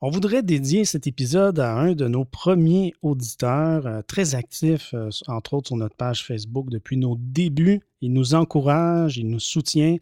On 0.00 0.10
voudrait 0.10 0.44
dédier 0.44 0.84
cet 0.84 1.08
épisode 1.08 1.58
à 1.58 1.74
un 1.74 1.92
de 1.92 2.06
nos 2.06 2.24
premiers 2.24 2.94
auditeurs, 3.02 3.84
euh, 3.84 4.00
très 4.06 4.36
actif, 4.36 4.94
euh, 4.94 5.10
entre 5.26 5.54
autres 5.54 5.68
sur 5.68 5.76
notre 5.76 5.96
page 5.96 6.24
Facebook 6.24 6.70
depuis 6.70 6.96
nos 6.96 7.16
débuts. 7.18 7.80
Il 8.00 8.12
nous 8.12 8.36
encourage, 8.36 9.18
il 9.18 9.28
nous 9.28 9.40
soutient. 9.40 9.96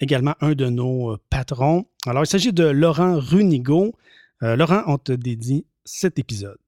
Également 0.00 0.34
un 0.40 0.56
de 0.56 0.66
nos 0.66 1.12
euh, 1.12 1.18
patrons. 1.30 1.86
Alors, 2.06 2.24
il 2.24 2.26
s'agit 2.26 2.52
de 2.52 2.64
Laurent 2.64 3.20
Runigo. 3.20 3.94
Laurent, 4.42 4.82
on 4.86 4.98
te 4.98 5.12
dédie 5.12 5.64
cet 5.84 6.18
épisode. 6.18 6.58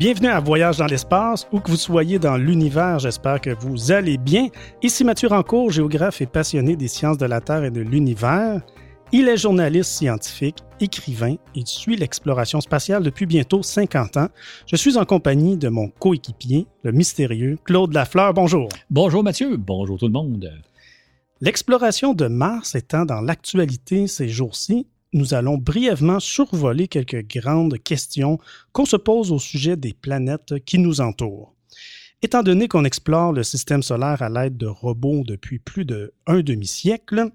Bienvenue 0.00 0.28
à 0.28 0.40
Voyage 0.40 0.78
dans 0.78 0.86
l'espace, 0.86 1.46
où 1.52 1.60
que 1.60 1.70
vous 1.70 1.76
soyez 1.76 2.18
dans 2.18 2.38
l'univers, 2.38 3.00
j'espère 3.00 3.38
que 3.38 3.50
vous 3.50 3.92
allez 3.92 4.16
bien. 4.16 4.48
Ici 4.82 5.04
Mathieu 5.04 5.28
Rancourt, 5.28 5.70
géographe 5.72 6.22
et 6.22 6.26
passionné 6.26 6.74
des 6.74 6.88
sciences 6.88 7.18
de 7.18 7.26
la 7.26 7.42
Terre 7.42 7.64
et 7.64 7.70
de 7.70 7.82
l'univers. 7.82 8.62
Il 9.12 9.28
est 9.28 9.36
journaliste 9.36 9.90
scientifique, 9.90 10.60
écrivain 10.80 11.34
et 11.54 11.66
suit 11.66 11.96
l'exploration 11.96 12.62
spatiale 12.62 13.02
depuis 13.02 13.26
bientôt 13.26 13.62
50 13.62 14.16
ans. 14.16 14.28
Je 14.64 14.76
suis 14.76 14.96
en 14.96 15.04
compagnie 15.04 15.58
de 15.58 15.68
mon 15.68 15.90
coéquipier, 15.90 16.66
le 16.82 16.92
mystérieux 16.92 17.58
Claude 17.64 17.92
Lafleur. 17.92 18.32
Bonjour. 18.32 18.70
Bonjour 18.88 19.22
Mathieu, 19.22 19.58
bonjour 19.58 19.98
tout 19.98 20.06
le 20.06 20.12
monde. 20.12 20.50
L'exploration 21.42 22.14
de 22.14 22.26
Mars 22.26 22.74
étant 22.74 23.04
dans 23.04 23.20
l'actualité 23.20 24.06
ces 24.06 24.30
jours-ci, 24.30 24.86
nous 25.12 25.34
allons 25.34 25.58
brièvement 25.58 26.20
survoler 26.20 26.88
quelques 26.88 27.26
grandes 27.26 27.78
questions 27.78 28.38
qu'on 28.72 28.84
se 28.84 28.96
pose 28.96 29.32
au 29.32 29.38
sujet 29.38 29.76
des 29.76 29.92
planètes 29.92 30.64
qui 30.64 30.78
nous 30.78 31.00
entourent. 31.00 31.54
Étant 32.22 32.42
donné 32.42 32.68
qu'on 32.68 32.84
explore 32.84 33.32
le 33.32 33.42
système 33.42 33.82
solaire 33.82 34.22
à 34.22 34.28
l'aide 34.28 34.56
de 34.56 34.66
robots 34.66 35.24
depuis 35.26 35.58
plus 35.58 35.84
d'un 35.86 36.42
demi-siècle, 36.42 37.30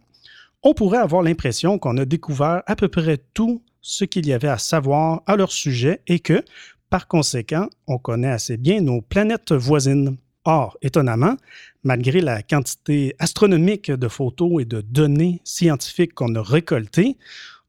on 0.61 0.73
pourrait 0.73 0.99
avoir 0.99 1.23
l'impression 1.23 1.79
qu'on 1.79 1.97
a 1.97 2.05
découvert 2.05 2.61
à 2.65 2.75
peu 2.75 2.87
près 2.87 3.17
tout 3.33 3.63
ce 3.81 4.05
qu'il 4.05 4.27
y 4.27 4.33
avait 4.33 4.47
à 4.47 4.57
savoir 4.57 5.21
à 5.25 5.35
leur 5.35 5.51
sujet 5.51 6.01
et 6.07 6.19
que, 6.19 6.43
par 6.89 7.07
conséquent, 7.07 7.67
on 7.87 7.97
connaît 7.97 8.31
assez 8.31 8.57
bien 8.57 8.81
nos 8.81 9.01
planètes 9.01 9.53
voisines. 9.53 10.17
Or, 10.47 10.77
étonnamment, 10.83 11.37
malgré 11.83 12.21
la 12.21 12.43
quantité 12.43 13.15
astronomique 13.17 13.89
de 13.89 14.07
photos 14.07 14.61
et 14.61 14.65
de 14.65 14.81
données 14.81 15.41
scientifiques 15.43 16.13
qu'on 16.13 16.35
a 16.35 16.43
récoltées, 16.43 17.17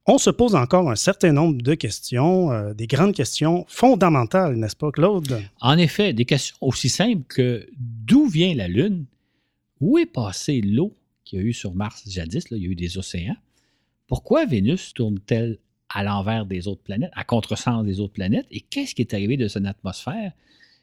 on 0.06 0.18
se 0.18 0.30
pose 0.30 0.54
encore 0.54 0.90
un 0.90 0.96
certain 0.96 1.32
nombre 1.32 1.60
de 1.60 1.74
questions, 1.74 2.52
euh, 2.52 2.74
des 2.74 2.86
grandes 2.86 3.14
questions 3.14 3.64
fondamentales, 3.68 4.56
n'est-ce 4.56 4.76
pas, 4.76 4.90
Claude? 4.92 5.42
En 5.60 5.76
effet, 5.78 6.12
des 6.12 6.24
questions 6.24 6.56
aussi 6.60 6.88
simples 6.88 7.24
que 7.28 7.68
d'où 7.76 8.26
vient 8.26 8.54
la 8.54 8.68
Lune? 8.68 9.06
Où 9.80 9.98
est 9.98 10.06
passée 10.06 10.60
l'eau 10.60 10.94
qu'il 11.24 11.38
y 11.38 11.42
a 11.42 11.44
eu 11.44 11.52
sur 11.52 11.74
Mars 11.74 12.04
jadis? 12.06 12.44
Il 12.50 12.58
y 12.58 12.66
a 12.66 12.70
eu 12.70 12.74
des 12.74 12.98
océans. 12.98 13.36
Pourquoi 14.06 14.46
Vénus 14.46 14.94
tourne-t-elle 14.94 15.58
à 15.88 16.04
l'envers 16.04 16.46
des 16.46 16.68
autres 16.68 16.82
planètes, 16.82 17.10
à 17.14 17.24
contresens 17.24 17.84
des 17.84 18.00
autres 18.00 18.12
planètes? 18.12 18.46
Et 18.50 18.60
qu'est-ce 18.60 18.94
qui 18.94 19.02
est 19.02 19.12
arrivé 19.12 19.36
de 19.36 19.48
son 19.48 19.64
atmosphère? 19.64 20.32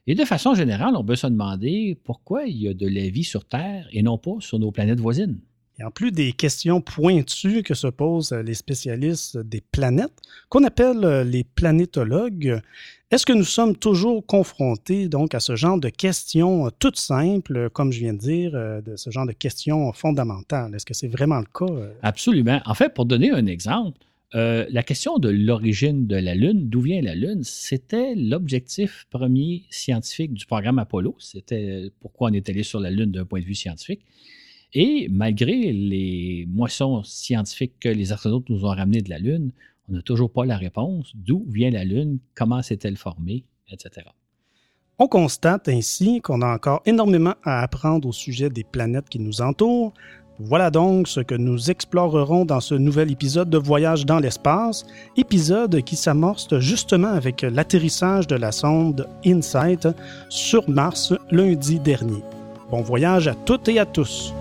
Et 0.06 0.16
de 0.16 0.26
façon 0.26 0.54
générale, 0.54 0.96
on 0.98 1.04
peut 1.04 1.16
se 1.16 1.28
demander 1.28 1.98
pourquoi 2.04 2.46
il 2.46 2.58
y 2.58 2.68
a 2.68 2.74
de 2.74 2.88
la 2.88 3.08
vie 3.08 3.24
sur 3.24 3.46
Terre 3.46 3.88
et 3.92 4.04
non 4.04 4.18
pas 4.18 4.36
sur 4.40 4.60
nos 4.60 4.72
planètes 4.72 5.00
voisines. 5.00 5.40
Et 5.80 5.84
en 5.84 5.92
plus 5.92 6.12
des 6.12 6.34
questions 6.34 6.82
pointues 6.82 7.64
que 7.64 7.74
se 7.74 7.88
posent 7.88 8.32
les 8.32 8.54
spécialistes 8.54 9.38
des 9.38 9.62
planètes, 9.62 10.14
qu'on 10.50 10.64
appelle 10.64 11.28
les 11.28 11.44
planétologues, 11.44 12.62
est-ce 13.10 13.26
que 13.26 13.34
nous 13.34 13.44
sommes 13.44 13.76
toujours 13.76 14.26
confrontés 14.26 15.08
donc 15.08 15.34
à 15.36 15.40
ce 15.40 15.56
genre 15.56 15.80
de 15.80 15.90
questions 15.90 16.70
toutes 16.80 16.98
simples, 16.98 17.70
comme 17.72 17.92
je 17.92 18.00
viens 18.00 18.14
de 18.14 18.20
dire, 18.20 18.52
de 18.54 18.96
ce 18.96 19.10
genre 19.10 19.26
de 19.26 19.32
questions 19.32 19.92
fondamentales? 19.94 20.76
Est-ce 20.76 20.86
que 20.86 20.94
c'est 20.94 21.08
vraiment 21.08 21.40
le 21.40 21.46
cas? 21.46 21.74
Absolument. 22.02 22.62
En 22.66 22.76
fait, 22.76 22.94
pour 22.94 23.06
donner 23.06 23.32
un 23.32 23.46
exemple, 23.48 23.98
euh, 24.36 24.66
la 24.70 24.82
question 24.82 25.20
de 25.20 25.30
l'origine 25.30 26.08
de 26.08 26.16
la 26.16 26.34
Lune, 26.34 26.68
d'où 26.68 26.82
vient 26.82 27.02
la 27.02 27.14
Lune, 27.14 27.44
c'était 27.44 28.16
l'objectif 28.16 29.06
premier 29.12 29.64
scientifique 29.70 30.34
du 30.34 30.46
programme 30.48 30.80
Apollo. 30.80 31.16
C'était 31.20 31.92
pourquoi 32.00 32.30
on 32.32 32.34
est 32.34 32.50
allé 32.50 32.64
sur 32.64 32.80
la 32.80 32.90
Lune 32.90 33.12
d'un 33.12 33.26
point 33.26 33.42
de 33.42 33.46
vue 33.46 33.54
scientifique. 33.54 34.02
Et 34.74 35.08
malgré 35.10 35.72
les 35.72 36.48
moissons 36.50 37.04
scientifiques 37.04 37.80
que 37.80 37.90
les 37.90 38.12
astronautes 38.12 38.50
nous 38.50 38.66
ont 38.66 38.70
ramenées 38.70 39.02
de 39.02 39.10
la 39.10 39.20
Lune, 39.20 39.52
on 39.88 39.94
n'a 39.94 40.02
toujours 40.02 40.32
pas 40.32 40.46
la 40.46 40.58
réponse 40.58 41.12
d'où 41.16 41.46
vient 41.50 41.70
la 41.70 41.84
Lune, 41.84 42.20
comment 42.36 42.62
s'est-elle 42.62 42.98
formée, 42.98 43.44
etc. 43.70 44.08
On 44.98 45.08
constate 45.08 45.70
ainsi 45.70 46.22
qu'on 46.22 46.42
a 46.42 46.54
encore 46.54 46.82
énormément 46.86 47.36
à 47.44 47.62
apprendre 47.62 48.08
au 48.08 48.12
sujet 48.12 48.50
des 48.50 48.64
planètes 48.64 49.10
qui 49.10 49.20
nous 49.20 49.42
entourent. 49.42 49.94
Voilà 50.40 50.72
donc 50.72 51.08
ce 51.08 51.20
que 51.20 51.36
nous 51.36 51.70
explorerons 51.70 52.46
dans 52.46 52.60
ce 52.60 52.74
nouvel 52.74 53.12
épisode 53.12 53.50
de 53.50 53.58
Voyage 53.58 54.06
dans 54.06 54.20
l'espace, 54.20 54.86
épisode 55.16 55.84
qui 55.84 55.96
s'amorce 55.96 56.60
justement 56.60 57.10
avec 57.10 57.42
l'atterrissage 57.42 58.26
de 58.26 58.36
la 58.36 58.52
sonde 58.52 59.08
InSight 59.26 59.88
sur 60.30 60.68
Mars 60.68 61.14
lundi 61.30 61.80
dernier. 61.80 62.24
Bon 62.72 62.82
voyage 62.82 63.28
à 63.28 63.36
toutes 63.36 63.70
et 63.70 63.78
à 63.78 63.86
tous. 63.86 64.34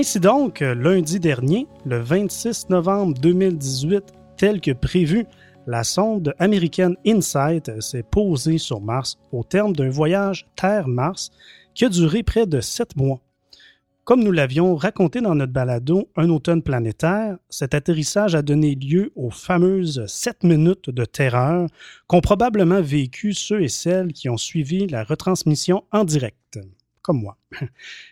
Ainsi 0.00 0.18
donc, 0.18 0.60
lundi 0.60 1.20
dernier, 1.20 1.66
le 1.84 1.98
26 1.98 2.70
novembre 2.70 3.12
2018, 3.20 4.02
tel 4.38 4.62
que 4.62 4.70
prévu, 4.70 5.26
la 5.66 5.84
sonde 5.84 6.32
américaine 6.38 6.96
InSight 7.06 7.82
s'est 7.82 8.02
posée 8.02 8.56
sur 8.56 8.80
Mars 8.80 9.18
au 9.30 9.44
terme 9.44 9.76
d'un 9.76 9.90
voyage 9.90 10.48
Terre-Mars 10.56 11.28
qui 11.74 11.84
a 11.84 11.90
duré 11.90 12.22
près 12.22 12.46
de 12.46 12.62
sept 12.62 12.96
mois. 12.96 13.20
Comme 14.04 14.24
nous 14.24 14.32
l'avions 14.32 14.74
raconté 14.74 15.20
dans 15.20 15.34
notre 15.34 15.52
balado 15.52 16.08
Un 16.16 16.30
automne 16.30 16.62
planétaire, 16.62 17.36
cet 17.50 17.74
atterrissage 17.74 18.34
a 18.34 18.40
donné 18.40 18.76
lieu 18.76 19.12
aux 19.16 19.30
fameuses 19.30 20.06
sept 20.06 20.44
minutes 20.44 20.88
de 20.88 21.04
terreur 21.04 21.66
qu'ont 22.06 22.22
probablement 22.22 22.80
vécu 22.80 23.34
ceux 23.34 23.60
et 23.60 23.68
celles 23.68 24.14
qui 24.14 24.30
ont 24.30 24.38
suivi 24.38 24.86
la 24.86 25.04
retransmission 25.04 25.84
en 25.92 26.04
direct 26.04 26.58
comme 27.02 27.20
moi. 27.20 27.36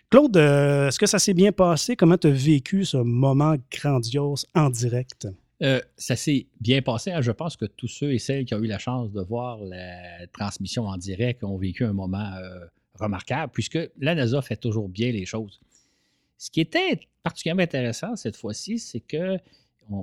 Claude, 0.09 0.35
euh, 0.37 0.87
est-ce 0.87 0.99
que 0.99 1.05
ça 1.05 1.19
s'est 1.19 1.33
bien 1.33 1.51
passé? 1.51 1.95
Comment 1.95 2.17
tu 2.17 2.27
as 2.27 2.31
vécu 2.31 2.85
ce 2.85 2.97
moment 2.97 3.55
grandiose 3.71 4.45
en 4.55 4.69
direct? 4.69 5.27
Euh, 5.61 5.81
ça 5.97 6.15
s'est 6.15 6.47
bien 6.61 6.81
passé. 6.81 7.11
Hein. 7.11 7.21
Je 7.21 7.31
pense 7.31 7.57
que 7.57 7.65
tous 7.65 7.87
ceux 7.87 8.13
et 8.13 8.19
celles 8.19 8.45
qui 8.45 8.53
ont 8.55 8.59
eu 8.59 8.67
la 8.67 8.79
chance 8.79 9.11
de 9.11 9.21
voir 9.21 9.57
la 9.59 10.25
transmission 10.27 10.87
en 10.87 10.97
direct 10.97 11.43
ont 11.43 11.57
vécu 11.57 11.83
un 11.83 11.93
moment 11.93 12.33
euh, 12.35 12.65
remarquable, 12.95 13.51
puisque 13.53 13.79
la 13.99 14.15
NASA 14.15 14.41
fait 14.41 14.55
toujours 14.55 14.87
bien 14.87 15.11
les 15.11 15.25
choses. 15.25 15.59
Ce 16.37 16.49
qui 16.49 16.61
était 16.61 17.01
particulièrement 17.23 17.63
intéressant 17.63 18.15
cette 18.15 18.37
fois-ci, 18.37 18.79
c'est 18.79 19.01
que, 19.01 19.37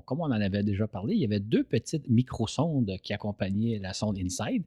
comme 0.04 0.20
on 0.20 0.24
en 0.24 0.32
avait 0.32 0.62
déjà 0.62 0.86
parlé, 0.86 1.14
il 1.14 1.20
y 1.20 1.24
avait 1.24 1.40
deux 1.40 1.64
petites 1.64 2.08
microsondes 2.08 2.92
qui 3.02 3.14
accompagnaient 3.14 3.78
la 3.78 3.94
sonde 3.94 4.18
InSide. 4.18 4.62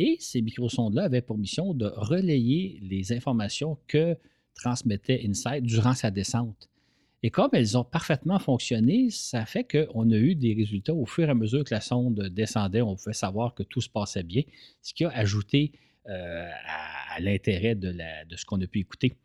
Et 0.00 0.16
ces 0.20 0.42
microsondes-là 0.42 1.02
avaient 1.02 1.22
pour 1.22 1.36
mission 1.36 1.74
de 1.74 1.86
relayer 1.86 2.78
les 2.82 3.12
informations 3.12 3.78
que 3.88 4.16
transmettait 4.54 5.26
InSight 5.26 5.64
durant 5.64 5.92
sa 5.92 6.12
descente. 6.12 6.70
Et 7.24 7.30
comme 7.30 7.50
elles 7.52 7.76
ont 7.76 7.82
parfaitement 7.82 8.38
fonctionné, 8.38 9.10
ça 9.10 9.44
fait 9.44 9.64
qu'on 9.64 10.08
a 10.12 10.16
eu 10.16 10.36
des 10.36 10.54
résultats 10.54 10.94
au 10.94 11.04
fur 11.04 11.26
et 11.26 11.30
à 11.32 11.34
mesure 11.34 11.64
que 11.64 11.74
la 11.74 11.80
sonde 11.80 12.28
descendait. 12.28 12.80
On 12.80 12.94
pouvait 12.94 13.12
savoir 13.12 13.54
que 13.56 13.64
tout 13.64 13.80
se 13.80 13.88
passait 13.88 14.22
bien, 14.22 14.42
ce 14.82 14.94
qui 14.94 15.04
a 15.04 15.10
ajouté 15.10 15.72
euh, 16.08 16.48
à, 17.16 17.18
l'intérêt 17.18 17.74
de, 17.74 17.92
ce 18.36 18.44
qu'on 18.44 18.60
a 18.60 18.68
pu 18.68 18.78
écouter. 18.78 19.16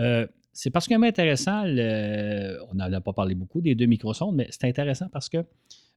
Euh, 0.00 0.26
c'est 0.52 0.70
particulièrement 0.70 1.06
intéressant, 1.06 1.62
on 1.66 2.74
n'en 2.74 2.92
a 2.92 3.00
pas 3.00 3.12
parlé 3.12 3.36
beaucoup 3.36 3.60
des 3.60 3.76
deux 3.76 3.86
microsondes, 3.86 4.34
mais 4.34 4.48
c'est 4.50 4.64
intéressant 4.64 5.08
parce 5.08 5.28
que 5.28 5.44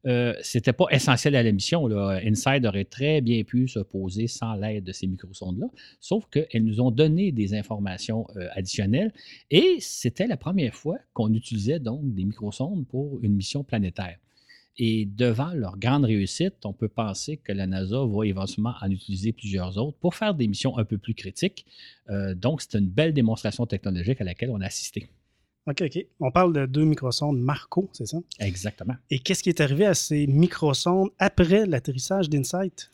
euh, 0.05 0.33
c'était 0.41 0.73
pas 0.73 0.85
essentiel 0.91 1.35
à 1.35 1.43
la 1.43 1.51
mission. 1.51 1.87
Inside 1.87 2.65
aurait 2.65 2.85
très 2.85 3.21
bien 3.21 3.43
pu 3.43 3.67
se 3.67 3.79
poser 3.79 4.27
sans 4.27 4.55
l'aide 4.55 4.83
de 4.83 4.91
ces 4.91 5.07
microsondes-là, 5.07 5.67
sauf 5.99 6.25
qu'elles 6.29 6.63
nous 6.63 6.81
ont 6.81 6.91
donné 6.91 7.31
des 7.31 7.53
informations 7.53 8.25
euh, 8.35 8.47
additionnelles 8.53 9.13
et 9.51 9.77
c'était 9.79 10.27
la 10.27 10.37
première 10.37 10.73
fois 10.73 10.97
qu'on 11.13 11.33
utilisait 11.33 11.79
donc 11.79 12.13
des 12.13 12.23
microsondes 12.23 12.87
pour 12.87 13.19
une 13.21 13.35
mission 13.35 13.63
planétaire. 13.63 14.17
Et 14.81 15.05
devant 15.05 15.51
leur 15.53 15.77
grande 15.77 16.05
réussite, 16.05 16.55
on 16.63 16.71
peut 16.71 16.87
penser 16.87 17.35
que 17.35 17.51
la 17.51 17.67
NASA 17.67 17.97
va 18.05 18.25
éventuellement 18.25 18.75
en 18.81 18.89
utiliser 18.89 19.33
plusieurs 19.33 19.77
autres 19.77 19.97
pour 19.97 20.15
faire 20.15 20.33
des 20.33 20.47
missions 20.47 20.77
un 20.77 20.85
peu 20.85 20.97
plus 20.97 21.13
critiques. 21.13 21.65
Euh, 22.09 22.33
donc, 22.33 22.61
c'est 22.61 22.77
une 22.77 22.87
belle 22.87 23.13
démonstration 23.13 23.65
technologique 23.65 24.21
à 24.21 24.23
laquelle 24.23 24.51
on 24.51 24.61
a 24.61 24.65
assisté. 24.67 25.09
OK, 25.67 25.81
OK. 25.81 26.05
On 26.19 26.31
parle 26.31 26.53
de 26.53 26.65
deux 26.65 26.85
microsondes 26.85 27.39
Marco, 27.39 27.89
c'est 27.93 28.07
ça? 28.07 28.17
Exactement. 28.39 28.95
Et 29.09 29.19
qu'est-ce 29.19 29.43
qui 29.43 29.49
est 29.49 29.61
arrivé 29.61 29.85
à 29.85 29.93
ces 29.93 30.25
microsondes 30.27 31.09
après 31.19 31.65
l'atterrissage 31.65 32.29
d'InSight? 32.29 32.89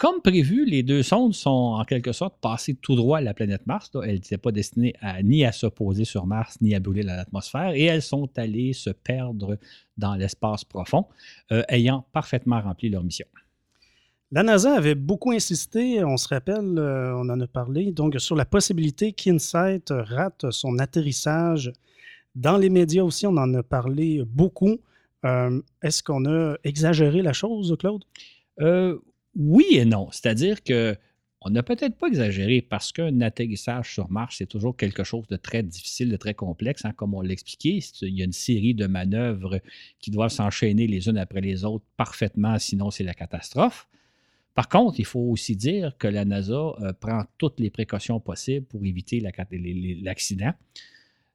Comme 0.00 0.22
prévu, 0.22 0.64
les 0.64 0.82
deux 0.82 1.02
sondes 1.02 1.34
sont 1.34 1.76
en 1.78 1.84
quelque 1.84 2.12
sorte 2.12 2.40
passées 2.40 2.74
tout 2.74 2.96
droit 2.96 3.18
à 3.18 3.20
la 3.20 3.34
planète 3.34 3.66
Mars. 3.66 3.90
Elles 4.02 4.14
n'étaient 4.14 4.38
pas 4.38 4.50
destinées 4.50 4.94
à, 5.02 5.22
ni 5.22 5.44
à 5.44 5.52
se 5.52 5.66
poser 5.66 6.06
sur 6.06 6.24
Mars, 6.24 6.56
ni 6.62 6.74
à 6.74 6.80
brûler 6.80 7.02
l'atmosphère, 7.02 7.74
et 7.74 7.84
elles 7.84 8.00
sont 8.00 8.30
allées 8.38 8.72
se 8.72 8.88
perdre 8.88 9.58
dans 9.98 10.14
l'espace 10.14 10.64
profond, 10.64 11.04
euh, 11.52 11.62
ayant 11.68 12.06
parfaitement 12.12 12.62
rempli 12.62 12.88
leur 12.88 13.04
mission. 13.04 13.26
La 14.32 14.42
NASA 14.42 14.72
avait 14.72 14.94
beaucoup 14.94 15.32
insisté, 15.32 16.02
on 16.02 16.16
se 16.16 16.28
rappelle, 16.28 16.78
euh, 16.78 17.14
on 17.16 17.28
en 17.28 17.38
a 17.38 17.46
parlé, 17.46 17.92
donc 17.92 18.18
sur 18.20 18.36
la 18.36 18.46
possibilité 18.46 19.12
qu'InSight 19.12 19.90
rate 19.90 20.50
son 20.50 20.78
atterrissage. 20.78 21.74
Dans 22.34 22.56
les 22.56 22.70
médias 22.70 23.02
aussi, 23.02 23.26
on 23.26 23.36
en 23.36 23.52
a 23.54 23.62
parlé 23.62 24.22
beaucoup. 24.26 24.78
Euh, 25.24 25.60
est-ce 25.82 26.02
qu'on 26.02 26.24
a 26.26 26.56
exagéré 26.64 27.22
la 27.22 27.32
chose, 27.32 27.76
Claude? 27.78 28.04
oui 29.36 29.66
et 29.70 29.84
non. 29.84 30.08
C'est-à-dire 30.10 30.62
que 30.62 30.96
on 31.42 31.50
n'a 31.50 31.62
peut-être 31.62 31.96
pas 31.96 32.08
exagéré 32.08 32.60
parce 32.60 32.92
qu'un 32.92 33.22
atterrissage 33.22 33.94
sur 33.94 34.10
Mars, 34.10 34.36
c'est 34.38 34.46
toujours 34.46 34.76
quelque 34.76 35.04
chose 35.04 35.26
de 35.28 35.36
très 35.36 35.62
difficile, 35.62 36.10
de 36.10 36.16
très 36.16 36.34
complexe, 36.34 36.84
hein, 36.84 36.92
comme 36.92 37.14
on 37.14 37.22
l'a 37.22 37.32
expliqué. 37.32 37.82
Il 38.02 38.18
y 38.18 38.20
a 38.20 38.26
une 38.26 38.32
série 38.32 38.74
de 38.74 38.86
manœuvres 38.86 39.60
qui 40.00 40.10
doivent 40.10 40.30
s'enchaîner 40.30 40.86
les 40.86 41.08
unes 41.08 41.16
après 41.16 41.40
les 41.40 41.64
autres 41.64 41.84
parfaitement, 41.96 42.58
sinon 42.58 42.90
c'est 42.90 43.04
la 43.04 43.14
catastrophe. 43.14 43.88
Par 44.54 44.68
contre, 44.68 45.00
il 45.00 45.06
faut 45.06 45.20
aussi 45.20 45.56
dire 45.56 45.96
que 45.96 46.08
la 46.08 46.26
NASA 46.26 46.52
euh, 46.54 46.92
prend 46.92 47.24
toutes 47.38 47.58
les 47.58 47.70
précautions 47.70 48.20
possibles 48.20 48.66
pour 48.66 48.84
éviter 48.84 49.20
l'accident. 50.02 50.52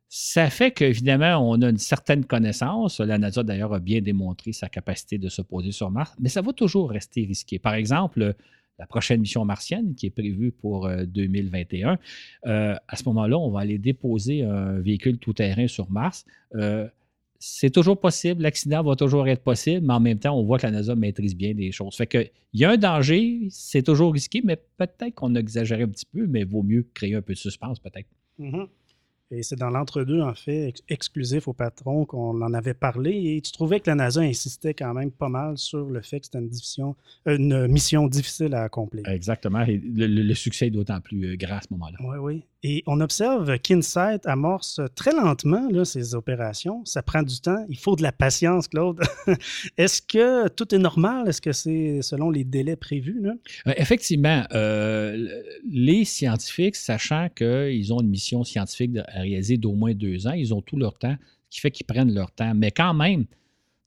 Ça 0.07 0.49
fait 0.49 0.71
qu'évidemment, 0.71 1.49
on 1.49 1.61
a 1.61 1.69
une 1.69 1.77
certaine 1.77 2.25
connaissance. 2.25 2.99
La 2.99 3.17
NASA, 3.17 3.43
d'ailleurs, 3.43 3.73
a 3.73 3.79
bien 3.79 4.01
démontré 4.01 4.53
sa 4.53 4.69
capacité 4.69 5.17
de 5.17 5.29
se 5.29 5.41
poser 5.41 5.71
sur 5.71 5.91
Mars, 5.91 6.15
mais 6.19 6.29
ça 6.29 6.41
va 6.41 6.53
toujours 6.53 6.89
rester 6.91 7.25
risqué. 7.25 7.59
Par 7.59 7.73
exemple, 7.73 8.35
la 8.77 8.85
prochaine 8.85 9.21
mission 9.21 9.45
martienne 9.45 9.95
qui 9.95 10.07
est 10.07 10.11
prévue 10.11 10.51
pour 10.51 10.89
2021, 10.89 11.89
euh, 11.89 11.95
euh, 12.45 12.75
à 12.87 12.95
ce 12.95 13.03
moment-là, 13.05 13.37
on 13.37 13.49
va 13.49 13.61
aller 13.61 13.77
déposer 13.77 14.43
un 14.43 14.79
véhicule 14.79 15.17
tout-terrain 15.17 15.67
sur 15.67 15.89
Mars. 15.89 16.25
Euh, 16.55 16.87
c'est 17.39 17.69
toujours 17.69 17.99
possible, 17.99 18.41
l'accident 18.41 18.83
va 18.83 18.95
toujours 18.95 19.27
être 19.27 19.43
possible, 19.43 19.85
mais 19.85 19.93
en 19.93 19.99
même 19.99 20.19
temps, 20.19 20.37
on 20.37 20.43
voit 20.43 20.57
que 20.57 20.65
la 20.65 20.71
NASA 20.71 20.95
maîtrise 20.95 21.35
bien 21.35 21.53
des 21.53 21.71
choses. 21.71 21.95
Fait 21.95 22.07
qu'il 22.07 22.31
y 22.53 22.65
a 22.65 22.71
un 22.71 22.77
danger, 22.77 23.47
c'est 23.49 23.83
toujours 23.83 24.13
risqué, 24.13 24.41
mais 24.43 24.57
peut-être 24.77 25.15
qu'on 25.15 25.35
a 25.35 25.39
exagéré 25.39 25.83
un 25.83 25.89
petit 25.89 26.05
peu, 26.05 26.25
mais 26.27 26.41
il 26.41 26.47
vaut 26.47 26.63
mieux 26.63 26.87
créer 26.93 27.15
un 27.15 27.21
peu 27.21 27.33
de 27.33 27.37
suspense, 27.37 27.79
peut-être. 27.79 28.07
Mm-hmm. 28.39 28.67
Et 29.31 29.41
c'est 29.41 29.55
dans 29.55 29.69
l'entre-deux, 29.69 30.21
en 30.21 30.35
fait, 30.35 30.73
exclusif 30.87 31.47
au 31.47 31.53
patron 31.53 32.05
qu'on 32.05 32.41
en 32.41 32.53
avait 32.53 32.75
parlé. 32.75 33.35
Et 33.35 33.41
tu 33.41 33.51
trouvais 33.51 33.79
que 33.79 33.89
la 33.89 33.95
NASA 33.95 34.21
insistait 34.21 34.73
quand 34.73 34.93
même 34.93 35.11
pas 35.11 35.29
mal 35.29 35.57
sur 35.57 35.85
le 35.85 36.01
fait 36.01 36.19
que 36.19 36.27
c'était 36.27 36.39
une, 36.39 36.93
une 37.25 37.67
mission 37.67 38.07
difficile 38.07 38.53
à 38.53 38.63
accomplir. 38.63 39.07
Exactement. 39.07 39.61
Et 39.61 39.81
le, 39.83 40.33
succès 40.35 40.67
est 40.67 40.71
d'autant 40.71 41.01
plus 41.01 41.25
euh, 41.25 41.35
grand 41.37 41.57
à 41.57 41.61
ce 41.61 41.67
moment-là. 41.71 41.97
Oui, 42.01 42.17
oui. 42.19 42.43
Et 42.67 42.81
on 42.87 42.99
observe 42.99 43.59
qu'Insight 43.59 44.25
amorce 44.25 44.81
très 44.95 45.11
lentement 45.11 45.69
là, 45.69 45.85
ces 45.85 46.15
opérations. 46.15 46.83
Ça 46.83 47.03
prend 47.03 47.21
du 47.21 47.39
temps. 47.39 47.63
Il 47.69 47.77
faut 47.77 47.95
de 47.95 48.01
la 48.01 48.11
patience, 48.11 48.67
Claude. 48.67 49.01
Est-ce 49.77 50.01
que 50.01 50.47
tout 50.47 50.73
est 50.73 50.79
normal? 50.79 51.27
Est-ce 51.27 51.41
que 51.41 51.51
c'est 51.51 52.01
selon 52.01 52.31
les 52.31 52.43
délais 52.43 52.75
prévus? 52.75 53.21
Euh, 53.67 53.73
effectivement, 53.77 54.45
euh, 54.55 55.43
les 55.69 56.05
scientifiques, 56.05 56.75
sachant 56.75 57.29
qu'ils 57.29 57.93
ont 57.93 58.01
une 58.01 58.09
mission 58.09 58.43
scientifique 58.43 58.97
à 59.09 59.21
réaliser 59.21 59.57
d'au 59.57 59.73
moins 59.73 59.93
deux 59.93 60.25
ans, 60.25 60.33
ils 60.33 60.51
ont 60.51 60.63
tout 60.63 60.77
leur 60.77 60.97
temps, 60.97 61.17
ce 61.51 61.57
qui 61.57 61.61
fait 61.61 61.69
qu'ils 61.69 61.85
prennent 61.85 62.15
leur 62.15 62.31
temps. 62.31 62.55
Mais 62.55 62.71
quand 62.71 62.95
même, 62.95 63.27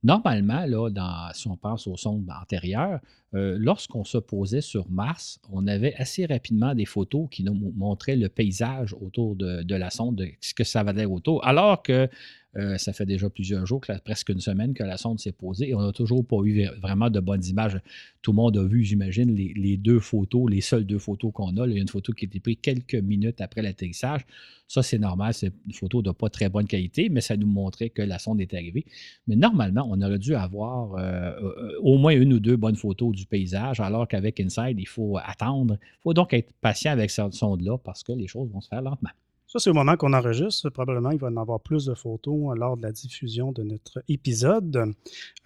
Normalement, 0.04 0.64
là, 0.64 1.32
si 1.34 1.48
on 1.48 1.56
pense 1.56 1.86
aux 1.88 1.96
sondes 1.96 2.30
antérieures, 2.40 3.00
euh, 3.34 3.56
lorsqu'on 3.58 4.04
se 4.04 4.16
posait 4.16 4.62
sur 4.62 4.88
Mars, 4.90 5.38
on 5.50 5.66
avait 5.66 5.94
assez 5.96 6.24
rapidement 6.24 6.74
des 6.74 6.86
photos 6.86 7.28
qui 7.30 7.44
nous 7.44 7.54
montraient 7.76 8.16
le 8.16 8.28
paysage 8.28 8.94
autour 9.00 9.36
de, 9.36 9.74
la 9.74 9.90
sonde, 9.90 10.16
de 10.16 10.28
ce 10.40 10.54
que 10.54 10.64
ça 10.64 10.82
va 10.82 10.92
être 10.92 11.10
autour. 11.10 11.46
Alors 11.46 11.82
que 11.82 12.08
euh, 12.56 12.78
ça 12.78 12.94
fait 12.94 13.04
déjà 13.04 13.28
plusieurs 13.28 13.66
jours, 13.66 13.82
presque 14.04 14.30
une 14.30 14.40
semaine 14.40 14.72
que 14.72 14.82
la 14.82 14.96
sonde 14.96 15.20
s'est 15.20 15.32
posée 15.32 15.68
et 15.68 15.74
on 15.74 15.82
n'a 15.82 15.92
toujours 15.92 16.26
pas 16.26 16.38
eu 16.44 16.66
vraiment 16.80 17.10
de 17.10 17.20
bonnes 17.20 17.44
images. 17.44 17.78
Tout 18.22 18.32
le 18.32 18.36
monde 18.36 18.56
a 18.56 18.64
vu, 18.64 18.82
j'imagine, 18.82 19.34
les, 19.34 19.76
deux 19.76 20.00
photos, 20.00 20.50
les 20.50 20.62
seules 20.62 20.86
deux 20.86 20.98
photos 20.98 21.30
qu'on 21.32 21.56
a. 21.58 21.66
il 21.66 21.74
y 21.74 21.78
a 21.78 21.80
une 21.80 21.88
photo 21.88 22.12
qui 22.12 22.24
a 22.24 22.26
été 22.26 22.40
prise 22.40 22.56
quelques 22.62 22.94
minutes 22.94 23.42
après 23.42 23.60
l'atterrissage. 23.60 24.22
Ça, 24.66 24.82
c'est 24.82 24.98
normal, 24.98 25.32
c'est 25.32 25.52
une 25.66 25.72
photo 25.72 26.02
de 26.02 26.10
pas 26.10 26.28
très 26.28 26.48
bonne 26.48 26.66
qualité, 26.66 27.08
mais 27.08 27.22
ça 27.22 27.36
nous 27.36 27.46
montrait 27.46 27.88
que 27.90 28.02
la 28.02 28.18
sonde 28.18 28.40
est 28.40 28.52
arrivée. 28.52 28.84
Mais 29.26 29.36
normalement, 29.36 29.88
on 29.90 30.00
aurait 30.02 30.18
dû 30.18 30.34
avoir 30.34 30.94
euh, 30.96 31.32
au 31.80 31.96
moins 31.96 32.12
une 32.12 32.34
ou 32.34 32.40
deux 32.40 32.56
bonnes 32.56 32.76
photos 32.76 33.14
du 33.18 33.26
paysage, 33.26 33.80
alors 33.80 34.08
qu'avec 34.08 34.40
Inside, 34.40 34.78
il 34.78 34.88
faut 34.88 35.18
attendre. 35.22 35.76
Il 35.80 36.02
faut 36.02 36.14
donc 36.14 36.32
être 36.32 36.52
patient 36.60 36.92
avec 36.92 37.10
cette 37.10 37.34
sonde-là 37.34 37.78
parce 37.78 38.02
que 38.02 38.12
les 38.12 38.26
choses 38.26 38.50
vont 38.50 38.60
se 38.60 38.68
faire 38.68 38.82
lentement. 38.82 39.10
Ça, 39.46 39.58
c'est 39.58 39.70
au 39.70 39.74
moment 39.74 39.96
qu'on 39.96 40.12
enregistre. 40.12 40.68
Probablement, 40.68 41.10
il 41.10 41.18
va 41.18 41.30
y 41.30 41.32
en 41.32 41.36
avoir 41.38 41.60
plus 41.60 41.86
de 41.86 41.94
photos 41.94 42.56
lors 42.56 42.76
de 42.76 42.82
la 42.82 42.92
diffusion 42.92 43.50
de 43.50 43.62
notre 43.62 44.02
épisode. 44.08 44.94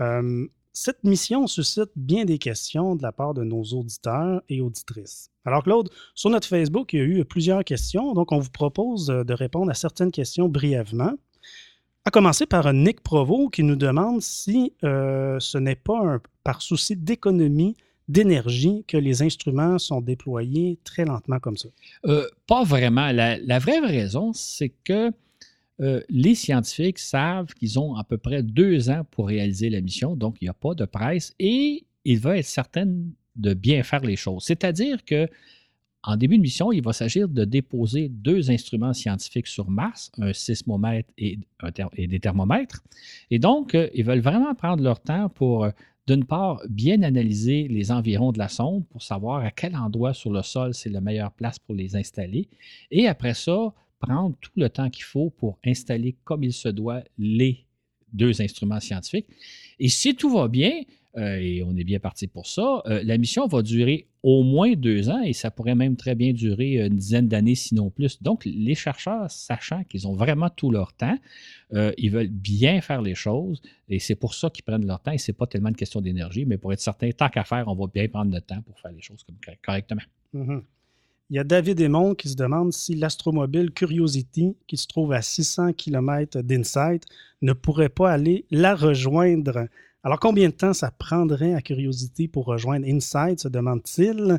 Euh, 0.01 0.47
cette 0.73 1.05
mission 1.05 1.47
suscite 1.47 1.91
bien 1.95 2.25
des 2.25 2.39
questions 2.39 2.97
de 2.97 3.03
la 3.03 3.13
part 3.13 3.35
de 3.35 3.45
nos 3.45 3.63
auditeurs 3.63 4.43
et 4.49 4.61
auditrices. 4.61 5.31
Alors, 5.45 5.63
Claude, 5.63 5.91
sur 6.15 6.31
notre 6.31 6.49
Facebook, 6.49 6.93
il 6.93 6.99
y 6.99 7.03
a 7.03 7.05
eu 7.05 7.25
plusieurs 7.25 7.63
questions, 7.63 8.15
donc 8.15 8.33
on 8.33 8.39
vous 8.39 8.51
propose 8.51 9.07
de 9.07 9.35
répondre 9.35 9.71
à 9.71 9.75
certaines 9.75 10.11
questions 10.11 10.49
brièvement. 10.49 11.13
À 12.05 12.11
commencer 12.11 12.47
par 12.47 12.73
Nick 12.73 13.01
Provo 13.01 13.49
qui 13.49 13.63
nous 13.63 13.77
demande 13.77 14.21
si 14.23 14.73
euh, 14.83 15.39
ce 15.39 15.57
n'est 15.57 15.77
pas 15.77 16.19
par 16.43 16.61
souci 16.61 16.97
d'économie 16.97 17.77
d'énergie 18.09 18.85
que 18.89 18.97
les 18.97 19.23
instruments 19.23 19.79
sont 19.79 20.01
déployés 20.01 20.81
très 20.83 21.05
lentement 21.05 21.39
comme 21.39 21.57
ça? 21.57 21.69
Euh, 22.07 22.27
pas 22.49 22.65
vraiment. 22.65 23.13
La, 23.13 23.59
vraie 23.61 23.79
raison, 23.79 24.33
c'est 24.33 24.73
que 24.83 25.13
euh, 25.81 26.01
les 26.09 26.35
scientifiques 26.35 26.99
savent 26.99 27.55
qu'ils 27.55 27.79
ont 27.79 27.95
à 27.95 28.03
peu 28.03 28.19
près 28.19 28.43
deux 28.43 28.91
ans 28.91 29.07
pour 29.13 29.29
réaliser 29.29 29.71
la 29.71 29.81
mission, 29.81 30.17
donc 30.17 30.39
il 30.41 30.47
n'y 30.47 30.51
a 30.51 30.55
pas 30.55 30.75
de 30.75 30.85
presse 30.85 31.35
et 31.39 31.87
ils 32.05 32.19
veulent 32.19 32.39
être 32.39 32.47
certains 32.47 32.93
de 33.37 33.55
bien 33.55 33.85
faire 33.85 34.03
les 34.05 34.17
choses. 34.17 34.43
C'est-à-dire 34.43 35.05
que 35.05 35.29
en 36.05 36.17
début 36.17 36.37
de 36.37 36.43
mission, 36.43 36.73
il 36.73 36.83
va 36.83 36.93
s'agir 36.93 37.29
de 37.29 37.45
déposer 37.45 38.09
deux 38.09 38.51
instruments 38.51 38.93
scientifiques 38.93 39.47
sur 39.47 39.71
Mars, 39.71 40.11
un 40.19 40.33
sismomètre 40.33 41.09
et, 41.17 41.39
des 41.97 42.21
thermomètres. 42.21 42.83
Et 43.31 43.39
donc, 43.39 43.75
euh, 43.75 43.89
ils 43.95 44.05
veulent 44.05 44.21
vraiment 44.21 44.55
prendre 44.55 44.83
leur 44.83 45.01
temps 45.01 45.29
pour 45.29 45.69
d'une 46.07 46.25
part, 46.25 46.61
bien 46.69 47.03
analyser 47.03 47.69
les 47.69 47.93
environs 47.93 48.33
de 48.33 48.39
la 48.39 48.49
sonde 48.49 48.85
pour 48.89 49.03
savoir 49.03 49.45
à 49.45 49.51
quel 49.51 49.77
endroit 49.77 50.15
sur 50.15 50.33
le 50.33 50.43
sol 50.43 50.75
c'est 50.75 50.91
la 50.91 51.01
meilleure 51.01 51.33
place 51.33 51.59
pour 51.59 51.75
les 51.75 51.95
installer. 51.97 52.49
Et 52.91 53.07
après 53.07 53.35
ça, 53.35 53.73
prendre 54.01 54.35
tout 54.41 54.51
le 54.57 54.69
temps 54.69 54.91
qu'il 54.91 55.05
faut 55.05 55.31
pour 55.31 55.59
installer 55.65 56.17
comme 56.25 56.43
il 56.43 56.53
se 56.53 56.69
doit 56.69 57.03
les 57.19 57.65
deux 58.13 58.43
instruments 58.43 58.81
scientifiques. 58.81 59.29
Et 59.79 59.89
si 59.89 60.15
tout 60.17 60.31
va 60.31 60.49
bien, 60.49 60.83
euh, 61.17 61.37
et 61.37 61.63
on 61.63 61.77
est 61.77 61.85
bien 61.85 61.99
parti 61.99 62.27
pour 62.27 62.47
ça. 62.47 62.83
Euh, 62.87 63.03
la 63.05 63.19
mission 63.19 63.47
va 63.47 63.63
durer 63.63 64.07
au 64.23 64.43
moins 64.43 64.73
deux 64.73 65.11
ans 65.11 65.21
et 65.23 65.33
ça 65.33 65.51
pourrait 65.51 65.75
même 65.75 65.97
très 65.97 66.15
bien 66.15 66.33
durer 66.33 66.77
une 66.87 66.97
dizaine 66.97 67.29
d'années, 67.29 67.55
sinon 67.55 67.91
plus. 67.91 68.23
Donc, 68.23 68.45
les 68.47 68.75
chercheurs, 68.75 69.31
sachant 69.31 69.85
qu'ils 69.85 70.09
ont 70.09 70.15
vraiment 70.15 70.49
tout 70.49 70.71
leur 70.71 70.95
temps, 70.95 71.19
euh, 71.75 71.93
ils 71.99 72.11
veulent 72.11 72.29
bien 72.29 72.81
faire 72.81 73.03
les 73.03 73.15
choses 73.15 73.61
et 73.89 73.99
c'est 73.99 74.15
pour 74.15 74.35
ça 74.35 74.49
qu'ils 74.49 74.65
prennent 74.65 74.87
leur 74.87 75.01
temps 75.01 75.13
et 75.13 75.19
ce 75.19 75.31
n'est 75.31 75.37
pas 75.37 75.47
tellement 75.47 75.69
une 75.69 75.77
question 75.77 76.01
d'énergie, 76.01 76.47
mais 76.47 76.57
pour 76.57 76.73
être 76.73 76.81
certain, 76.81 77.11
tant 77.11 77.29
qu'à 77.29 77.45
faire, 77.45 77.69
on 77.69 77.75
va 77.75 77.87
bien 77.93 78.09
prendre 78.09 78.33
le 78.35 78.41
temps 78.41 78.63
pour 78.63 78.79
faire 78.81 78.93
les 78.93 79.03
choses 79.03 79.27
correctement. 79.63 80.03
Mm-hmm. 80.35 80.63
Il 81.31 81.37
y 81.37 81.39
a 81.39 81.45
David 81.45 81.81
Aymon 81.81 82.15
qui 82.15 82.29
se 82.29 82.37
demande 82.37 82.73
si 82.73 82.95
l'astromobile 82.95 83.71
Curiosity, 83.71 84.55
qui 84.67 84.77
se 84.77 84.87
trouve 84.87 85.13
à 85.13 85.23
600 85.23 85.73
km 85.73 86.43
d'Insight, 86.43 87.05
ne 87.41 87.55
pourrait 87.55 87.89
pas 87.89 88.11
aller 88.11 88.45
la 88.51 88.75
rejoindre 88.75 89.67
alors, 90.05 90.19
combien 90.19 90.49
de 90.49 90.55
temps 90.55 90.73
ça 90.73 90.91
prendrait 90.91 91.55
à 91.55 91.61
Curiosity 91.61 92.27
pour 92.27 92.47
rejoindre 92.47 92.87
Insight, 92.89 93.39
se 93.39 93.49
demande-t-il? 93.49 94.37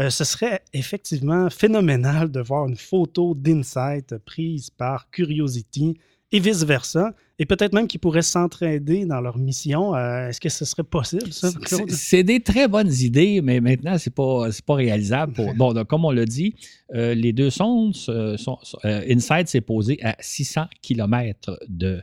Euh, 0.00 0.08
ce 0.08 0.24
serait 0.24 0.62
effectivement 0.72 1.50
phénoménal 1.50 2.30
de 2.30 2.40
voir 2.40 2.66
une 2.66 2.76
photo 2.76 3.34
d'Insight 3.34 4.16
prise 4.24 4.70
par 4.70 5.10
Curiosity 5.10 5.98
et 6.34 6.40
vice-versa. 6.40 7.14
Et 7.38 7.44
peut-être 7.44 7.74
même 7.74 7.88
qu'ils 7.88 8.00
pourraient 8.00 8.22
s'entraider 8.22 9.04
dans 9.04 9.20
leur 9.20 9.36
mission. 9.36 9.94
Euh, 9.94 10.28
est-ce 10.28 10.40
que 10.40 10.48
ce 10.48 10.64
serait 10.64 10.82
possible, 10.82 11.30
ça, 11.30 11.50
C'est 11.88 12.22
des 12.22 12.40
très 12.40 12.66
bonnes 12.66 12.92
idées, 12.92 13.42
mais 13.42 13.60
maintenant, 13.60 13.98
ce 13.98 14.08
n'est 14.08 14.14
pas, 14.14 14.48
pas 14.64 14.74
réalisable. 14.74 15.34
bon, 15.56 15.74
donc, 15.74 15.88
comme 15.88 16.06
on 16.06 16.10
l'a 16.10 16.24
dit, 16.24 16.54
euh, 16.94 17.12
les 17.12 17.34
deux 17.34 17.50
sondes, 17.50 17.94
sont, 17.94 18.58
Insight 18.82 19.48
s'est 19.48 19.60
posé 19.60 19.98
à 20.02 20.16
600 20.20 20.68
km 20.80 21.58
de 21.68 22.00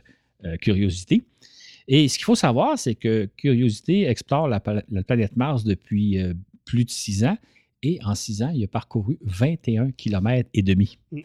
Curiosity. 0.60 1.24
Et 1.92 2.06
ce 2.06 2.16
qu'il 2.16 2.24
faut 2.24 2.36
savoir, 2.36 2.78
c'est 2.78 2.94
que 2.94 3.28
Curiosity 3.36 4.04
explore 4.04 4.48
la, 4.48 4.60
planète 4.60 5.36
Mars 5.36 5.64
depuis 5.64 6.18
euh, 6.18 6.34
plus 6.64 6.84
de 6.84 6.90
six 6.90 7.24
ans 7.24 7.36
et 7.82 7.98
en 8.04 8.14
six 8.14 8.42
ans, 8.42 8.52
il 8.54 8.62
a 8.62 8.68
parcouru 8.68 9.18
21 9.22 9.90
km 9.90 10.48
et 10.54 10.62
demi. 10.62 10.98
Mm, 11.10 11.18
mm. 11.18 11.22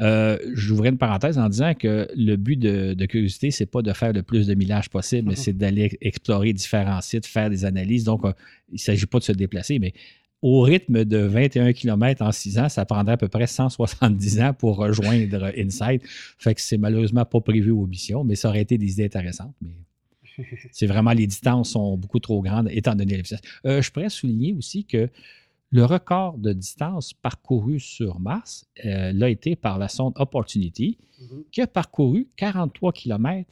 Euh, 0.00 0.38
J'ouvrais 0.54 0.88
une 0.88 0.98
parenthèse 0.98 1.38
en 1.38 1.48
disant 1.48 1.72
que 1.74 2.08
le 2.16 2.34
but 2.34 2.56
de, 2.56 3.04
Curiosité, 3.06 3.52
c'est 3.52 3.66
pas 3.66 3.80
de 3.80 3.92
faire 3.92 4.12
le 4.12 4.24
plus 4.24 4.48
de 4.48 4.54
millages 4.54 4.90
possible, 4.90 5.28
mais 5.28 5.34
mm-hmm. 5.34 5.36
c'est 5.36 5.56
d'aller 5.56 5.96
explorer 6.00 6.52
différents 6.52 7.00
sites, 7.00 7.24
faire 7.24 7.48
des 7.48 7.64
analyses. 7.64 8.02
Donc, 8.02 8.24
euh, 8.24 8.32
il 8.70 8.74
ne 8.74 8.78
s'agit 8.78 9.06
pas 9.06 9.20
de 9.20 9.24
se 9.24 9.32
déplacer, 9.32 9.78
mais 9.78 9.92
au 10.42 10.62
rythme 10.62 11.04
de 11.04 11.18
21 11.18 11.72
km 11.72 12.22
en 12.22 12.32
6 12.32 12.58
ans, 12.58 12.68
ça 12.68 12.84
prendrait 12.84 13.14
à 13.14 13.16
peu 13.16 13.28
près 13.28 13.46
170 13.46 14.40
ans 14.40 14.52
pour 14.52 14.78
rejoindre 14.78 15.52
Insight. 15.56 16.02
Fait 16.38 16.54
que 16.54 16.60
c'est 16.60 16.78
malheureusement 16.78 17.24
pas 17.24 17.40
prévu 17.40 17.70
aux 17.70 17.86
missions, 17.86 18.24
mais 18.24 18.34
ça 18.34 18.48
aurait 18.48 18.62
été 18.62 18.78
des 18.78 18.92
idées 18.92 19.04
intéressantes. 19.04 19.54
Mais 19.62 19.70
c'est 20.72 20.86
vraiment 20.86 21.12
les 21.12 21.26
distances 21.26 21.70
sont 21.70 21.96
beaucoup 21.96 22.20
trop 22.20 22.40
grandes 22.42 22.68
étant 22.70 22.94
donné 22.94 23.16
vitesse. 23.16 23.40
Euh, 23.66 23.82
je 23.82 23.90
pourrais 23.90 24.08
souligner 24.08 24.54
aussi 24.54 24.84
que 24.84 25.08
le 25.70 25.84
record 25.84 26.38
de 26.38 26.52
distance 26.52 27.12
parcouru 27.12 27.78
sur 27.78 28.20
Mars 28.20 28.66
euh, 28.84 29.12
l'a 29.12 29.28
été 29.28 29.56
par 29.56 29.78
la 29.78 29.88
sonde 29.88 30.14
Opportunity, 30.16 30.98
mm-hmm. 31.20 31.44
qui 31.52 31.60
a 31.60 31.66
parcouru 31.66 32.28
43 32.36 32.92
km 32.92 33.50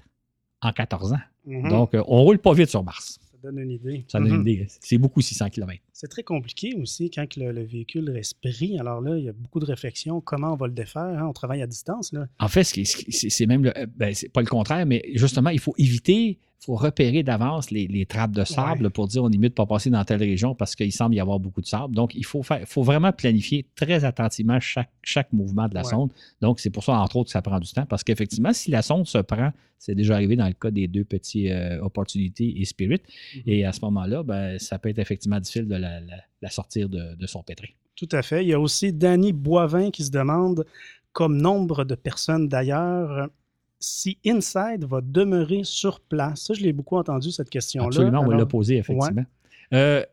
en 0.62 0.72
14 0.72 1.12
ans. 1.12 1.16
Mm-hmm. 1.46 1.68
Donc, 1.68 1.94
euh, 1.94 2.02
on 2.08 2.20
ne 2.20 2.24
roule 2.24 2.38
pas 2.38 2.54
vite 2.54 2.70
sur 2.70 2.82
Mars. 2.82 3.18
Ça 3.30 3.36
donne 3.42 3.58
une 3.58 3.70
idée. 3.70 4.04
Ça 4.08 4.18
donne 4.18 4.28
une 4.28 4.36
mm-hmm. 4.42 4.50
idée. 4.50 4.66
C'est 4.80 4.98
beaucoup 4.98 5.20
600 5.20 5.50
km. 5.50 5.82
C'est 5.92 6.08
très 6.08 6.22
compliqué 6.22 6.74
aussi 6.80 7.10
quand 7.10 7.36
le, 7.36 7.64
véhicule 7.64 8.08
reste 8.10 8.40
pris. 8.40 8.78
Alors 8.78 9.02
là, 9.02 9.18
il 9.18 9.24
y 9.24 9.28
a 9.28 9.32
beaucoup 9.32 9.60
de 9.60 9.66
réflexions. 9.66 10.22
Comment 10.22 10.54
on 10.54 10.56
va 10.56 10.68
le 10.68 10.72
défaire? 10.72 11.02
Hein? 11.02 11.26
On 11.28 11.32
travaille 11.34 11.60
à 11.60 11.66
distance. 11.66 12.12
Là. 12.12 12.26
En 12.38 12.48
fait, 12.48 12.64
c'est 12.64 13.46
même, 13.46 13.64
le, 13.64 13.72
ben, 13.94 14.14
c'est 14.14 14.30
pas 14.30 14.40
le 14.40 14.46
contraire, 14.46 14.86
mais 14.86 15.02
justement, 15.14 15.50
il 15.50 15.60
faut 15.60 15.74
éviter 15.76 16.38
il 16.60 16.64
faut 16.64 16.74
repérer 16.74 17.22
d'avance 17.22 17.70
les, 17.70 18.06
trappes 18.06 18.32
de 18.32 18.44
sable 18.44 18.90
pour 18.90 19.08
dire 19.08 19.22
on 19.22 19.30
est 19.30 19.36
mieux 19.36 19.48
de 19.48 19.52
ne 19.52 19.56
pas 19.56 19.66
passer 19.66 19.90
dans 19.90 20.04
telle 20.04 20.20
région 20.22 20.54
parce 20.54 20.74
qu'il 20.74 20.92
semble 20.92 21.14
y 21.14 21.20
avoir 21.20 21.38
beaucoup 21.38 21.60
de 21.60 21.66
sable. 21.66 21.94
Donc, 21.94 22.14
il 22.14 22.24
faut, 22.24 22.42
faire, 22.42 22.66
faut 22.66 22.82
vraiment 22.82 23.12
planifier 23.12 23.66
très 23.76 24.04
attentivement 24.04 24.58
chaque, 24.58 24.90
chaque 25.02 25.32
mouvement 25.32 25.68
de 25.68 25.74
la 25.74 25.84
sonde. 25.84 26.10
Donc, 26.40 26.60
c'est 26.60 26.70
pour 26.70 26.82
ça, 26.82 26.98
entre 26.98 27.16
autres, 27.16 27.28
que 27.28 27.32
ça 27.32 27.42
prend 27.42 27.60
du 27.60 27.70
temps 27.70 27.86
parce 27.86 28.02
qu'effectivement, 28.02 28.52
si 28.52 28.70
la 28.70 28.82
sonde 28.82 29.06
se 29.06 29.18
prend, 29.18 29.52
c'est 29.78 29.94
déjà 29.94 30.14
arrivé 30.14 30.36
dans 30.36 30.46
le 30.46 30.54
cas 30.54 30.70
des 30.70 30.88
deux 30.88 31.04
petits 31.04 31.50
euh, 31.50 31.80
opportunités 31.82 32.60
et 32.60 32.64
Spirit, 32.64 32.96
mm-hmm. 32.96 33.42
et 33.46 33.64
à 33.64 33.72
ce 33.72 33.80
moment-là, 33.82 34.22
ben, 34.22 34.58
ça 34.58 34.78
peut 34.78 34.88
être 34.88 34.98
effectivement 34.98 35.38
difficile 35.38 35.68
de 35.68 35.76
la, 35.76 36.50
sortir 36.50 36.88
de, 36.88 37.14
de 37.14 37.26
son 37.26 37.42
pétri. 37.42 37.74
Tout 37.96 38.08
à 38.12 38.22
fait. 38.22 38.44
Il 38.44 38.48
y 38.48 38.54
a 38.54 38.60
aussi 38.60 38.92
Danny 38.92 39.32
Boivin 39.32 39.90
qui 39.90 40.04
se 40.04 40.10
demande, 40.10 40.64
comme 41.12 41.36
nombre 41.36 41.84
de 41.84 41.94
personnes 41.94 42.48
d'ailleurs, 42.48 43.28
si 43.78 44.18
Inside 44.26 44.84
va 44.84 45.00
demeurer 45.00 45.62
sur 45.64 46.00
place. 46.00 46.42
Ça, 46.42 46.54
je 46.54 46.62
l'ai 46.62 46.72
beaucoup 46.72 46.96
entendu, 46.96 47.30
cette 47.30 47.50
question-là. 47.50 47.88
Absolument, 47.88 48.20
on 48.20 48.28
va 48.28 48.36
l'a 48.36 48.46
posé, 48.46 48.76
effectivement. 48.76 49.24
Euh, 49.72 50.04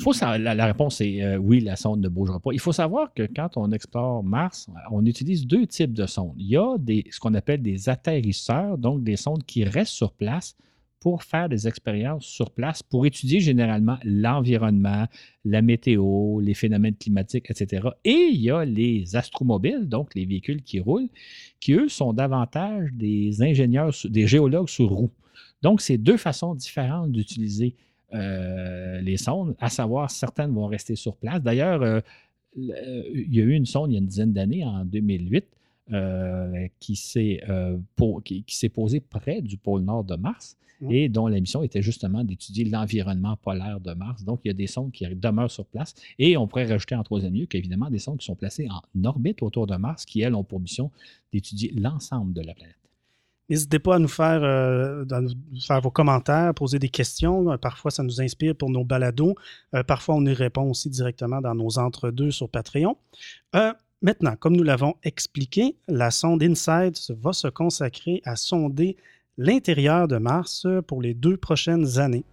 faut 0.00 0.12
la, 0.22 0.66
réponse 0.66 1.00
est 1.00 1.22
euh, 1.22 1.36
oui, 1.36 1.60
la 1.60 1.76
sonde 1.76 2.00
ne 2.00 2.08
bougera 2.08 2.40
pas. 2.40 2.50
Il 2.52 2.60
faut 2.60 2.72
savoir 2.72 3.12
que 3.12 3.28
quand 3.34 3.56
on 3.56 3.70
explore 3.72 4.24
Mars, 4.24 4.68
on 4.90 5.04
utilise 5.04 5.46
deux 5.46 5.66
types 5.66 5.92
de 5.92 6.06
sondes. 6.06 6.34
Il 6.38 6.46
y 6.46 6.56
a 6.56 6.78
des, 6.78 7.04
ce 7.10 7.20
qu'on 7.20 7.34
appelle 7.34 7.60
des 7.60 7.88
atterrisseurs, 7.88 8.78
donc 8.78 9.04
des 9.04 9.16
sondes 9.16 9.44
qui 9.44 9.64
restent 9.64 9.92
sur 9.92 10.12
place 10.12 10.56
pour 11.02 11.24
faire 11.24 11.48
des 11.48 11.66
expériences 11.66 12.24
sur 12.24 12.52
place, 12.52 12.80
pour 12.80 13.04
étudier 13.06 13.40
généralement 13.40 13.98
l'environnement, 14.04 15.08
la 15.44 15.60
météo, 15.60 16.38
les 16.38 16.54
phénomènes 16.54 16.94
climatiques, 16.94 17.50
etc. 17.50 17.88
Et 18.04 18.28
il 18.32 18.40
y 18.40 18.50
a 18.52 18.64
les 18.64 19.16
astromobiles, 19.16 19.88
donc 19.88 20.14
les 20.14 20.24
véhicules 20.24 20.62
qui 20.62 20.78
roulent, 20.78 21.08
qui, 21.58 21.72
eux, 21.72 21.88
sont 21.88 22.12
davantage 22.12 22.90
des 22.92 23.42
ingénieurs, 23.42 23.90
des 24.04 24.28
géologues 24.28 24.68
sur 24.68 24.90
roue. 24.90 25.10
Donc, 25.60 25.80
c'est 25.80 25.98
deux 25.98 26.16
façons 26.16 26.54
différentes 26.54 27.10
d'utiliser 27.10 27.74
euh, 28.14 29.00
les 29.00 29.16
sondes, 29.16 29.56
à 29.58 29.70
savoir, 29.70 30.08
certaines 30.08 30.52
vont 30.54 30.66
rester 30.68 30.94
sur 30.94 31.16
place. 31.16 31.42
D'ailleurs, 31.42 31.82
euh, 31.82 32.00
il 32.54 33.34
y 33.34 33.40
a 33.40 33.44
eu 33.44 33.54
une 33.54 33.66
sonde 33.66 33.90
il 33.90 33.94
y 33.94 33.96
a 33.96 34.00
une 34.00 34.06
dizaine 34.06 34.32
d'années, 34.32 34.64
en 34.64 34.84
2008, 34.84 35.46
euh, 35.92 36.68
qui 36.80 36.96
s'est 36.96 37.38
posée 38.72 39.00
près 39.00 39.42
du 39.42 39.56
pôle 39.56 39.82
nord 39.82 40.04
de 40.04 40.16
Mars 40.16 40.56
et 40.90 41.08
dont 41.08 41.26
la 41.26 41.40
mission 41.40 41.62
était 41.62 41.82
justement 41.82 42.24
d'étudier 42.24 42.64
l'environnement 42.64 43.36
polaire 43.36 43.80
de 43.80 43.92
Mars. 43.92 44.24
Donc, 44.24 44.40
il 44.44 44.48
y 44.48 44.50
a 44.50 44.54
des 44.54 44.66
sondes 44.66 44.92
qui 44.92 45.06
demeurent 45.06 45.50
sur 45.50 45.66
place 45.66 45.94
et 46.18 46.36
on 46.36 46.46
pourrait 46.46 46.66
rajouter 46.66 46.94
en 46.94 47.02
troisième 47.02 47.34
lieu 47.34 47.46
qu'évidemment 47.46 47.90
des 47.90 47.98
sondes 47.98 48.18
qui 48.18 48.26
sont 48.26 48.34
placées 48.34 48.68
en 48.68 49.04
orbite 49.04 49.42
autour 49.42 49.66
de 49.66 49.76
Mars 49.76 50.04
qui, 50.04 50.20
elles, 50.20 50.34
ont 50.34 50.44
pour 50.44 50.60
mission 50.60 50.90
d'étudier 51.32 51.72
l'ensemble 51.76 52.32
de 52.32 52.42
la 52.42 52.54
planète. 52.54 52.76
N'hésitez 53.48 53.80
pas 53.80 53.96
à 53.96 53.98
nous 53.98 54.08
faire, 54.08 54.42
euh, 54.44 55.04
faire 55.60 55.80
vos 55.80 55.90
commentaires, 55.90 56.54
poser 56.54 56.78
des 56.78 56.88
questions. 56.88 57.58
Parfois, 57.58 57.90
ça 57.90 58.02
nous 58.02 58.20
inspire 58.20 58.54
pour 58.54 58.70
nos 58.70 58.84
balados. 58.84 59.34
Euh, 59.74 59.82
parfois, 59.82 60.14
on 60.14 60.24
y 60.24 60.32
répond 60.32 60.70
aussi 60.70 60.88
directement 60.88 61.40
dans 61.40 61.54
nos 61.54 61.78
entre-deux 61.78 62.30
sur 62.30 62.48
Patreon. 62.48 62.96
Euh, 63.54 63.72
maintenant, 64.02 64.34
comme 64.38 64.56
nous 64.56 64.62
l'avons 64.62 64.94
expliqué, 65.04 65.76
la 65.88 66.10
sonde 66.10 66.42
InSight 66.42 67.12
va 67.20 67.32
se 67.32 67.48
consacrer 67.48 68.20
à 68.24 68.36
sonder 68.36 68.96
l'intérieur 69.38 70.08
de 70.08 70.18
Mars 70.18 70.66
pour 70.86 71.00
les 71.00 71.14
deux 71.14 71.36
prochaines 71.36 71.98
années. 71.98 72.24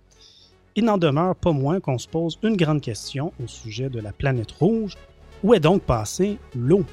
Il 0.75 0.85
n'en 0.85 0.97
demeure 0.97 1.35
pas 1.35 1.51
moins 1.51 1.79
qu'on 1.79 1.97
se 1.97 2.07
pose 2.07 2.37
une 2.43 2.57
grande 2.57 2.81
question 2.81 3.33
au 3.43 3.47
sujet 3.47 3.89
de 3.89 3.99
la 3.99 4.11
planète 4.11 4.51
rouge. 4.51 4.95
Où 5.43 5.53
est 5.53 5.59
donc 5.59 5.83
passée 5.83 6.37
l'eau? 6.55 6.85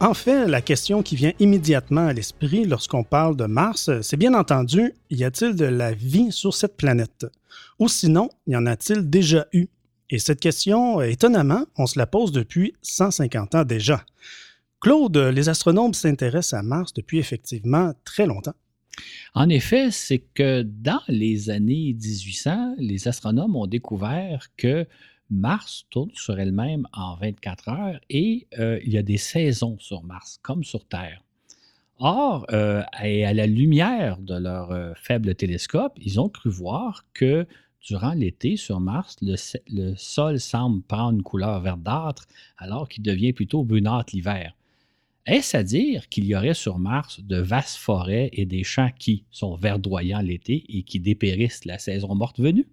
En 0.00 0.14
fait, 0.14 0.46
la 0.46 0.62
question 0.62 1.02
qui 1.02 1.16
vient 1.16 1.32
immédiatement 1.40 2.06
à 2.06 2.12
l'esprit 2.12 2.64
lorsqu'on 2.64 3.02
parle 3.02 3.36
de 3.36 3.46
Mars, 3.46 3.90
c'est 4.02 4.16
bien 4.16 4.32
entendu, 4.32 4.92
y 5.10 5.24
a-t-il 5.24 5.56
de 5.56 5.64
la 5.64 5.92
vie 5.92 6.30
sur 6.30 6.54
cette 6.54 6.76
planète? 6.76 7.26
Ou 7.80 7.88
sinon, 7.88 8.28
y 8.46 8.54
en 8.54 8.66
a-t-il 8.66 9.10
déjà 9.10 9.48
eu? 9.52 9.66
Et 10.08 10.20
cette 10.20 10.38
question, 10.38 11.02
étonnamment, 11.02 11.64
on 11.76 11.86
se 11.86 11.98
la 11.98 12.06
pose 12.06 12.30
depuis 12.30 12.74
150 12.82 13.56
ans 13.56 13.64
déjà. 13.64 14.04
Claude, 14.80 15.16
les 15.16 15.48
astronomes 15.48 15.94
s'intéressent 15.94 16.60
à 16.60 16.62
Mars 16.62 16.94
depuis 16.94 17.18
effectivement 17.18 17.92
très 18.04 18.26
longtemps. 18.26 18.54
En 19.34 19.48
effet, 19.48 19.90
c'est 19.90 20.22
que 20.32 20.62
dans 20.62 21.00
les 21.08 21.50
années 21.50 21.96
1800, 22.00 22.76
les 22.78 23.08
astronomes 23.08 23.56
ont 23.56 23.66
découvert 23.66 24.46
que 24.56 24.86
Mars 25.30 25.86
tourne 25.90 26.10
sur 26.14 26.38
elle-même 26.38 26.86
en 26.92 27.16
24 27.16 27.68
heures 27.68 28.00
et 28.08 28.46
euh, 28.58 28.80
il 28.84 28.92
y 28.92 28.98
a 28.98 29.02
des 29.02 29.18
saisons 29.18 29.76
sur 29.78 30.02
Mars, 30.02 30.38
comme 30.42 30.64
sur 30.64 30.86
Terre. 30.86 31.22
Or, 31.98 32.46
euh, 32.52 32.82
à 32.92 33.34
la 33.34 33.46
lumière 33.46 34.18
de 34.18 34.34
leur 34.34 34.70
euh, 34.70 34.92
faible 34.94 35.34
télescope, 35.34 35.98
ils 36.00 36.20
ont 36.20 36.28
cru 36.28 36.48
voir 36.48 37.04
que 37.12 37.46
durant 37.80 38.12
l'été 38.12 38.56
sur 38.56 38.80
Mars, 38.80 39.16
le, 39.20 39.34
le, 39.68 39.94
sol 39.96 40.38
semble 40.38 40.82
prendre 40.82 41.18
une 41.18 41.22
couleur 41.22 41.60
verdâtre 41.60 42.26
alors 42.56 42.88
qu'il 42.88 43.02
devient 43.02 43.32
plutôt 43.32 43.64
brunâtre 43.64 44.14
l'hiver. 44.14 44.54
Est-ce 45.26 45.56
à 45.56 45.62
dire 45.62 46.08
qu'il 46.08 46.24
y 46.24 46.34
aurait 46.34 46.54
sur 46.54 46.78
Mars 46.78 47.20
de 47.20 47.36
vastes 47.36 47.76
forêts 47.76 48.30
et 48.32 48.46
des 48.46 48.64
champs 48.64 48.90
qui 48.98 49.24
sont 49.30 49.56
verdoyants 49.56 50.22
l'été 50.22 50.64
et 50.68 50.84
qui 50.84 51.00
dépérissent 51.00 51.66
la 51.66 51.78
saison 51.78 52.14
morte 52.14 52.40
venue? 52.40 52.66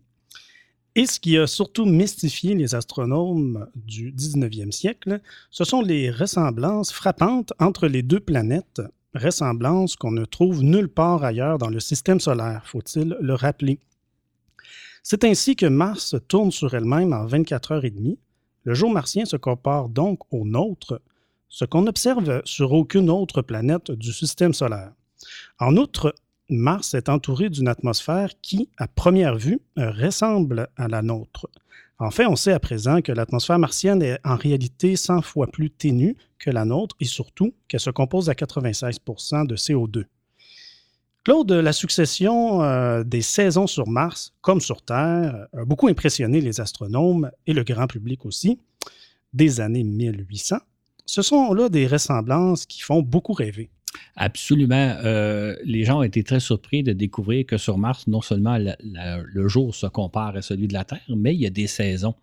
Et 0.98 1.06
ce 1.08 1.20
qui 1.20 1.38
a 1.38 1.46
surtout 1.46 1.86
mystifié 1.86 2.56
les 2.56 2.74
astronomes 2.74 3.68
du 3.76 4.14
19e 4.14 4.72
siècle, 4.72 5.20
ce 5.52 5.66
sont 5.66 5.82
les 5.82 6.10
ressemblances 6.10 6.94
frappantes 6.94 7.52
entre 7.60 7.88
les 7.88 8.02
deux 8.02 8.22
planètes, 8.22 8.82
ressemblances 9.14 9.98
qu'on 9.98 10.12
ne 10.12 10.24
trouve 10.24 10.64
nulle 10.64 10.88
part 10.88 11.26
ailleurs 11.26 11.58
dans 11.58 11.68
le 11.68 11.82
système 11.82 12.22
solaire, 12.22 12.64
faut-il 12.66 13.18
le 13.20 13.34
rappeler. 13.34 13.80
C'est 15.04 15.26
ainsi 15.26 15.58
que 15.58 15.66
Mars 15.66 16.16
tourne 16.30 16.52
sur 16.52 16.74
elle-même 16.74 17.12
en 17.12 17.26
24 17.26 17.74
heures 17.74 17.86
et 17.86 17.92
demie. 17.92 18.18
Le 18.64 18.74
jour 18.74 18.90
martien 18.90 19.26
se 19.26 19.36
compare 19.36 19.90
donc 19.90 20.22
au 20.32 20.46
nôtre, 20.46 21.02
ce 21.50 21.66
qu'on 21.66 21.88
observe 21.88 22.42
sur 22.46 22.72
aucune 22.72 23.10
autre 23.10 23.42
planète 23.42 23.92
du 23.92 24.14
système 24.14 24.54
solaire. 24.54 24.94
En 25.60 25.76
outre, 25.76 26.16
Mars 26.50 26.94
est 26.94 27.10
entouré 27.10 27.50
d'une 27.50 27.68
atmosphère 27.68 28.30
qui, 28.42 28.70
à 28.78 28.88
première 28.88 29.36
vue, 29.36 29.60
ressemble 29.78 30.70
à 30.78 30.88
la 30.88 31.02
nôtre. 31.02 31.50
En 31.98 32.12
fait, 32.12 32.26
on 32.26 32.36
sait 32.36 32.52
à 32.52 32.60
présent 32.60 33.02
que 33.02 33.12
l'atmosphère 33.12 33.58
martienne 33.58 34.02
est 34.02 34.20
en 34.26 34.36
réalité 34.36 34.96
100 34.96 35.22
fois 35.22 35.48
plus 35.48 35.72
ténue 35.72 36.18
que 36.38 36.52
la 36.52 36.66
nôtre 36.66 36.96
et 37.00 37.06
surtout 37.06 37.54
qu'elle 37.68 37.80
se 37.80 37.90
compose 37.90 38.30
à 38.30 38.34
96% 38.34 39.48
de 39.48 39.56
CO2. 39.56 40.04
Claude, 41.24 41.52
la 41.52 41.74
succession 41.74 42.62
euh, 42.62 43.04
des 43.04 43.22
saisons 43.22 43.66
sur 43.66 43.88
Mars, 43.88 44.34
comme 44.42 44.62
sur 44.62 44.84
Terre, 44.84 45.48
a 45.58 45.66
beaucoup 45.66 45.88
impressionné 45.88 46.42
les 46.42 46.62
astronomes 46.62 47.32
et 47.48 47.54
le 47.54 47.64
grand 47.64 47.88
public 47.88 48.26
aussi, 48.26 48.60
des 49.34 49.60
années 49.62 49.84
1800. 49.84 50.58
Ce 51.08 51.22
sont 51.22 51.54
là 51.54 51.70
des 51.70 51.88
ressemblances 51.88 52.66
qui 52.66 52.82
font 52.82 53.02
beaucoup 53.02 53.34
rêver. 53.34 53.72
Absolument. 54.16 54.96
Euh, 55.04 55.56
les 55.64 55.84
gens 55.84 56.00
ont 56.00 56.04
été 56.04 56.24
très 56.24 56.40
surpris 56.40 56.84
de 56.84 56.94
découvrir 56.94 57.46
que 57.46 57.58
sur 57.58 57.78
Mars, 57.78 58.08
non 58.08 58.22
seulement 58.22 58.58
le 58.58 59.48
jour 59.48 59.76
se 59.76 59.88
compare 59.88 60.36
à 60.36 60.42
celui 60.42 60.68
de 60.68 60.74
la 60.74 60.86
Terre, 60.86 61.02
mais 61.10 61.34
il 61.34 61.42
y 61.42 61.46
a 61.46 61.50
des 61.50 61.68
saisons. 61.68 62.16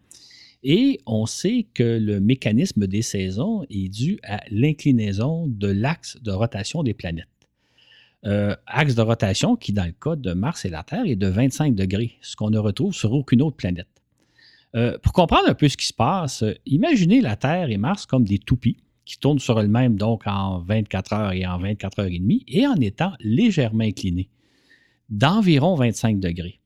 Et 0.65 1.01
on 1.07 1.27
sait 1.27 1.67
que 1.75 1.99
le 2.01 2.21
mécanisme 2.21 2.87
des 2.87 3.03
saisons 3.03 3.65
est 3.69 3.89
dû 3.89 4.19
à 4.23 4.41
l'inclinaison 4.51 5.47
de 5.49 5.69
l'axe 5.69 6.19
de 6.23 6.31
rotation 6.31 6.83
des 6.83 6.95
planètes. 6.95 7.27
Euh, 8.25 8.55
axe 8.69 8.95
de 8.95 9.03
rotation 9.03 9.57
qui, 9.57 9.73
dans 9.73 9.85
le 9.85 9.93
cas 9.93 10.15
de 10.15 10.33
Mars 10.33 10.65
et 10.65 10.71
la 10.71 10.85
Terre, 10.85 11.05
est 11.07 11.17
de 11.17 11.27
25 11.27 11.75
degrés, 11.75 12.13
ce 12.21 12.37
qu'on 12.37 12.51
ne 12.51 12.59
retrouve 12.59 12.95
sur 12.95 13.13
aucune 13.13 13.43
autre 13.43 13.57
planète. 13.57 13.89
Euh, 14.77 14.97
pour 15.03 15.13
comprendre 15.13 15.49
un 15.49 15.55
peu 15.55 15.69
ce 15.69 15.77
qui 15.77 15.87
se 15.87 15.93
passe, 15.93 16.45
imaginez 16.65 17.21
la 17.21 17.35
Terre 17.35 17.71
et 17.71 17.77
Mars 17.77 18.07
comme 18.07 18.25
des 18.25 18.39
toupies 18.39 18.77
qui 19.05 19.19
tournent 19.19 19.39
sur 19.39 19.59
elles-mêmes 19.61 19.97
donc 19.97 20.23
en 20.27 20.61
24 20.61 21.13
heures 21.13 21.33
et 21.33 21.47
en 21.47 21.59
24 21.59 22.01
heures 22.01 22.07
et 22.07 22.19
demie 22.19 22.45
et 22.49 22.67
en 22.67 22.77
étant 22.77 23.13
légèrement 23.21 23.85
inclinés 23.85 24.29
d'environ 25.09 25.75
25 25.75 26.19
degrés. 26.19 26.59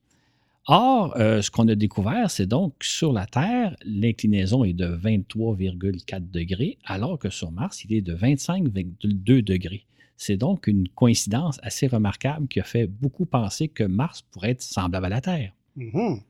Or, 0.69 1.15
euh, 1.17 1.41
ce 1.41 1.49
qu'on 1.49 1.67
a 1.69 1.75
découvert, 1.75 2.29
c'est 2.29 2.45
donc 2.45 2.73
sur 2.81 3.13
la 3.13 3.25
Terre, 3.25 3.75
l'inclinaison 3.85 4.65
est 4.65 4.73
de 4.73 4.85
23,4 4.85 6.29
degrés, 6.29 6.77
alors 6.83 7.17
que 7.17 7.29
sur 7.29 7.51
Mars, 7.51 7.85
il 7.85 7.93
est 7.93 8.01
de 8.01 8.13
25,2 8.13 9.41
degrés. 9.41 9.85
C'est 10.17 10.35
donc 10.35 10.67
une 10.67 10.89
coïncidence 10.89 11.59
assez 11.63 11.87
remarquable 11.87 12.47
qui 12.47 12.59
a 12.59 12.63
fait 12.63 12.85
beaucoup 12.85 13.25
penser 13.25 13.69
que 13.69 13.83
Mars 13.83 14.23
pourrait 14.23 14.51
être 14.51 14.61
semblable 14.61 15.05
à 15.05 15.09
la 15.09 15.21
Terre. 15.21 15.53
Mm-hmm. 15.77 16.21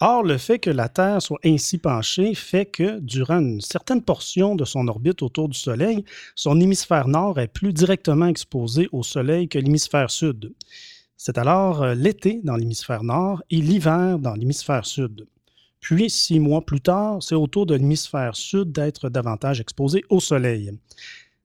Or, 0.00 0.22
le 0.22 0.38
fait 0.38 0.58
que 0.58 0.70
la 0.70 0.88
Terre 0.88 1.22
soit 1.22 1.38
ainsi 1.44 1.78
penchée 1.78 2.34
fait 2.34 2.66
que, 2.66 2.98
durant 3.00 3.38
une 3.38 3.60
certaine 3.60 4.02
portion 4.02 4.54
de 4.54 4.64
son 4.64 4.88
orbite 4.88 5.22
autour 5.22 5.48
du 5.48 5.58
Soleil, 5.58 6.04
son 6.34 6.60
hémisphère 6.60 7.08
nord 7.08 7.40
est 7.40 7.48
plus 7.48 7.72
directement 7.72 8.26
exposé 8.26 8.88
au 8.92 9.02
Soleil 9.02 9.48
que 9.48 9.58
l'hémisphère 9.58 10.10
sud. 10.10 10.54
C'est 11.16 11.38
alors 11.38 11.82
euh, 11.82 11.94
l'été 11.94 12.40
dans 12.44 12.56
l'hémisphère 12.56 13.02
nord 13.02 13.42
et 13.50 13.56
l'hiver 13.56 14.18
dans 14.18 14.34
l'hémisphère 14.34 14.84
sud. 14.84 15.26
Puis, 15.80 16.10
six 16.10 16.40
mois 16.40 16.62
plus 16.62 16.80
tard, 16.80 17.22
c'est 17.22 17.34
au 17.34 17.46
tour 17.46 17.64
de 17.64 17.74
l'hémisphère 17.74 18.36
sud 18.36 18.72
d'être 18.72 19.08
davantage 19.08 19.60
exposé 19.60 20.04
au 20.10 20.20
Soleil. 20.20 20.72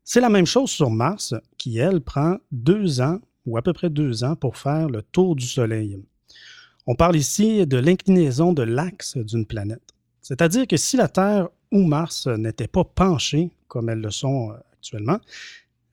C'est 0.04 0.20
la 0.20 0.30
même 0.30 0.46
chose 0.46 0.72
sur 0.72 0.90
Mars, 0.90 1.36
qui, 1.58 1.78
elle, 1.78 2.02
prend 2.02 2.38
deux 2.52 3.02
ans, 3.02 3.20
ou 3.46 3.58
à 3.58 3.62
peu 3.62 3.72
près 3.72 3.90
deux 3.90 4.24
ans, 4.24 4.36
pour 4.36 4.58
faire 4.58 4.90
le 4.90 5.04
tour 5.04 5.36
du 5.36 5.46
Soleil. 5.46 6.04
On 6.88 6.96
parle 6.96 7.16
ici 7.16 7.66
de 7.68 7.78
l'inclinaison 7.78 8.54
de 8.54 8.64
l'axe 8.64 9.18
d'une 9.18 9.46
planète. 9.46 9.84
C'est-à-dire 10.22 10.68
que 10.68 10.78
si 10.78 10.98
la 10.98 11.08
Terre 11.08 11.50
ou 11.72 11.84
Mars 11.84 12.28
n'étaient 12.28 12.68
pas 12.68 12.84
penchées, 12.84 13.52
comme 13.68 13.90
elles 13.90 14.02
le 14.02 14.12
sont 14.12 14.52
euh, 14.52 14.56
actuellement, 14.74 15.20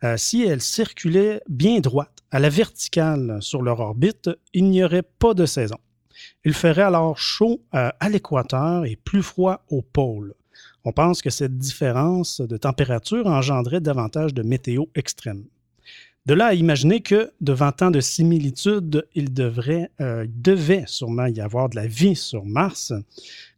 euh, 0.04 0.16
si 0.16 0.44
elles 0.44 0.62
circulaient 0.62 1.42
bien 1.48 1.80
droite, 1.80 2.18
à 2.30 2.38
la 2.38 2.48
verticale 2.48 3.38
sur 3.40 3.62
leur 3.62 3.80
orbite, 3.80 4.30
il 4.52 4.70
n'y 4.70 4.82
aurait 4.84 5.02
pas 5.02 5.34
de 5.34 5.46
saison. 5.46 5.78
Il 6.44 6.54
ferait 6.54 6.82
alors 6.82 7.18
chaud 7.18 7.62
euh, 7.74 7.90
à 7.98 8.08
l'équateur 8.08 8.84
et 8.84 8.96
plus 8.96 9.22
froid 9.22 9.64
au 9.68 9.82
pôle. 9.82 10.34
On 10.84 10.92
pense 10.92 11.22
que 11.22 11.30
cette 11.30 11.58
différence 11.58 12.40
de 12.40 12.56
température 12.56 13.26
engendrait 13.26 13.80
davantage 13.80 14.34
de 14.34 14.42
météo 14.42 14.84
extrême. 14.94 15.44
De 16.26 16.34
là 16.34 16.46
à 16.46 16.54
imaginer 16.54 17.00
que, 17.00 17.32
devant 17.40 17.72
tant 17.72 17.90
de 17.90 18.00
similitudes, 18.00 19.06
il 19.14 19.32
devrait, 19.32 19.90
euh, 20.00 20.26
devait 20.28 20.84
sûrement 20.86 21.26
y 21.26 21.40
avoir 21.40 21.70
de 21.70 21.76
la 21.76 21.86
vie 21.86 22.16
sur 22.16 22.44
Mars, 22.44 22.92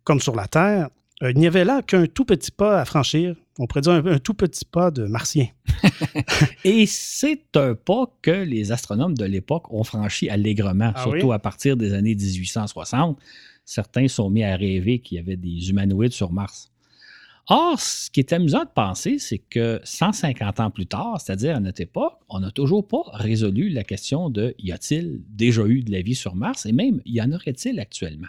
comme 0.05 0.21
sur 0.21 0.37
la 0.37 0.47
Terre, 0.47 0.89
euh, 1.23 1.33
il 1.33 1.39
n'y 1.39 1.47
avait 1.47 1.65
là 1.65 1.83
qu'un 1.83 2.07
tout 2.07 2.25
petit 2.25 2.51
pas 2.51 2.81
à 2.81 2.85
franchir. 2.85 3.37
On 3.59 3.67
pourrait 3.67 3.83
dire 3.83 3.93
un, 3.93 4.19
tout 4.19 4.33
petit 4.33 4.65
pas 4.65 4.91
de 4.91 5.05
martien. 5.05 5.49
Et 6.65 6.87
c'est 6.87 7.57
un 7.57 7.75
pas 7.75 8.07
que 8.23 8.31
les 8.31 8.73
astronomes 8.73 9.17
de 9.17 9.27
l'époque 9.27 9.71
ont 9.71 9.85
franchi 9.85 10.31
allègrement, 10.31 10.93
ah 10.95 11.03
surtout 11.03 11.33
à 11.33 11.39
partir 11.39 11.77
des 11.77 11.93
années 11.93 12.15
1860. 12.15 13.19
Certains 13.67 14.09
sont 14.09 14.31
mis 14.31 14.43
à 14.45 14.57
rêver 14.57 15.01
qu'il 15.01 15.17
y 15.17 15.21
avait 15.21 15.37
des 15.37 15.69
humanoïdes 15.69 16.13
sur 16.13 16.33
Mars. 16.33 16.70
Or, 17.49 17.81
ce 17.81 18.11
qui 18.11 18.21
est 18.21 18.33
amusant 18.33 18.65
de 18.65 18.71
penser, 18.73 19.19
c'est 19.19 19.39
que 19.39 19.81
150 19.83 20.61
ans 20.61 20.71
plus 20.71 20.87
tard, 20.87 21.21
c'est-à-dire 21.21 21.57
à 21.57 21.61
notre 21.61 21.81
époque, 21.81 22.19
on 22.29 22.41
n'a 22.41 22.51
toujours 22.51 22.87
pas 22.87 23.03
résolu 23.13 23.71
la 23.71 23.83
question 23.83 24.31
de 24.31 24.55
y 24.59 24.73
a-t-il 24.73 25.21
déjà 25.29 25.67
eu 25.67 25.83
de 25.83 25.91
la 25.91 26.03
vie 26.03 26.15
sur 26.15 26.37
Mars 26.37 26.67
et 26.67 26.73
même 26.73 27.01
y 27.07 27.21
en 27.21 27.33
aurait-il 27.33 27.81
actuellement? 27.81 28.29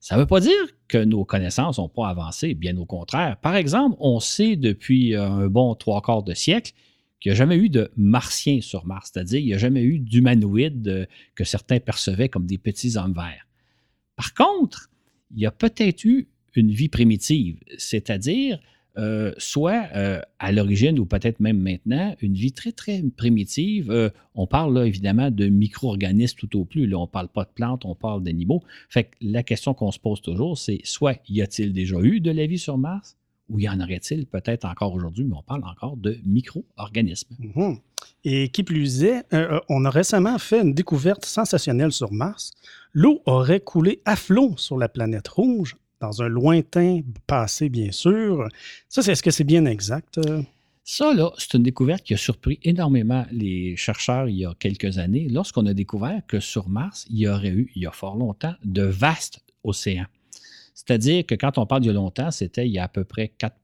Ça 0.00 0.16
ne 0.16 0.20
veut 0.20 0.26
pas 0.26 0.40
dire 0.40 0.52
que 0.88 0.98
nos 0.98 1.24
connaissances 1.24 1.78
n'ont 1.78 1.88
pas 1.88 2.08
avancé, 2.08 2.54
bien 2.54 2.76
au 2.76 2.84
contraire. 2.84 3.36
Par 3.38 3.56
exemple, 3.56 3.96
on 4.00 4.20
sait 4.20 4.56
depuis 4.56 5.14
un 5.14 5.46
bon 5.48 5.74
trois 5.74 6.02
quarts 6.02 6.22
de 6.22 6.34
siècle 6.34 6.72
qu'il 7.20 7.30
n'y 7.30 7.34
a 7.34 7.38
jamais 7.38 7.56
eu 7.56 7.68
de 7.68 7.90
martiens 7.96 8.60
sur 8.60 8.86
Mars, 8.86 9.10
c'est-à-dire 9.12 9.38
qu'il 9.38 9.48
n'y 9.48 9.54
a 9.54 9.58
jamais 9.58 9.82
eu 9.82 9.98
d'humanoïdes 9.98 11.08
que 11.34 11.44
certains 11.44 11.80
percevaient 11.80 12.28
comme 12.28 12.46
des 12.46 12.58
petits 12.58 12.96
hommes 12.96 13.14
verts. 13.14 13.46
Par 14.16 14.34
contre, 14.34 14.90
il 15.34 15.40
y 15.40 15.46
a 15.46 15.50
peut-être 15.50 16.04
eu 16.04 16.28
une 16.56 16.70
vie 16.70 16.88
primitive, 16.88 17.58
c'est-à-dire 17.78 18.60
euh, 18.98 19.32
soit 19.36 19.88
euh, 19.94 20.22
à 20.38 20.52
l'origine 20.52 20.98
ou 20.98 21.04
peut-être 21.04 21.38
même 21.38 21.58
maintenant, 21.58 22.16
une 22.22 22.32
vie 22.32 22.52
très, 22.52 22.72
très 22.72 23.02
primitive. 23.14 23.90
Euh, 23.90 24.08
on 24.34 24.46
parle 24.46 24.74
là 24.74 24.86
évidemment 24.86 25.30
de 25.30 25.48
micro-organismes 25.48 26.38
tout 26.38 26.58
au 26.58 26.64
plus. 26.64 26.86
Là, 26.86 26.96
on 26.96 27.02
ne 27.02 27.06
parle 27.06 27.28
pas 27.28 27.44
de 27.44 27.50
plantes, 27.54 27.84
on 27.84 27.94
parle 27.94 28.22
d'animaux. 28.22 28.62
Fait 28.88 29.04
que 29.04 29.10
la 29.20 29.42
question 29.42 29.74
qu'on 29.74 29.92
se 29.92 29.98
pose 29.98 30.22
toujours, 30.22 30.56
c'est 30.56 30.80
soit 30.84 31.20
y 31.28 31.42
a-t-il 31.42 31.74
déjà 31.74 32.00
eu 32.00 32.20
de 32.20 32.30
la 32.30 32.46
vie 32.46 32.58
sur 32.58 32.78
Mars 32.78 33.18
ou 33.50 33.60
y 33.60 33.68
en 33.68 33.80
aurait-il 33.80 34.26
peut-être 34.26 34.64
encore 34.64 34.94
aujourd'hui, 34.94 35.24
mais 35.24 35.36
on 35.36 35.42
parle 35.42 35.62
encore 35.64 35.98
de 35.98 36.18
micro-organismes. 36.24 37.36
Mm-hmm. 37.38 37.78
Et 38.24 38.48
qui 38.48 38.62
plus 38.62 39.04
est, 39.04 39.24
on 39.68 39.84
a 39.84 39.90
récemment 39.90 40.38
fait 40.38 40.62
une 40.62 40.74
découverte 40.74 41.24
sensationnelle 41.24 41.92
sur 41.92 42.12
Mars. 42.12 42.52
L'eau 42.92 43.20
aurait 43.26 43.60
coulé 43.60 44.00
à 44.04 44.16
flot 44.16 44.54
sur 44.56 44.78
la 44.78 44.88
planète 44.88 45.28
rouge 45.28 45.76
dans 46.00 46.22
un 46.22 46.28
lointain 46.28 47.00
passé, 47.26 47.68
bien 47.68 47.92
sûr. 47.92 48.48
Ça, 48.88 49.00
est-ce 49.00 49.22
que 49.22 49.30
c'est 49.30 49.44
bien 49.44 49.64
exact? 49.64 50.18
Euh? 50.18 50.42
Ça, 50.84 51.12
là, 51.14 51.32
c'est 51.36 51.54
une 51.54 51.62
découverte 51.62 52.04
qui 52.04 52.14
a 52.14 52.16
surpris 52.16 52.60
énormément 52.62 53.26
les 53.32 53.76
chercheurs 53.76 54.28
il 54.28 54.36
y 54.36 54.44
a 54.44 54.54
quelques 54.58 54.98
années, 54.98 55.28
lorsqu'on 55.28 55.66
a 55.66 55.74
découvert 55.74 56.22
que 56.28 56.38
sur 56.38 56.68
Mars, 56.68 57.06
il 57.10 57.18
y 57.18 57.28
aurait 57.28 57.50
eu, 57.50 57.72
il 57.74 57.82
y 57.82 57.86
a 57.86 57.90
fort 57.90 58.16
longtemps, 58.16 58.54
de 58.64 58.82
vastes 58.82 59.40
océans. 59.64 60.06
C'est-à-dire 60.74 61.26
que 61.26 61.34
quand 61.34 61.58
on 61.58 61.66
parle 61.66 61.88
a 61.88 61.92
longtemps, 61.92 62.30
c'était 62.30 62.66
il 62.68 62.72
y 62.72 62.78
a 62.78 62.84
à 62.84 62.88
peu 62.88 63.02
près 63.02 63.32
4 63.36 63.56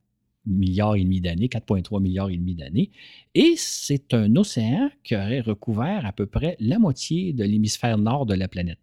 milliards 0.46 0.96
et 0.96 1.04
demi 1.04 1.20
d'années, 1.20 1.46
4,3 1.46 2.00
milliards 2.02 2.30
et 2.30 2.36
demi 2.36 2.54
d'années. 2.54 2.90
Et 3.34 3.54
c'est 3.56 4.14
un 4.14 4.34
océan 4.34 4.90
qui 5.04 5.14
aurait 5.14 5.40
recouvert 5.40 6.04
à 6.06 6.12
peu 6.12 6.26
près 6.26 6.56
la 6.58 6.78
moitié 6.78 7.32
de 7.32 7.44
l'hémisphère 7.44 7.98
nord 7.98 8.26
de 8.26 8.34
la 8.34 8.48
planète. 8.48 8.80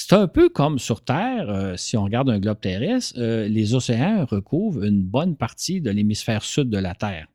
C'est 0.00 0.12
un 0.12 0.28
peu 0.28 0.48
comme 0.48 0.78
sur 0.78 1.00
Terre, 1.00 1.50
euh, 1.50 1.76
si 1.76 1.96
on 1.96 2.04
regarde 2.04 2.30
un 2.30 2.38
globe 2.38 2.60
terrestre, 2.60 3.14
euh, 3.18 3.48
les 3.48 3.74
océans 3.74 4.24
recouvrent 4.26 4.84
une 4.84 5.02
bonne 5.02 5.34
partie 5.34 5.80
de 5.80 5.90
l'hémisphère 5.90 6.44
sud 6.44 6.70
de 6.70 6.78
la 6.78 6.94
Terre. 6.94 7.26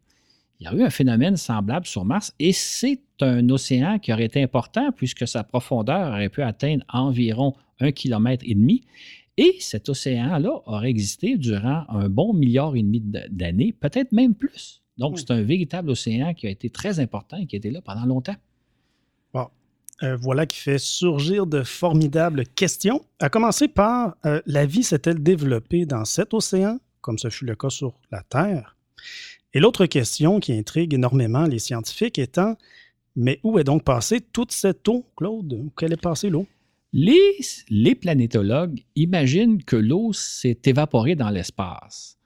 Il 0.59 0.63
y 0.63 0.67
a 0.67 0.73
eu 0.73 0.81
un 0.81 0.89
phénomène 0.89 1.35
semblable 1.35 1.85
sur 1.85 2.05
Mars 2.05 2.33
et 2.39 2.53
c'est 2.53 3.01
un 3.19 3.49
océan 3.49 3.99
qui 3.99 4.13
aurait 4.13 4.23
été 4.23 4.41
important 4.41 4.93
puisque 4.93 5.27
sa 5.27 5.43
profondeur 5.43 6.13
aurait 6.13 6.29
pu 6.29 6.41
atteindre 6.41 6.85
environ 6.87 7.53
un 7.81 7.91
kilomètre 7.91 8.45
et 8.47 8.55
demi. 8.55 8.85
Et 9.35 9.57
cet 9.59 9.89
océan-là 9.89 10.61
aurait 10.65 10.89
existé 10.89 11.37
durant 11.37 11.83
un 11.89 12.07
bon 12.07 12.33
milliard 12.33 12.77
et 12.77 12.81
demi 12.81 13.01
d'années, 13.01 13.73
peut-être 13.77 14.13
même 14.13 14.35
plus. 14.35 14.81
Donc, 14.97 15.19
c'est 15.19 15.31
un 15.31 15.41
véritable 15.41 15.89
océan 15.89 16.33
qui 16.33 16.47
a 16.47 16.49
été 16.49 16.69
très 16.69 17.01
important 17.01 17.35
et 17.35 17.45
qui 17.45 17.57
a 17.57 17.59
été 17.59 17.71
là 17.71 17.81
pendant 17.81 18.05
longtemps. 18.05 18.37
Euh, 20.01 20.17
voilà 20.17 20.45
qui 20.45 20.57
fait 20.57 20.79
surgir 20.79 21.45
de 21.45 21.61
formidables 21.63 22.45
questions. 22.45 23.05
À 23.19 23.29
commencer 23.29 23.67
par 23.67 24.15
euh, 24.25 24.41
la 24.45 24.65
vie 24.65 24.83
s'est-elle 24.83 25.21
développée 25.21 25.85
dans 25.85 26.03
cet 26.03 26.33
océan, 26.33 26.79
comme 27.01 27.19
ce 27.19 27.29
fut 27.29 27.45
le 27.45 27.55
cas 27.55 27.69
sur 27.69 27.99
la 28.11 28.23
Terre? 28.23 28.75
Et 29.53 29.59
l'autre 29.59 29.85
question 29.85 30.39
qui 30.39 30.53
intrigue 30.53 30.95
énormément 30.95 31.45
les 31.45 31.59
scientifiques 31.59 32.17
étant 32.17 32.57
mais 33.15 33.39
où 33.43 33.59
est 33.59 33.63
donc 33.63 33.83
passée 33.83 34.21
toute 34.21 34.51
cette 34.51 34.87
eau, 34.87 35.05
Claude? 35.15 35.53
Où 35.53 35.71
est 35.81 36.01
passée 36.01 36.29
l'eau? 36.29 36.47
Les, 36.91 37.37
les 37.69 37.95
planétologues 37.95 38.83
imaginent 38.95 39.63
que 39.63 39.75
l'eau 39.75 40.13
s'est 40.13 40.59
évaporée 40.65 41.15
dans 41.15 41.29
l'espace. 41.29 42.17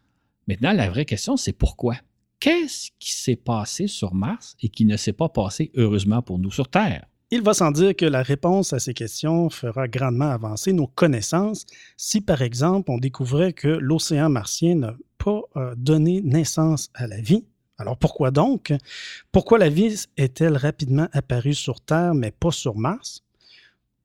Maintenant, 0.47 0.71
la 0.71 0.89
vraie 0.89 1.05
question, 1.05 1.37
c'est 1.37 1.53
pourquoi? 1.53 1.95
Qu'est-ce 2.39 2.91
qui 2.99 3.13
s'est 3.13 3.35
passé 3.35 3.87
sur 3.87 4.13
Mars 4.13 4.55
et 4.61 4.69
qui 4.69 4.85
ne 4.85 4.95
s'est 4.97 5.13
pas 5.13 5.29
passé, 5.29 5.71
heureusement 5.75 6.21
pour 6.21 6.39
nous, 6.39 6.51
sur 6.51 6.69
Terre? 6.69 7.05
Il 7.29 7.41
va 7.41 7.53
sans 7.53 7.71
dire 7.71 7.93
que 7.93 8.05
la 8.05 8.23
réponse 8.23 8.71
à 8.71 8.79
ces 8.79 8.93
questions 8.93 9.49
fera 9.49 9.89
grandement 9.89 10.29
avancer 10.29 10.71
nos 10.71 10.87
connaissances 10.87 11.65
si, 11.97 12.21
par 12.21 12.41
exemple, 12.41 12.89
on 12.89 12.97
découvrait 12.97 13.51
que 13.51 13.67
l'océan 13.67 14.29
martien 14.29 14.75
n'a 14.75 14.95
pas 15.17 15.41
euh, 15.57 15.75
donné 15.75 16.21
naissance 16.21 16.89
à 16.93 17.05
la 17.05 17.19
vie. 17.19 17.43
Alors 17.77 17.97
pourquoi 17.97 18.31
donc? 18.31 18.73
Pourquoi 19.33 19.57
la 19.57 19.67
vie 19.67 20.05
est-elle 20.15 20.55
rapidement 20.55 21.09
apparue 21.11 21.53
sur 21.53 21.81
Terre 21.81 22.13
mais 22.13 22.31
pas 22.31 22.51
sur 22.51 22.77
Mars? 22.77 23.25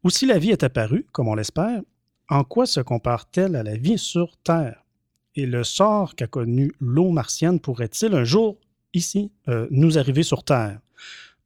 Ou 0.03 0.11
si 0.11 0.27
la 0.27 0.41
vie 0.41 0.51
est 0.51 0.65
apparue, 0.65 1.07
comme 1.13 1.29
on 1.29 1.37
l'espère, 1.37 1.81
en 2.29 2.43
quoi 2.43 2.67
se 2.67 2.81
compare-t-elle 2.81 3.55
à 3.55 3.63
la 3.63 3.77
vie 3.77 3.99
sur 3.99 4.37
Terre? 4.39 4.83
Et 5.37 5.47
le 5.47 5.63
sort 5.63 6.17
qu'a 6.17 6.27
connu 6.27 6.73
l'eau 6.81 7.11
martienne 7.11 7.61
pourrait-il 7.61 8.15
un 8.15 8.25
jour 8.25 8.59
ici, 8.95 9.31
euh, 9.47 9.69
nous 9.71 9.97
arriver 9.97 10.25
sur 10.25 10.43
Terre? 10.43 10.81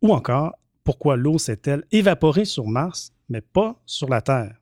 Ou 0.01 0.15
encore, 0.15 0.55
pourquoi 0.87 1.17
l'eau 1.17 1.37
s'est-elle 1.37 1.85
évaporée 1.91 2.45
sur 2.45 2.67
Mars, 2.67 3.13
mais 3.29 3.41
pas 3.41 3.83
sur 3.87 4.09
la 4.09 4.23
Terre? 4.23 4.55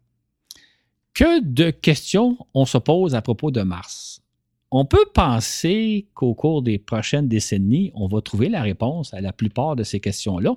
Que 1.12 1.44
de 1.44 1.70
questions 1.70 2.38
on 2.54 2.64
se 2.64 2.78
pose 2.78 3.14
à 3.14 3.20
propos 3.20 3.50
de 3.50 3.60
Mars? 3.60 4.22
On 4.70 4.86
peut 4.86 5.04
penser 5.12 6.08
qu'au 6.14 6.34
cours 6.34 6.62
des 6.62 6.78
prochaines 6.78 7.28
décennies, 7.28 7.92
on 7.94 8.08
va 8.08 8.22
trouver 8.22 8.48
la 8.48 8.62
réponse 8.62 9.12
à 9.12 9.20
la 9.20 9.32
plupart 9.32 9.76
de 9.76 9.84
ces 9.84 10.00
questions-là. 10.00 10.56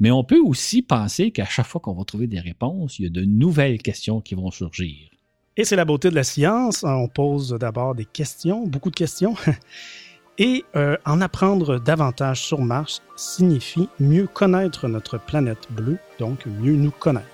Mais 0.00 0.10
on 0.10 0.24
peut 0.24 0.40
aussi 0.40 0.82
penser 0.82 1.30
qu'à 1.30 1.46
chaque 1.46 1.66
fois 1.66 1.80
qu'on 1.80 1.94
va 1.94 2.04
trouver 2.04 2.26
des 2.26 2.40
réponses, 2.40 2.98
il 2.98 3.04
y 3.04 3.06
a 3.06 3.10
de 3.10 3.24
nouvelles 3.24 3.80
questions 3.80 4.20
qui 4.20 4.34
vont 4.34 4.50
surgir. 4.50 5.08
Et 5.56 5.64
c'est 5.64 5.76
la 5.76 5.84
beauté 5.84 6.10
de 6.10 6.16
la 6.16 6.24
science. 6.24 6.82
On 6.82 7.06
pose 7.06 7.50
d'abord 7.58 7.94
des 7.94 8.04
questions, 8.04 8.66
beaucoup 8.66 8.90
de 8.90 8.96
questions. 8.96 9.36
Et 10.38 10.64
euh, 10.76 10.96
en 11.04 11.20
apprendre 11.20 11.78
davantage 11.78 12.40
sur 12.42 12.60
Mars 12.60 13.02
signifie 13.16 13.88
mieux 14.00 14.26
connaître 14.26 14.88
notre 14.88 15.18
planète 15.18 15.68
bleue, 15.70 15.98
donc 16.18 16.46
mieux 16.46 16.74
nous 16.74 16.90
connaître. 16.90 17.31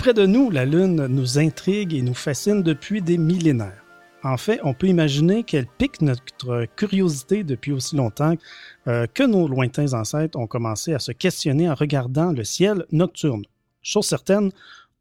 Près 0.00 0.14
de 0.14 0.24
nous, 0.24 0.48
la 0.50 0.64
Lune 0.64 1.08
nous 1.08 1.38
intrigue 1.38 1.92
et 1.92 2.00
nous 2.00 2.14
fascine 2.14 2.62
depuis 2.62 3.02
des 3.02 3.18
millénaires. 3.18 3.84
En 4.24 4.38
fait, 4.38 4.58
on 4.64 4.72
peut 4.72 4.86
imaginer 4.86 5.44
qu'elle 5.44 5.66
pique 5.66 6.00
notre 6.00 6.64
curiosité 6.74 7.44
depuis 7.44 7.72
aussi 7.72 7.96
longtemps 7.96 8.34
euh, 8.88 9.06
que 9.12 9.24
nos 9.24 9.46
lointains 9.46 9.92
ancêtres 9.92 10.38
ont 10.38 10.46
commencé 10.46 10.94
à 10.94 11.00
se 11.00 11.12
questionner 11.12 11.68
en 11.68 11.74
regardant 11.74 12.32
le 12.32 12.44
ciel 12.44 12.86
nocturne. 12.92 13.42
Chose 13.82 14.06
certaine, 14.06 14.52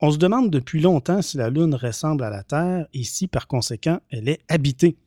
on 0.02 0.12
se 0.12 0.18
demande 0.18 0.50
depuis 0.50 0.82
longtemps 0.82 1.22
si 1.22 1.38
la 1.38 1.50
Lune 1.50 1.76
ressemble 1.76 2.26
à 2.26 2.30
la 2.30 2.44
Terre 2.44 2.86
et 2.94 3.06
si 3.06 3.30
par 3.30 3.48
conséquent 3.48 4.02
elle 4.12 4.28
est 4.28 4.42
habitée. 4.50 4.98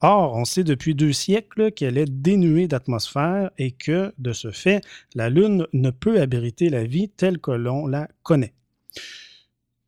Or, 0.00 0.34
on 0.34 0.46
sait 0.46 0.64
depuis 0.64 0.96
deux 0.96 1.12
siècles 1.12 1.70
qu'elle 1.70 1.96
est 1.96 2.10
dénuée 2.10 2.66
d'atmosphère 2.66 3.52
et 3.56 3.70
que, 3.70 4.12
de 4.18 4.32
ce 4.32 4.50
fait, 4.50 4.80
la 5.14 5.30
Lune 5.30 5.68
ne 5.72 5.90
peut 5.90 6.20
abriter 6.20 6.70
la 6.70 6.82
vie 6.82 7.08
telle 7.08 7.38
que 7.38 7.52
l'on 7.52 7.86
la 7.86 8.08
connaît. 8.24 8.52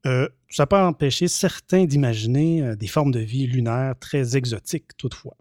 Euh, 0.07 0.29
ça 0.49 0.67
peut 0.67 0.77
empêcher 0.77 1.29
certains 1.29 1.85
d'imaginer 1.85 2.63
euh, 2.63 2.77
des 2.77 2.87
formes 2.87 3.13
de 3.13 3.21
vie 3.21 3.47
lunaires 3.47 3.95
très 4.01 4.37
exotiques 4.37 4.97
toutefois. 4.97 5.37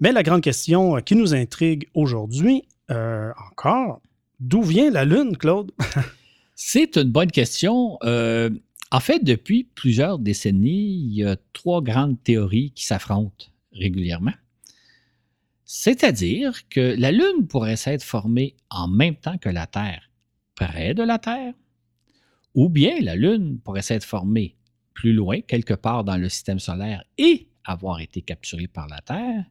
Mais 0.00 0.12
la 0.12 0.22
grande 0.22 0.42
question 0.42 0.96
euh, 0.96 1.00
qui 1.00 1.14
nous 1.14 1.34
intrigue 1.34 1.88
aujourd'hui, 1.94 2.62
encore, 2.88 4.00
d'où 4.38 4.62
vient 4.62 4.90
la 4.90 5.04
Lune, 5.04 5.36
Claude? 5.36 5.72
C'est 6.54 6.96
une 6.96 7.10
bonne 7.10 7.32
question. 7.32 7.98
en 8.02 9.00
fait, 9.00 9.24
depuis 9.24 9.64
plusieurs 9.64 10.20
décennies, 10.20 10.94
il 10.94 11.14
y 11.14 11.24
a 11.24 11.36
trois 11.52 11.82
grandes 11.82 12.22
théories 12.22 12.70
qui 12.70 12.84
s'affrontent 12.84 13.46
régulièrement. 13.72 14.34
C'est-à-dire 15.64 16.68
que 16.68 16.94
la 16.96 17.10
Lune 17.10 17.48
pourrait 17.48 17.74
s'être 17.74 18.04
formée 18.04 18.54
en 18.70 18.86
même 18.86 19.16
temps 19.16 19.36
que 19.36 19.48
la 19.48 19.66
Terre, 19.66 20.08
près 20.54 20.94
de 20.94 21.02
la 21.02 21.18
Terre, 21.18 21.54
ou 22.56 22.68
bien 22.70 22.98
la 23.00 23.14
Lune 23.14 23.60
pourrait 23.62 23.82
s'être 23.82 24.04
formée 24.04 24.56
plus 24.94 25.12
loin, 25.12 25.40
quelque 25.42 25.74
part 25.74 26.02
dans 26.02 26.16
le 26.16 26.28
système 26.28 26.58
solaire, 26.58 27.04
et 27.18 27.46
avoir 27.64 28.00
été 28.00 28.22
capturée 28.22 28.66
par 28.66 28.88
la 28.88 29.00
Terre, 29.02 29.44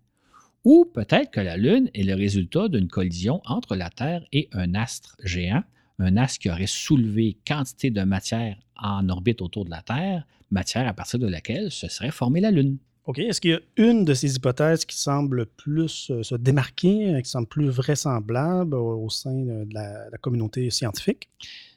ou 0.63 0.85
peut-être 0.85 1.29
que 1.29 1.39
la 1.39 1.55
Lune 1.55 1.91
est 1.93 2.03
le 2.03 2.15
résultat 2.15 2.67
d'une 2.67 2.87
collision 2.87 3.41
entre 3.45 3.75
la 3.75 3.91
Terre 3.91 4.25
et 4.33 4.49
un 4.51 4.73
astre 4.73 5.15
géant, 5.23 5.63
un 5.99 6.17
astre 6.17 6.39
qui 6.39 6.49
aurait 6.49 6.65
soulevé 6.65 7.37
quantité 7.47 7.91
de 7.91 8.01
matière 8.01 8.57
en 8.75 9.07
orbite 9.07 9.41
autour 9.41 9.65
de 9.65 9.69
la 9.69 9.83
Terre, 9.83 10.25
matière 10.49 10.87
à 10.87 10.93
partir 10.93 11.19
de 11.19 11.27
laquelle 11.27 11.71
se 11.71 11.87
serait 11.87 12.11
formée 12.11 12.41
la 12.41 12.51
Lune. 12.51 12.79
OK. 13.05 13.19
Est-ce 13.19 13.39
qu'il 13.39 13.51
y 13.51 13.53
a 13.53 13.59
une 13.77 14.03
de 14.03 14.13
ces 14.13 14.35
hypothèses 14.35 14.83
qui 14.83 14.97
semble 14.97 15.45
plus 15.45 16.09
euh, 16.09 16.23
se 16.23 16.35
démarquer, 16.35 17.13
euh, 17.13 17.21
qui 17.21 17.29
semble 17.29 17.47
plus 17.47 17.69
vraisemblable 17.69 18.75
au, 18.75 19.09
sein 19.09 19.33
de 19.33 19.73
la 19.73 20.17
communauté 20.21 20.69
scientifique? 20.71 21.29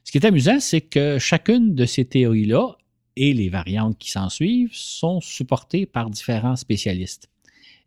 Ce 0.05 0.11
qui 0.11 0.17
est 0.17 0.25
amusant, 0.25 0.59
c'est 0.59 0.81
que 0.81 1.19
chacune 1.19 1.75
de 1.75 1.85
ces 1.85 2.07
théories-là 2.07 2.79
et 3.17 3.35
les 3.35 3.51
variantes 3.51 3.99
qui 3.99 4.11
s'en 4.11 4.31
suivent 4.31 4.71
sont 4.73 5.21
supportées 5.21 5.85
par 5.85 6.09
différents 6.09 6.57
spécialistes. 6.57 7.29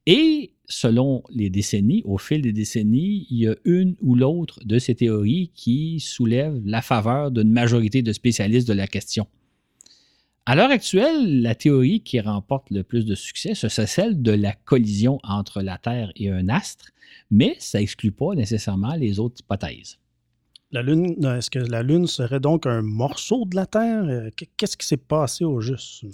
Et 0.06 0.51
selon 0.65 1.23
les 1.30 1.49
décennies, 1.49 2.04
au 2.06 2.17
fil 2.17 2.41
des 2.41 2.54
décennies, 2.54 3.25
il 3.30 3.38
y 3.38 3.47
a 3.47 3.56
une 3.65 3.95
ou 4.01 4.15
l'autre 4.15 4.60
de 4.63 4.77
ces 4.77 4.93
théories 4.93 5.51
qui 5.56 5.99
soulève 5.99 6.62
la 6.63 6.82
faveur 6.82 7.32
d'une 7.32 7.51
majorité 7.51 8.04
de 8.04 8.13
spécialistes 8.13 8.67
de 8.67 8.73
la 8.73 8.88
question. 8.88 9.25
À 10.47 10.56
l'heure 10.56 10.71
actuelle, 10.71 11.43
la 11.43 11.54
théorie 11.54 12.01
qui 12.01 12.19
remporte 12.19 12.71
le 12.71 12.82
plus 12.82 13.06
de 13.06 13.13
succès, 13.13 13.54
c'est 13.54 13.86
celle 13.86 14.23
de 14.23 14.32
la 14.32 14.54
collision 14.54 15.19
entre 15.23 15.62
la 15.62 15.77
Terre 15.77 16.12
et 16.15 16.32
un 16.32 16.49
astre, 16.49 16.89
mais 17.30 17.56
ça 17.60 17.80
n'exclut 17.80 18.12
pas 18.12 18.34
nécessairement 18.34 18.95
les 18.95 19.19
autres 19.19 19.41
hypothèses. 19.41 19.99
La 20.71 20.82
Lune, 20.82 21.23
est-ce 21.25 21.51
que 21.51 21.60
la 21.60 21.84
Lune 21.84 22.08
serait 22.08 22.39
donc 22.39 22.65
un 22.65 22.82
morceau 22.82 23.45
de 23.45 23.56
la 23.56 23.67
Terre? 23.67 24.04
Euh, 24.06 24.30
qu'est-ce 24.58 24.77
qui 24.77 24.88
s'est 24.88 24.97
passé 24.97 25.43
au 25.43 25.62
juste? 25.62 26.06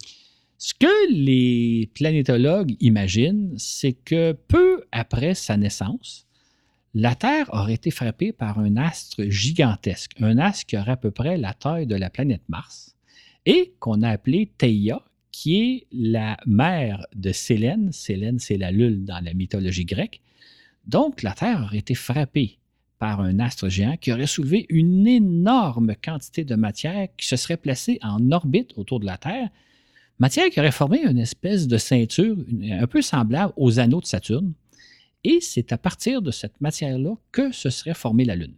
Ce 0.58 0.74
que 0.74 1.12
les 1.12 1.88
planétologues 1.94 2.76
imaginent, 2.80 3.54
c'est 3.56 3.92
que 3.92 4.32
peu 4.32 4.84
après 4.92 5.34
sa 5.34 5.56
naissance, 5.56 6.26
la 6.92 7.14
Terre 7.14 7.48
aurait 7.52 7.74
été 7.74 7.90
frappée 7.90 8.32
par 8.32 8.58
un 8.58 8.76
astre 8.76 9.22
gigantesque, 9.30 10.12
un 10.20 10.36
astre 10.36 10.66
qui 10.66 10.76
aurait 10.76 10.92
à 10.92 10.96
peu 10.96 11.12
près 11.12 11.38
la 11.38 11.54
taille 11.54 11.86
de 11.86 11.94
la 11.94 12.10
planète 12.10 12.42
Mars, 12.48 12.96
et 13.48 13.72
qu'on 13.80 14.02
a 14.02 14.10
appelé 14.10 14.52
Theia, 14.58 15.02
qui 15.32 15.56
est 15.56 15.86
la 15.90 16.36
mère 16.46 17.06
de 17.14 17.32
Sélène. 17.32 17.90
Sélène, 17.92 18.38
c'est 18.38 18.58
la 18.58 18.70
Lune 18.70 19.06
dans 19.06 19.24
la 19.24 19.32
mythologie 19.32 19.86
grecque. 19.86 20.20
Donc, 20.86 21.22
la 21.22 21.32
Terre 21.32 21.62
aurait 21.64 21.78
été 21.78 21.94
frappée 21.94 22.58
par 22.98 23.20
un 23.20 23.38
astre 23.38 23.70
géant 23.70 23.96
qui 23.96 24.12
aurait 24.12 24.26
soulevé 24.26 24.66
une 24.68 25.06
énorme 25.06 25.94
quantité 26.04 26.44
de 26.44 26.56
matière 26.56 27.08
qui 27.16 27.26
se 27.26 27.36
serait 27.36 27.56
placée 27.56 27.98
en 28.02 28.30
orbite 28.32 28.76
autour 28.76 29.00
de 29.00 29.06
la 29.06 29.16
Terre, 29.16 29.48
matière 30.18 30.50
qui 30.50 30.60
aurait 30.60 30.70
formé 30.70 31.02
une 31.02 31.18
espèce 31.18 31.66
de 31.68 31.78
ceinture 31.78 32.36
un 32.70 32.86
peu 32.86 33.00
semblable 33.00 33.54
aux 33.56 33.80
anneaux 33.80 34.02
de 34.02 34.06
Saturne. 34.06 34.52
Et 35.24 35.38
c'est 35.40 35.72
à 35.72 35.78
partir 35.78 36.20
de 36.20 36.32
cette 36.32 36.60
matière-là 36.60 37.14
que 37.32 37.50
se 37.52 37.70
serait 37.70 37.94
formée 37.94 38.26
la 38.26 38.36
Lune. 38.36 38.54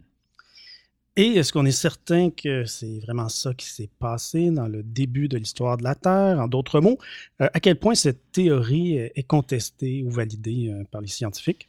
Et 1.17 1.27
est-ce 1.33 1.51
qu'on 1.51 1.65
est 1.65 1.71
certain 1.71 2.29
que 2.29 2.63
c'est 2.63 2.99
vraiment 2.99 3.27
ça 3.27 3.53
qui 3.53 3.65
s'est 3.67 3.89
passé 3.99 4.49
dans 4.49 4.67
le 4.67 4.81
début 4.81 5.27
de 5.27 5.37
l'histoire 5.37 5.75
de 5.75 5.83
la 5.83 5.93
Terre? 5.93 6.39
En 6.39 6.47
d'autres 6.47 6.79
mots, 6.79 6.97
euh, 7.41 7.49
à 7.53 7.59
quel 7.59 7.75
point 7.75 7.95
cette 7.95 8.31
théorie 8.31 8.95
est 8.95 9.27
contestée 9.27 10.03
ou 10.03 10.09
validée 10.09 10.69
euh, 10.69 10.85
par 10.89 11.01
les 11.01 11.09
scientifiques? 11.09 11.67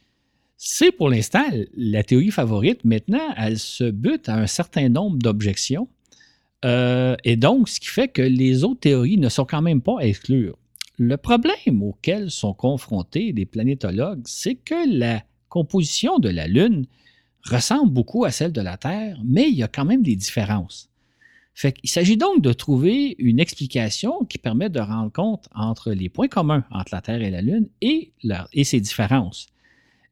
C'est 0.55 0.93
pour 0.93 1.09
l'instant 1.09 1.43
la 1.75 2.03
théorie 2.03 2.31
favorite. 2.31 2.85
Maintenant, 2.85 3.33
elle 3.35 3.59
se 3.59 3.91
bute 3.91 4.29
à 4.29 4.35
un 4.35 4.47
certain 4.47 4.87
nombre 4.87 5.17
d'objections. 5.17 5.89
Euh, 6.63 7.17
et 7.25 7.35
donc, 7.35 7.67
ce 7.67 7.81
qui 7.81 7.87
fait 7.87 8.07
que 8.07 8.21
les 8.21 8.63
autres 8.63 8.79
théories 8.79 9.17
ne 9.17 9.27
sont 9.27 9.43
quand 9.43 9.61
même 9.61 9.81
pas 9.81 9.99
à 9.99 10.05
exclure. 10.05 10.57
Le 10.97 11.17
problème 11.17 11.81
auquel 11.81 12.31
sont 12.31 12.53
confrontés 12.53 13.33
les 13.33 13.45
planétologues, 13.45 14.21
c'est 14.25 14.55
que 14.55 14.97
la 14.97 15.21
composition 15.49 16.19
de 16.19 16.29
la 16.29 16.47
Lune 16.47 16.85
ressemble 17.43 17.91
beaucoup 17.91 18.25
à 18.25 18.31
celle 18.31 18.51
de 18.51 18.61
la 18.61 18.77
Terre, 18.77 19.19
mais 19.23 19.49
il 19.49 19.55
y 19.55 19.63
a 19.63 19.67
quand 19.67 19.85
même 19.85 20.03
des 20.03 20.15
différences. 20.15 20.89
il 21.83 21.89
s'agit 21.89 22.17
donc 22.17 22.41
de 22.41 22.53
trouver 22.53 23.15
une 23.19 23.39
explication 23.39 24.25
qui 24.25 24.37
permet 24.37 24.69
de 24.69 24.79
rendre 24.79 25.11
compte 25.11 25.47
entre 25.53 25.91
les 25.91 26.09
points 26.09 26.27
communs 26.27 26.65
entre 26.71 26.93
la 26.93 27.01
Terre 27.01 27.21
et 27.21 27.29
la 27.29 27.41
Lune 27.41 27.67
et, 27.81 28.11
et 28.53 28.63
ses 28.63 28.79
différences. 28.79 29.47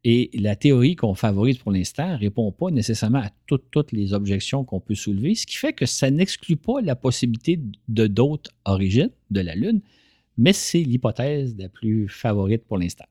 Et 0.04 0.32
la 0.34 0.56
théorie 0.56 0.96
qu'on 0.96 1.14
favorise 1.14 1.60
pour 1.60 1.72
l'instant 1.72 2.14
ne 2.14 2.18
répond 2.18 2.52
pas 2.52 2.72
nécessairement 2.72 3.20
à 3.20 3.30
toutes, 3.46 3.92
les 3.92 4.14
objections 4.14 4.64
qu'on 4.64 4.80
peut 4.80 4.96
soulever, 4.96 5.36
ce 5.36 5.46
qui 5.46 5.58
fait 5.58 5.74
que 5.74 5.86
ça 5.86 6.10
n'exclut 6.10 6.56
pas 6.56 6.82
la 6.82 6.96
possibilité 6.96 7.60
de 7.88 8.08
d'autres 8.08 8.50
origines 8.66 9.12
de 9.30 9.42
la 9.42 9.54
Lune, 9.54 9.82
mais 10.38 10.54
c'est 10.54 10.82
l'hypothèse 10.82 11.56
la 11.58 11.70
plus 11.70 12.10
favorite 12.10 12.64
pour 12.66 12.80
l'instant. 12.80 13.06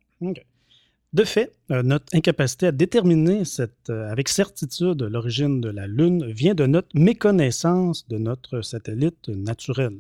De 1.13 1.25
fait, 1.25 1.57
euh, 1.73 1.83
notre 1.83 2.07
incapacité 2.15 2.69
à 2.69 2.73
déterminer 2.73 3.43
euh, 3.59 4.13
avec 4.13 4.29
certitude 4.29 5.03
l'origine 5.03 5.61
de 5.61 5.69
la 5.69 5.89
Lune 5.89 6.25
vient 6.27 6.55
de 6.55 6.67
notre 6.67 6.89
méconnaissance 6.95 8.07
de 8.07 8.17
notre 8.17 8.63
satellite 8.63 9.29
naturel. 9.29 9.95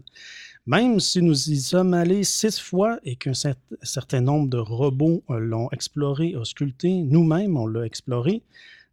Même 0.66 1.00
si 1.00 1.20
nous 1.20 1.50
y 1.50 1.58
sommes 1.58 1.94
allés 1.94 2.22
six 2.22 2.60
fois 2.60 3.00
et 3.02 3.16
qu'un 3.16 3.32
certain 3.34 4.20
nombre 4.20 4.48
de 4.48 4.58
robots 4.58 5.24
l'ont 5.28 5.68
exploré, 5.72 6.36
ausculté, 6.36 7.02
nous-mêmes 7.02 7.56
on 7.56 7.66
l'a 7.66 7.84
exploré, 7.84 8.44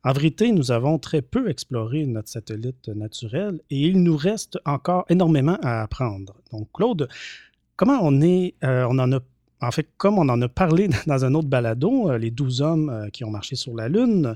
en 0.04 0.14
vérité, 0.14 0.52
nous 0.54 0.72
avons 0.72 1.00
très 1.00 1.22
peu 1.22 1.50
exploré 1.50 2.06
notre 2.06 2.30
satellite 2.30 2.88
naturel 2.88 3.60
et 3.70 3.82
il 3.82 4.02
nous 4.02 4.16
reste 4.16 4.58
encore 4.64 5.06
énormément 5.10 5.58
à 5.62 5.82
apprendre. 5.82 6.36
Donc, 6.52 6.70
Claude, 6.74 7.10
comment 7.76 8.00
on 8.02 8.22
est, 8.22 8.56
euh, 8.64 8.88
on 8.90 9.00
en 9.00 9.12
a, 9.12 9.20
en 9.62 9.72
fait, 9.72 9.88
comme 9.98 10.18
on 10.20 10.30
en 10.30 10.42
a 10.42 10.48
parlé 10.48 10.90
dans 11.08 11.26
un 11.26 11.34
autre 11.34 11.48
balado, 11.48 12.10
euh, 12.10 12.18
les 12.18 12.32
douze 12.32 12.62
hommes 12.62 12.90
euh, 12.90 13.10
qui 13.10 13.24
ont 13.24 13.32
marché 13.32 13.56
sur 13.56 13.76
la 13.76 13.90
Lune, 13.90 14.36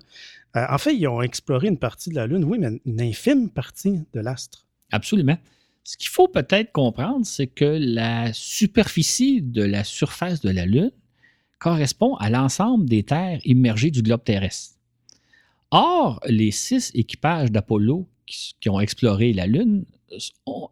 en 0.53 0.77
fait, 0.77 0.93
ils 0.93 1.07
ont 1.07 1.21
exploré 1.21 1.69
une 1.69 1.77
partie 1.77 2.09
de 2.09 2.15
la 2.15 2.27
Lune, 2.27 2.43
oui, 2.43 2.57
mais 2.59 2.81
une 2.85 3.01
infime 3.01 3.49
partie 3.49 4.01
de 4.13 4.19
l'astre. 4.19 4.65
Absolument. 4.91 5.37
Ce 5.83 5.97
qu'il 5.97 6.09
faut 6.09 6.27
peut-être 6.27 6.71
comprendre, 6.71 7.25
c'est 7.25 7.47
que 7.47 7.77
la 7.79 8.33
superficie 8.33 9.41
de 9.41 9.63
la 9.63 9.83
surface 9.83 10.41
de 10.41 10.49
la 10.49 10.65
Lune 10.65 10.91
correspond 11.59 12.15
à 12.15 12.29
l'ensemble 12.29 12.87
des 12.89 13.03
terres 13.03 13.39
immergées 13.45 13.91
du 13.91 14.01
globe 14.01 14.23
terrestre. 14.23 14.75
Or, 15.71 16.19
les 16.27 16.51
six 16.51 16.91
équipages 16.93 17.51
d'Apollo 17.51 18.07
qui, 18.25 18.69
ont 18.69 18.79
exploré 18.79 19.33
la 19.33 19.47
Lune 19.47 19.85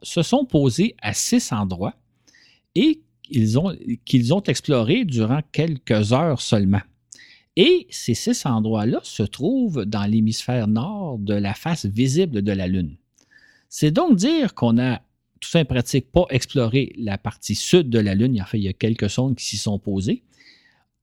se 0.04 0.22
sont 0.22 0.46
posés 0.46 0.96
à 1.02 1.14
six 1.14 1.52
endroits 1.52 1.96
et 2.76 3.02
qu'ils 3.30 4.34
ont, 4.34 4.42
explorés 4.44 5.06
durant 5.06 5.42
quelques 5.52 6.14
heures 6.14 6.42
seulement. 6.42 6.82
Et 7.56 7.88
ces 7.90 8.14
six 8.14 8.46
endroits-là 8.46 9.00
se 9.04 9.24
trouvent 9.24 9.86
dans 9.86 10.06
l'hémisphère 10.06 10.68
nord 10.68 11.18
de 11.20 11.34
la 11.34 11.54
face 11.54 11.86
visible 11.86 12.42
de 12.42 12.52
la 12.52 12.68
Lune. 12.68 12.96
C'est 13.68 13.92
donc 13.92 14.16
dire 14.16 14.56
qu'on 14.56 14.80
a 14.80 15.02
tout 15.40 15.66
pratique 15.66 16.12
pas 16.12 16.26
exploré 16.30 16.94
la 16.98 17.18
partie 17.18 17.56
sud 17.56 17.90
de 17.90 18.00
la 18.00 18.16
Lune. 18.16 18.42
En 18.42 18.46
fait, 18.46 18.58
il 18.58 18.64
y 18.64 18.70
a 18.70 18.74
quelques 18.74 19.10
sondes 19.10 19.36
qui 19.36 19.46
s'y 19.46 19.58
sont 19.58 19.80
posées. 19.80 20.24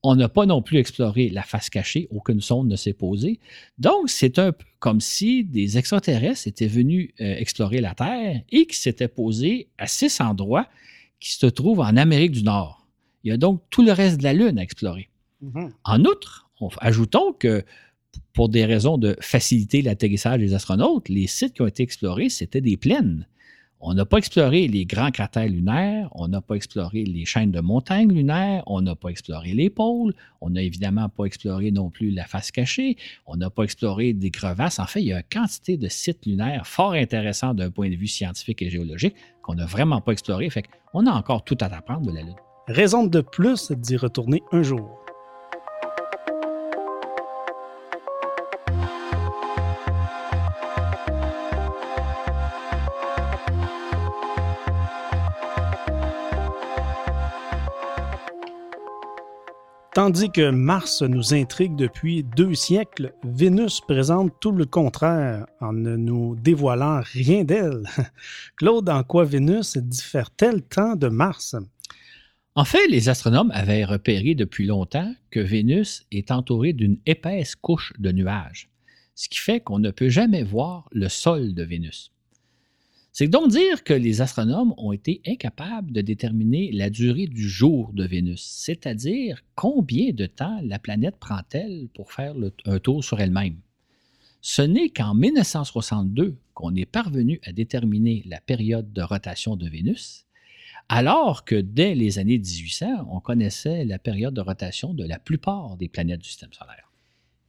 On 0.03 0.15
n'a 0.15 0.29
pas 0.29 0.47
non 0.47 0.63
plus 0.63 0.79
exploré 0.79 1.31
la 1.31 1.43
face 1.43 1.69
cachée, 1.69 2.07
aucune 2.11 2.41
sonde 2.41 2.69
ne 2.69 2.77
s'est 2.77 2.93
posée. 2.93 3.41
Donc, 3.79 4.09
c'est 4.09 4.39
un 4.39 4.53
peu 4.53 4.65
comme 4.79 5.01
si 5.01 5.43
des 5.43 5.79
extraterrestres 5.79 6.47
étaient 6.47 6.69
venus 6.69 7.11
euh, 7.21 7.35
explorer 7.37 7.81
la 7.81 7.95
Terre 7.95 8.43
et 8.51 8.67
qui 8.67 8.77
s'étaient 8.77 9.09
posés 9.09 9.69
à 9.79 9.87
six 9.87 10.21
endroits 10.21 10.69
qui 11.21 11.33
se 11.33 11.47
trouvent 11.47 11.81
en 11.81 11.97
Amérique 11.97 12.33
du 12.33 12.43
Nord. 12.43 12.87
Il 13.25 13.31
y 13.31 13.33
a 13.33 13.37
donc 13.37 13.63
tout 13.71 13.83
le 13.83 13.93
reste 13.93 14.19
de 14.19 14.23
la 14.23 14.33
Lune 14.33 14.59
à 14.59 14.63
explorer. 14.63 15.09
Mm-hmm. 15.43 15.71
En 15.85 16.05
outre, 16.05 16.49
ajoutons 16.79 17.33
que 17.33 17.65
pour 18.33 18.49
des 18.49 18.65
raisons 18.65 18.99
de 18.99 19.17
faciliter 19.21 19.83
l'atterrissage 19.83 20.41
des 20.41 20.55
astronautes, 20.55 21.09
les 21.09 21.27
sites 21.27 21.55
qui 21.55 21.63
ont 21.63 21.67
été 21.67 21.83
explorés, 21.83 22.29
c'était 22.29 22.61
des 22.61 22.77
plaines. 22.77 23.27
On 23.81 23.93
n'a 23.93 24.07
pas 24.07 24.17
exploré 24.17 24.69
les 24.69 24.87
grands 24.87 25.11
cratères 25.11 25.49
lunaires, 25.49 26.09
on 26.13 26.29
n'a 26.29 26.41
pas 26.41 26.55
exploré 26.55 27.05
les 27.05 27.27
chaînes 27.27 27.51
de 27.51 27.61
montagnes 27.61 28.11
lunaires, 28.13 28.63
on 28.67 28.81
n'a 28.81 28.97
pas 28.97 29.11
exploré 29.11 29.53
les 29.53 29.69
pôles, 29.69 30.15
on 30.41 30.51
n'a 30.51 30.63
évidemment 30.63 31.09
pas 31.11 31.25
exploré 31.25 31.71
non 31.71 31.91
plus 31.91 32.11
la 32.11 32.25
face 32.25 32.51
cachée, 32.51 32.97
on 33.27 33.37
n'a 33.37 33.51
pas 33.51 33.65
exploré 33.65 34.15
des 34.15 34.31
crevasses. 34.31 34.79
En 34.79 34.87
fait, 34.87 35.03
il 35.03 35.09
y 35.09 35.13
a 35.13 35.19
une 35.19 35.23
quantité 35.31 35.77
de 35.77 35.89
sites 35.89 36.25
lunaires 36.25 36.67
fort 36.67 36.93
intéressants 36.93 37.53
d'un 37.53 37.71
point 37.71 37.91
de 37.91 37.97
vue 37.97 38.09
scientifique 38.09 38.63
et 38.63 38.71
géologique 38.71 39.15
qu'on 39.43 39.55
n'a 39.55 39.67
vraiment 39.67 40.01
pas 40.01 40.13
exploré. 40.13 40.49
Fait 40.49 40.65
qu'on 40.93 41.07
a 41.07 41.13
encore 41.13 41.45
tout 41.45 41.59
à 41.61 41.67
apprendre 41.67 42.07
de 42.07 42.13
la 42.13 42.23
Lune. 42.23 42.35
Raison 42.69 43.07
de 43.07 43.21
plus 43.21 43.71
d'y 43.73 43.97
retourner 43.97 44.43
un 44.53 44.63
jour. 44.63 45.06
Tandis 59.97 60.31
que 60.31 60.51
Mars 60.51 61.01
nous 61.01 61.33
intrigue 61.33 61.75
depuis 61.75 62.23
deux 62.23 62.55
siècles, 62.55 63.15
Vénus 63.25 63.81
présente 63.81 64.31
tout 64.43 64.53
le 64.53 64.67
contraire 64.67 65.47
en 65.59 65.73
ne 65.73 65.97
nous 65.97 66.37
dévoilant 66.37 67.01
rien 67.15 67.45
d'elle. 67.45 67.85
Claude, 68.57 68.91
en 68.91 69.03
quoi 69.05 69.25
Vénus 69.25 69.79
diffère-t-elle 69.79 70.61
tant 70.61 70.97
de 70.97 71.09
Mars? 71.09 71.57
En 72.55 72.67
fait, 72.67 72.87
les 72.89 73.09
astronomes 73.09 73.51
avaient 73.55 73.87
repéré 73.87 74.35
depuis 74.35 74.67
longtemps 74.67 75.15
que 75.31 75.41
Vénus 75.41 76.05
est 76.13 76.31
entourée 76.31 76.75
d'une 76.75 76.99
épaisse 77.07 77.57
couche 77.57 77.95
de 77.99 78.13
nuages, 78.13 78.69
ce 79.15 79.31
qui 79.31 79.39
fait 79.39 79.61
qu'on 79.61 79.79
ne 79.79 79.91
peut 79.91 80.11
jamais 80.11 80.43
voir 80.43 80.91
le 80.93 81.09
sol 81.09 81.55
de 81.55 81.63
Vénus. 81.63 82.13
C'est 83.19 83.29
donc 83.29 83.49
dire 83.49 83.83
que 83.83 83.95
les 83.95 84.21
astronomes 84.21 84.75
ont 84.77 84.93
été 84.93 85.23
incapables 85.27 85.91
de 85.91 86.03
déterminer 86.03 86.71
la 86.71 86.91
durée 86.91 87.27
du 87.27 87.49
jour 87.49 87.95
de 87.95 88.05
Vénus, 88.05 88.45
c'est-à-dire 88.45 89.43
combien 89.55 90.13
de 90.13 90.27
temps 90.27 90.61
la 90.63 90.79
planète 90.79 91.17
prend-elle 91.17 91.89
pour 91.95 92.13
faire 92.13 92.35
un 92.67 92.79
tour 92.79 93.03
sur 93.03 93.19
elle-même. 93.19 93.57
Ce 94.43 94.61
n'est 94.61 94.91
qu'en 94.91 95.15
1962 95.15 96.37
qu'on 96.53 96.75
est 96.75 96.85
parvenu 96.85 97.41
à 97.47 97.53
déterminer 97.53 98.23
la 98.27 98.39
période 98.39 98.93
de 98.93 99.01
rotation 99.01 99.57
de 99.57 99.67
Vénus, 99.67 100.27
alors 100.91 101.47
que 101.47 101.57
dès 101.59 101.95
les 101.95 102.19
années 102.19 102.37
1800, 102.37 103.09
on 103.11 103.21
connaissait 103.21 103.87
la 103.87 103.99
période 103.99 104.35
de 104.35 104.43
rotation 104.43 104.93
de 104.93 105.07
la 105.07 105.19
plupart 105.19 105.79
des 105.79 105.89
planètes 105.89 106.21
du 106.21 106.29
système 106.29 106.53
solaire. 106.53 106.93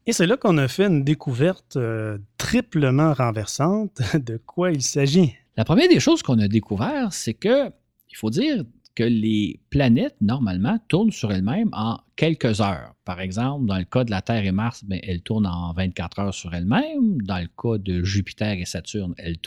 Et 0.06 0.14
c'est 0.14 0.28
là 0.28 0.38
qu'on 0.38 0.58
a 0.60 0.70
fait 0.70 0.86
une 0.86 1.04
découverte 1.04 1.76
euh, 1.76 2.20
triplement 2.38 3.14
renversante. 3.14 4.02
De 4.16 4.38
quoi 4.38 4.72
il 4.72 4.82
s'agit? 4.82 5.36
La 5.58 5.66
première 5.66 5.90
des 5.90 6.00
choses 6.00 6.22
qu'on 6.22 6.38
a 6.38 6.48
découvert, 6.48 7.12
c'est 7.14 7.34
que, 7.34 7.72
il 8.12 8.16
faut 8.16 8.30
dire 8.30 8.64
que 8.94 9.04
les 9.04 9.60
planètes, 9.72 10.16
normalement, 10.22 10.78
tournent 10.88 11.12
sur 11.12 11.32
elles-mêmes 11.32 11.70
en 11.74 12.00
quelques 12.16 12.62
heures. 12.62 12.94
Par 13.06 13.20
exemple, 13.20 13.66
dans 13.66 13.78
le 13.78 13.84
cas 13.84 14.04
de 14.04 14.12
la 14.12 14.22
Terre 14.22 14.46
et 14.46 14.52
Mars, 14.52 14.86
bien, 14.86 15.00
elles 15.02 15.22
tournent 15.22 15.48
en 15.48 15.74
24 15.74 16.20
heures 16.20 16.34
sur 16.34 16.54
elles-mêmes. 16.54 17.22
Dans 17.24 17.40
le 17.40 17.48
cas 17.48 17.80
de 17.80 18.04
Jupiter 18.04 18.54
et 18.54 18.66
Saturne, 18.66 19.16
elles 19.18 19.38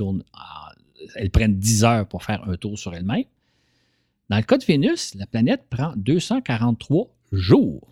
elles 1.14 1.30
prennent 1.30 1.58
10 1.58 1.84
heures 1.84 2.08
pour 2.08 2.24
faire 2.24 2.46
un 2.48 2.56
tour 2.56 2.76
sur 2.76 2.92
elles-mêmes. 2.92 3.24
Dans 4.28 4.36
le 4.36 4.42
cas 4.42 4.58
de 4.58 4.64
Vénus, 4.64 5.14
la 5.14 5.26
planète 5.26 5.66
prend 5.70 5.92
243 5.96 7.08
jours. 7.32 7.88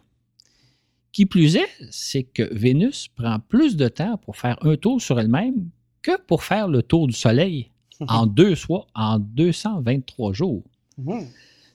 Qui 1.12 1.24
plus 1.24 1.56
est, 1.56 1.70
c'est 1.90 2.24
que 2.24 2.52
Vénus 2.52 3.08
prend 3.08 3.38
plus 3.38 3.76
de 3.76 3.88
temps 3.88 4.18
pour 4.18 4.36
faire 4.36 4.58
un 4.64 4.76
tour 4.76 5.00
sur 5.00 5.18
elle-même 5.18 5.70
que 6.02 6.20
pour 6.20 6.42
faire 6.42 6.68
le 6.68 6.82
tour 6.82 7.06
du 7.06 7.14
Soleil 7.14 7.70
en 8.06 8.26
deux 8.26 8.54
fois, 8.54 8.86
en 8.94 9.18
223 9.18 10.32
jours. 10.32 10.64
Mmh. 10.98 11.20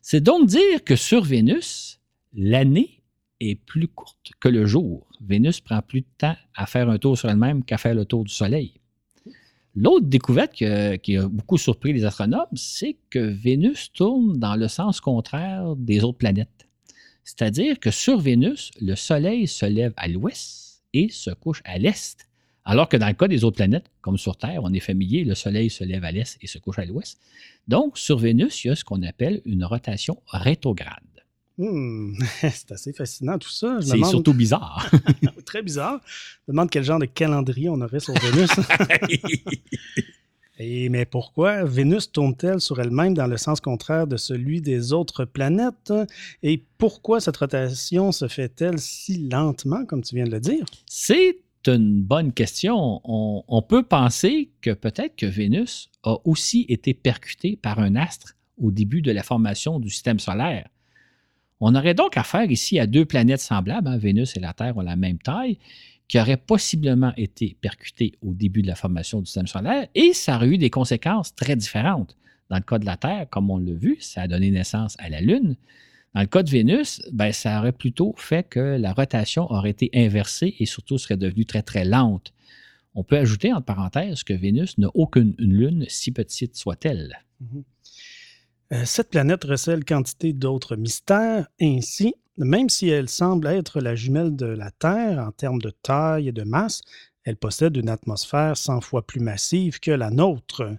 C'est 0.01 0.21
donc 0.21 0.47
dire 0.47 0.83
que 0.83 0.95
sur 0.95 1.23
Vénus, 1.23 1.99
l'année 2.33 3.01
est 3.39 3.55
plus 3.55 3.87
courte 3.87 4.31
que 4.39 4.49
le 4.49 4.65
jour. 4.65 5.07
Vénus 5.21 5.59
prend 5.59 5.81
plus 5.81 6.01
de 6.01 6.07
temps 6.17 6.35
à 6.55 6.65
faire 6.65 6.89
un 6.89 6.97
tour 6.97 7.17
sur 7.17 7.29
elle-même 7.29 7.63
qu'à 7.63 7.77
faire 7.77 7.95
le 7.95 8.05
tour 8.05 8.23
du 8.23 8.33
Soleil. 8.33 8.73
L'autre 9.75 10.05
découverte 10.05 10.53
qui 10.53 11.17
a, 11.17 11.27
beaucoup 11.27 11.57
surpris 11.57 11.93
les 11.93 12.05
astronomes, 12.05 12.45
c'est 12.53 12.97
que 13.09 13.19
Vénus 13.19 13.91
tourne 13.91 14.37
dans 14.37 14.55
le 14.55 14.67
sens 14.67 15.01
contraire 15.01 15.75
des 15.75 16.03
autres 16.03 16.19
planètes. 16.19 16.67
C'est-à-dire 17.23 17.79
que 17.79 17.89
sur 17.89 18.19
Vénus, 18.19 18.71
le 18.81 18.95
Soleil 18.95 19.47
se 19.47 19.65
lève 19.65 19.93
à 19.97 20.07
l'ouest 20.07 20.83
et 20.93 21.09
se 21.09 21.31
couche 21.31 21.61
à 21.65 21.79
l'est, 21.79 22.29
alors 22.65 22.87
que 22.87 22.97
dans 22.97 23.07
le 23.07 23.13
cas 23.13 23.27
des 23.27 23.43
autres 23.43 23.57
planètes, 23.57 23.91
comme 24.01 24.17
sur 24.17 24.37
Terre, 24.37 24.61
on 24.63 24.73
est 24.73 24.79
familier, 24.79 25.23
le 25.23 25.35
Soleil 25.35 25.69
se 25.69 25.83
lève 25.83 26.03
à 26.03 26.11
l'est 26.11 26.37
et 26.41 26.47
se 26.47 26.57
couche 26.57 26.79
à 26.79 26.85
l'ouest. 26.85 27.19
Donc, 27.67 27.97
sur 27.97 28.17
Vénus, 28.17 28.63
il 28.63 28.69
y 28.69 28.71
a 28.71 28.75
ce 28.75 28.83
qu'on 28.83 29.01
appelle 29.03 29.41
une 29.45 29.65
rotation 29.65 30.21
rétrograde. 30.27 31.03
Hmm, 31.57 32.15
c'est 32.41 32.71
assez 32.71 32.93
fascinant 32.93 33.37
tout 33.37 33.49
ça. 33.49 33.79
C'est 33.81 34.03
surtout 34.05 34.33
bizarre. 34.33 34.89
Très 35.45 35.61
bizarre. 35.61 35.99
Je 36.05 36.51
me 36.51 36.53
demande 36.53 36.69
quel 36.69 36.83
genre 36.83 36.99
de 36.99 37.05
calendrier 37.05 37.69
on 37.69 37.79
aurait 37.81 37.99
sur 37.99 38.13
Vénus. 38.13 38.49
Et, 40.59 40.87
mais 40.89 41.05
pourquoi 41.05 41.63
Vénus 41.65 42.11
tourne-t-elle 42.11 42.61
sur 42.61 42.79
elle-même 42.79 43.15
dans 43.15 43.25
le 43.25 43.37
sens 43.37 43.59
contraire 43.59 44.05
de 44.05 44.17
celui 44.17 44.61
des 44.61 44.93
autres 44.93 45.25
planètes? 45.25 45.91
Et 46.43 46.63
pourquoi 46.77 47.19
cette 47.19 47.37
rotation 47.37 48.11
se 48.11 48.27
fait-elle 48.27 48.79
si 48.79 49.27
lentement, 49.29 49.83
comme 49.85 50.03
tu 50.03 50.15
viens 50.15 50.25
de 50.25 50.31
le 50.31 50.39
dire? 50.39 50.65
C'est 50.85 51.39
une 51.67 52.01
bonne 52.01 52.33
question. 52.33 53.01
On, 53.03 53.61
peut 53.61 53.83
penser 53.83 54.51
que 54.61 54.71
peut-être 54.71 55.15
que 55.15 55.25
Vénus 55.25 55.89
a 56.03 56.17
aussi 56.25 56.65
été 56.69 56.93
percutée 56.93 57.55
par 57.55 57.79
un 57.79 57.95
astre 57.95 58.35
au 58.57 58.71
début 58.71 59.01
de 59.01 59.11
la 59.11 59.23
formation 59.23 59.79
du 59.79 59.89
système 59.89 60.19
solaire. 60.19 60.67
On 61.59 61.75
aurait 61.75 61.93
donc 61.93 62.17
affaire 62.17 62.51
ici 62.51 62.79
à 62.79 62.87
deux 62.87 63.05
planètes 63.05 63.39
semblables, 63.39 63.87
hein, 63.87 63.97
Vénus 63.97 64.35
et 64.35 64.39
la 64.39 64.53
Terre 64.53 64.75
ont 64.77 64.81
la 64.81 64.95
même 64.95 65.17
taille, 65.17 65.57
qui 66.07 66.19
auraient 66.19 66.37
possiblement 66.37 67.13
été 67.15 67.55
percutées 67.61 68.13
au 68.21 68.33
début 68.33 68.61
de 68.61 68.67
la 68.67 68.75
formation 68.75 69.19
du 69.19 69.25
système 69.25 69.47
solaire, 69.47 69.87
et 69.95 70.13
ça 70.13 70.35
aurait 70.35 70.49
eu 70.49 70.57
des 70.57 70.69
conséquences 70.69 71.33
très 71.33 71.55
différentes. 71.55 72.17
Dans 72.49 72.57
le 72.57 72.63
cas 72.63 72.79
de 72.79 72.85
la 72.85 72.97
Terre, 72.97 73.27
comme 73.29 73.49
on 73.49 73.57
l'a 73.57 73.73
vu, 73.73 73.97
ça 73.99 74.23
a 74.23 74.27
donné 74.27 74.51
naissance 74.51 74.95
à 74.99 75.09
la 75.09 75.21
Lune. 75.21 75.55
Dans 76.13 76.21
le 76.21 76.27
cas 76.27 76.43
de 76.43 76.49
Vénus, 76.49 77.01
ben, 77.11 77.31
ça 77.31 77.59
aurait 77.59 77.71
plutôt 77.71 78.13
fait 78.17 78.43
que 78.43 78.59
la 78.59 78.93
rotation 78.93 79.51
aurait 79.51 79.71
été 79.71 79.89
inversée 79.95 80.55
et 80.59 80.65
surtout 80.65 80.97
serait 80.97 81.17
devenue 81.17 81.45
très, 81.45 81.63
très 81.63 81.85
lente. 81.85 82.33
On 82.95 83.03
peut 83.03 83.17
ajouter 83.17 83.51
en 83.51 83.61
parenthèse 83.61 84.23
que 84.23 84.33
Vénus 84.33 84.77
n'a 84.77 84.89
aucune 84.93 85.33
lune, 85.39 85.85
si 85.87 86.11
petite 86.11 86.55
soit-elle. 86.55 87.19
Mhm. 87.39 87.63
Euh, 88.73 88.85
cette 88.85 89.09
planète 89.09 89.43
recèle 89.43 89.83
quantité 89.83 90.33
d'autres 90.33 90.75
mystères. 90.75 91.47
Ainsi, 91.61 92.13
même 92.37 92.69
si 92.69 92.89
elle 92.89 93.09
semble 93.09 93.47
être 93.47 93.81
la 93.81 93.95
jumelle 93.95 94.35
de 94.35 94.45
la 94.45 94.71
Terre 94.71 95.19
en 95.19 95.31
termes 95.31 95.61
de 95.61 95.71
taille 95.81 96.27
et 96.27 96.31
de 96.31 96.43
masse, 96.43 96.81
elle 97.23 97.37
possède 97.37 97.77
une 97.77 97.89
atmosphère 97.89 98.57
100 98.57 98.81
fois 98.81 99.05
plus 99.05 99.19
massive 99.19 99.79
que 99.79 99.91
la 99.91 100.09
nôtre. 100.09 100.75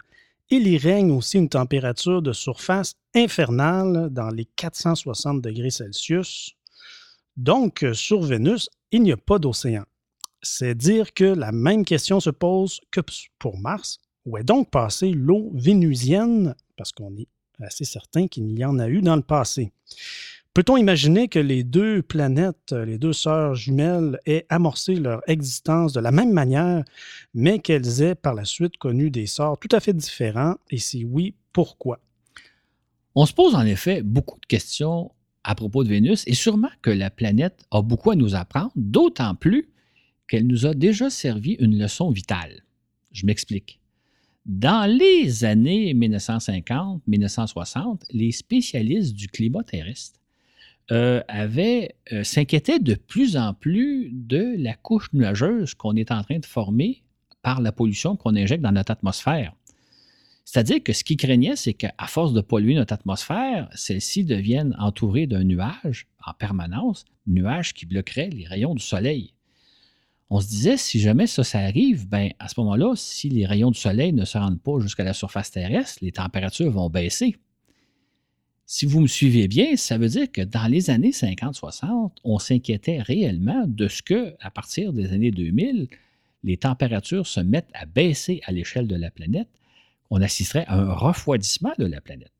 Il 0.50 0.68
y 0.68 0.76
règne 0.76 1.10
aussi 1.10 1.38
une 1.38 1.48
température 1.48 2.20
de 2.20 2.32
surface 2.32 2.94
infernale 3.14 4.08
dans 4.10 4.28
les 4.28 4.44
460 4.44 5.40
degrés 5.40 5.70
Celsius. 5.70 6.54
Donc, 7.36 7.84
sur 7.94 8.20
Vénus, 8.22 8.68
il 8.90 9.02
n'y 9.02 9.12
a 9.12 9.16
pas 9.16 9.38
d'océan. 9.38 9.84
C'est 10.42 10.74
dire 10.74 11.14
que 11.14 11.24
la 11.24 11.50
même 11.50 11.84
question 11.84 12.20
se 12.20 12.30
pose 12.30 12.80
que 12.90 13.00
pour 13.38 13.58
Mars. 13.58 13.98
Où 14.26 14.36
est 14.36 14.44
donc 14.44 14.70
passée 14.70 15.12
l'eau 15.12 15.50
vénusienne? 15.54 16.54
Parce 16.76 16.92
qu'on 16.92 17.16
est 17.16 17.28
assez 17.60 17.84
certain 17.84 18.28
qu'il 18.28 18.58
y 18.58 18.64
en 18.64 18.78
a 18.78 18.88
eu 18.88 19.00
dans 19.00 19.16
le 19.16 19.22
passé. 19.22 19.72
Peut-on 20.54 20.76
imaginer 20.76 21.26
que 21.26 21.40
les 21.40 21.64
deux 21.64 22.00
planètes, 22.00 22.70
les 22.70 22.96
deux 22.96 23.12
sœurs 23.12 23.56
jumelles, 23.56 24.20
aient 24.24 24.46
amorcé 24.48 24.94
leur 24.94 25.20
existence 25.28 25.92
de 25.92 25.98
la 25.98 26.12
même 26.12 26.32
manière, 26.32 26.84
mais 27.34 27.58
qu'elles 27.58 28.02
aient 28.02 28.14
par 28.14 28.34
la 28.34 28.44
suite 28.44 28.76
connu 28.76 29.10
des 29.10 29.26
sorts 29.26 29.58
tout 29.58 29.66
à 29.72 29.80
fait 29.80 29.92
différents? 29.92 30.54
Et 30.70 30.78
si 30.78 31.04
oui, 31.04 31.34
pourquoi? 31.52 31.98
On 33.16 33.26
se 33.26 33.32
pose 33.32 33.56
en 33.56 33.66
effet 33.66 34.02
beaucoup 34.02 34.38
de 34.38 34.46
questions 34.46 35.10
à 35.42 35.56
propos 35.56 35.82
de 35.82 35.88
Vénus 35.88 36.22
et 36.28 36.34
sûrement 36.34 36.70
que 36.82 36.90
la 36.90 37.10
planète 37.10 37.66
a 37.72 37.82
beaucoup 37.82 38.12
à 38.12 38.16
nous 38.16 38.36
apprendre, 38.36 38.70
d'autant 38.76 39.34
plus 39.34 39.70
qu'elle 40.28 40.46
nous 40.46 40.66
a 40.66 40.74
déjà 40.74 41.10
servi 41.10 41.56
une 41.58 41.76
leçon 41.76 42.12
vitale. 42.12 42.62
Je 43.10 43.26
m'explique. 43.26 43.80
Dans 44.46 44.88
les 44.88 45.44
années 45.44 45.94
1950-1960, 45.94 48.02
les 48.10 48.30
spécialistes 48.30 49.14
du 49.14 49.26
climat 49.26 49.64
terrestre 49.64 50.20
euh, 50.90 51.22
euh, 51.30 52.24
s'inquiétait 52.24 52.78
de 52.78 52.94
plus 52.94 53.36
en 53.36 53.54
plus 53.54 54.10
de 54.12 54.54
la 54.58 54.74
couche 54.74 55.12
nuageuse 55.12 55.74
qu'on 55.74 55.96
est 55.96 56.10
en 56.10 56.22
train 56.22 56.38
de 56.38 56.46
former 56.46 57.02
par 57.42 57.60
la 57.60 57.72
pollution 57.72 58.16
qu'on 58.16 58.36
injecte 58.36 58.62
dans 58.62 58.72
notre 58.72 58.92
atmosphère. 58.92 59.54
C'est-à-dire 60.44 60.82
que 60.82 60.92
ce 60.92 61.04
qu'ils 61.04 61.16
craignaient, 61.16 61.56
c'est 61.56 61.72
qu'à 61.72 61.92
force 62.06 62.34
de 62.34 62.42
polluer 62.42 62.74
notre 62.74 62.92
atmosphère, 62.92 63.68
celle-ci 63.74 64.24
devienne 64.24 64.76
entourée 64.78 65.26
d'un 65.26 65.42
nuage 65.42 66.06
en 66.24 66.34
permanence, 66.34 67.06
nuage 67.26 67.72
qui 67.72 67.86
bloquerait 67.86 68.28
les 68.28 68.46
rayons 68.46 68.74
du 68.74 68.82
soleil. 68.82 69.32
On 70.28 70.40
se 70.40 70.48
disait, 70.48 70.76
si 70.76 71.00
jamais 71.00 71.26
ça, 71.26 71.44
ça 71.44 71.60
arrive, 71.60 72.08
ben, 72.08 72.30
à 72.38 72.48
ce 72.48 72.60
moment-là, 72.60 72.94
si 72.94 73.28
les 73.30 73.46
rayons 73.46 73.70
du 73.70 73.78
soleil 73.78 74.12
ne 74.12 74.24
se 74.24 74.36
rendent 74.36 74.60
pas 74.60 74.80
jusqu'à 74.80 75.04
la 75.04 75.12
surface 75.12 75.50
terrestre, 75.50 75.98
les 76.02 76.12
températures 76.12 76.70
vont 76.70 76.90
baisser 76.90 77.36
si 78.66 78.86
vous 78.86 79.00
me 79.00 79.06
suivez 79.06 79.46
bien, 79.46 79.76
ça 79.76 79.98
veut 79.98 80.08
dire 80.08 80.30
que 80.32 80.40
dans 80.40 80.66
les 80.66 80.88
années 80.90 81.10
50-60, 81.10 82.12
on 82.24 82.38
s'inquiétait 82.38 83.00
réellement 83.00 83.64
de 83.66 83.88
ce 83.88 84.02
que, 84.02 84.34
à 84.40 84.50
partir 84.50 84.92
des 84.92 85.12
années 85.12 85.30
2000, 85.30 85.88
les 86.44 86.56
températures 86.56 87.26
se 87.26 87.40
mettent 87.40 87.70
à 87.74 87.86
baisser 87.86 88.40
à 88.44 88.52
l'échelle 88.52 88.88
de 88.88 88.96
la 88.96 89.10
planète, 89.10 89.48
on 90.10 90.20
assisterait 90.22 90.64
à 90.66 90.76
un 90.78 90.92
refroidissement 90.92 91.72
de 91.78 91.86
la 91.86 92.00
planète. 92.00 92.32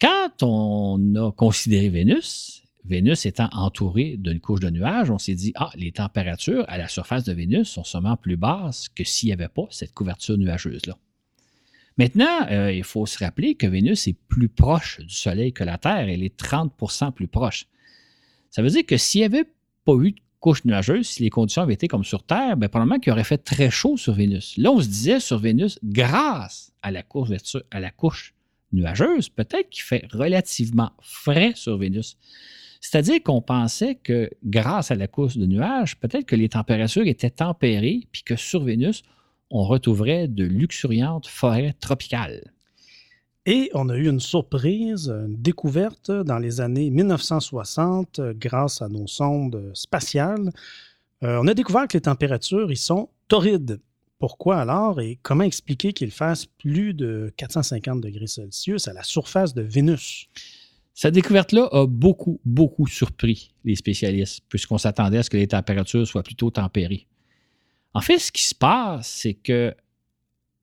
Quand 0.00 0.42
on 0.42 1.14
a 1.16 1.32
considéré 1.32 1.88
Vénus, 1.88 2.62
Vénus 2.84 3.26
étant 3.26 3.48
entourée 3.52 4.16
d'une 4.16 4.40
couche 4.40 4.60
de 4.60 4.70
nuages, 4.70 5.10
on 5.10 5.18
s'est 5.18 5.34
dit, 5.34 5.52
ah, 5.56 5.70
les 5.74 5.92
températures 5.92 6.64
à 6.68 6.78
la 6.78 6.88
surface 6.88 7.24
de 7.24 7.32
Vénus 7.32 7.68
sont 7.68 7.84
sûrement 7.84 8.16
plus 8.16 8.36
basses 8.36 8.88
que 8.88 9.04
s'il 9.04 9.28
n'y 9.28 9.32
avait 9.32 9.48
pas 9.48 9.66
cette 9.70 9.92
couverture 9.92 10.38
nuageuse-là. 10.38 10.96
Maintenant, 11.98 12.46
euh, 12.50 12.72
il 12.72 12.84
faut 12.84 13.06
se 13.06 13.18
rappeler 13.18 13.56
que 13.56 13.66
Vénus 13.66 14.06
est 14.06 14.16
plus 14.28 14.48
proche 14.48 15.00
du 15.00 15.14
Soleil 15.14 15.52
que 15.52 15.64
la 15.64 15.78
Terre. 15.78 16.08
Elle 16.08 16.22
est 16.22 16.40
30% 16.40 17.12
plus 17.12 17.26
proche. 17.26 17.66
Ça 18.50 18.62
veut 18.62 18.70
dire 18.70 18.86
que 18.86 18.96
s'il 18.96 19.20
n'y 19.20 19.24
avait 19.24 19.46
pas 19.84 19.94
eu 19.94 20.12
de 20.12 20.20
couche 20.38 20.64
nuageuse, 20.64 21.08
si 21.08 21.24
les 21.24 21.30
conditions 21.30 21.62
avaient 21.62 21.74
été 21.74 21.88
comme 21.88 22.04
sur 22.04 22.22
Terre, 22.22 22.56
bien, 22.56 22.68
probablement 22.68 23.00
qu'il 23.00 23.12
aurait 23.12 23.24
fait 23.24 23.38
très 23.38 23.70
chaud 23.70 23.96
sur 23.96 24.14
Vénus. 24.14 24.56
Là, 24.56 24.70
on 24.70 24.80
se 24.80 24.86
disait 24.86 25.18
sur 25.18 25.38
Vénus, 25.38 25.78
grâce 25.82 26.72
à 26.82 26.92
la 26.92 27.02
à 27.72 27.80
la 27.80 27.90
couche 27.90 28.34
nuageuse, 28.72 29.28
peut-être 29.28 29.68
qu'il 29.70 29.82
fait 29.82 30.06
relativement 30.12 30.92
frais 31.00 31.52
sur 31.56 31.76
Vénus. 31.78 32.16
C'est-à-dire 32.80 33.20
qu'on 33.24 33.42
pensait 33.42 33.96
que 33.96 34.30
grâce 34.44 34.92
à 34.92 34.94
la 34.94 35.08
couche 35.08 35.36
de 35.36 35.46
nuages, 35.46 35.96
peut-être 35.96 36.26
que 36.26 36.36
les 36.36 36.48
températures 36.48 37.06
étaient 37.06 37.30
tempérées, 37.30 38.06
puis 38.12 38.22
que 38.22 38.36
sur 38.36 38.62
Vénus, 38.62 39.02
on 39.50 39.64
retrouverait 39.64 40.28
de 40.28 40.44
luxuriantes 40.44 41.26
forêts 41.26 41.74
tropicales. 41.80 42.52
Et 43.46 43.70
on 43.72 43.88
a 43.88 43.96
eu 43.96 44.08
une 44.08 44.20
surprise, 44.20 45.08
une 45.08 45.40
découverte 45.40 46.10
dans 46.10 46.38
les 46.38 46.60
années 46.60 46.90
1960 46.90 48.20
grâce 48.34 48.82
à 48.82 48.88
nos 48.88 49.06
sondes 49.06 49.70
spatiales. 49.72 50.50
Euh, 51.22 51.38
on 51.42 51.46
a 51.46 51.54
découvert 51.54 51.88
que 51.88 51.96
les 51.96 52.02
températures 52.02 52.70
y 52.70 52.76
sont 52.76 53.08
torrides. 53.26 53.80
Pourquoi 54.18 54.58
alors 54.58 55.00
et 55.00 55.18
comment 55.22 55.44
expliquer 55.44 55.92
qu'il 55.92 56.10
fasse 56.10 56.44
plus 56.44 56.92
de 56.92 57.32
450 57.36 58.00
degrés 58.00 58.26
Celsius 58.26 58.86
à 58.86 58.92
la 58.92 59.02
surface 59.02 59.54
de 59.54 59.62
Vénus? 59.62 60.28
Cette 60.92 61.14
découverte-là 61.14 61.68
a 61.70 61.86
beaucoup, 61.86 62.40
beaucoup 62.44 62.88
surpris 62.88 63.54
les 63.64 63.76
spécialistes, 63.76 64.40
puisqu'on 64.48 64.78
s'attendait 64.78 65.18
à 65.18 65.22
ce 65.22 65.30
que 65.30 65.36
les 65.36 65.46
températures 65.46 66.06
soient 66.06 66.24
plutôt 66.24 66.50
tempérées. 66.50 67.06
En 67.94 68.00
fait, 68.00 68.18
ce 68.18 68.30
qui 68.30 68.44
se 68.44 68.54
passe, 68.54 69.08
c'est 69.08 69.34
que 69.34 69.74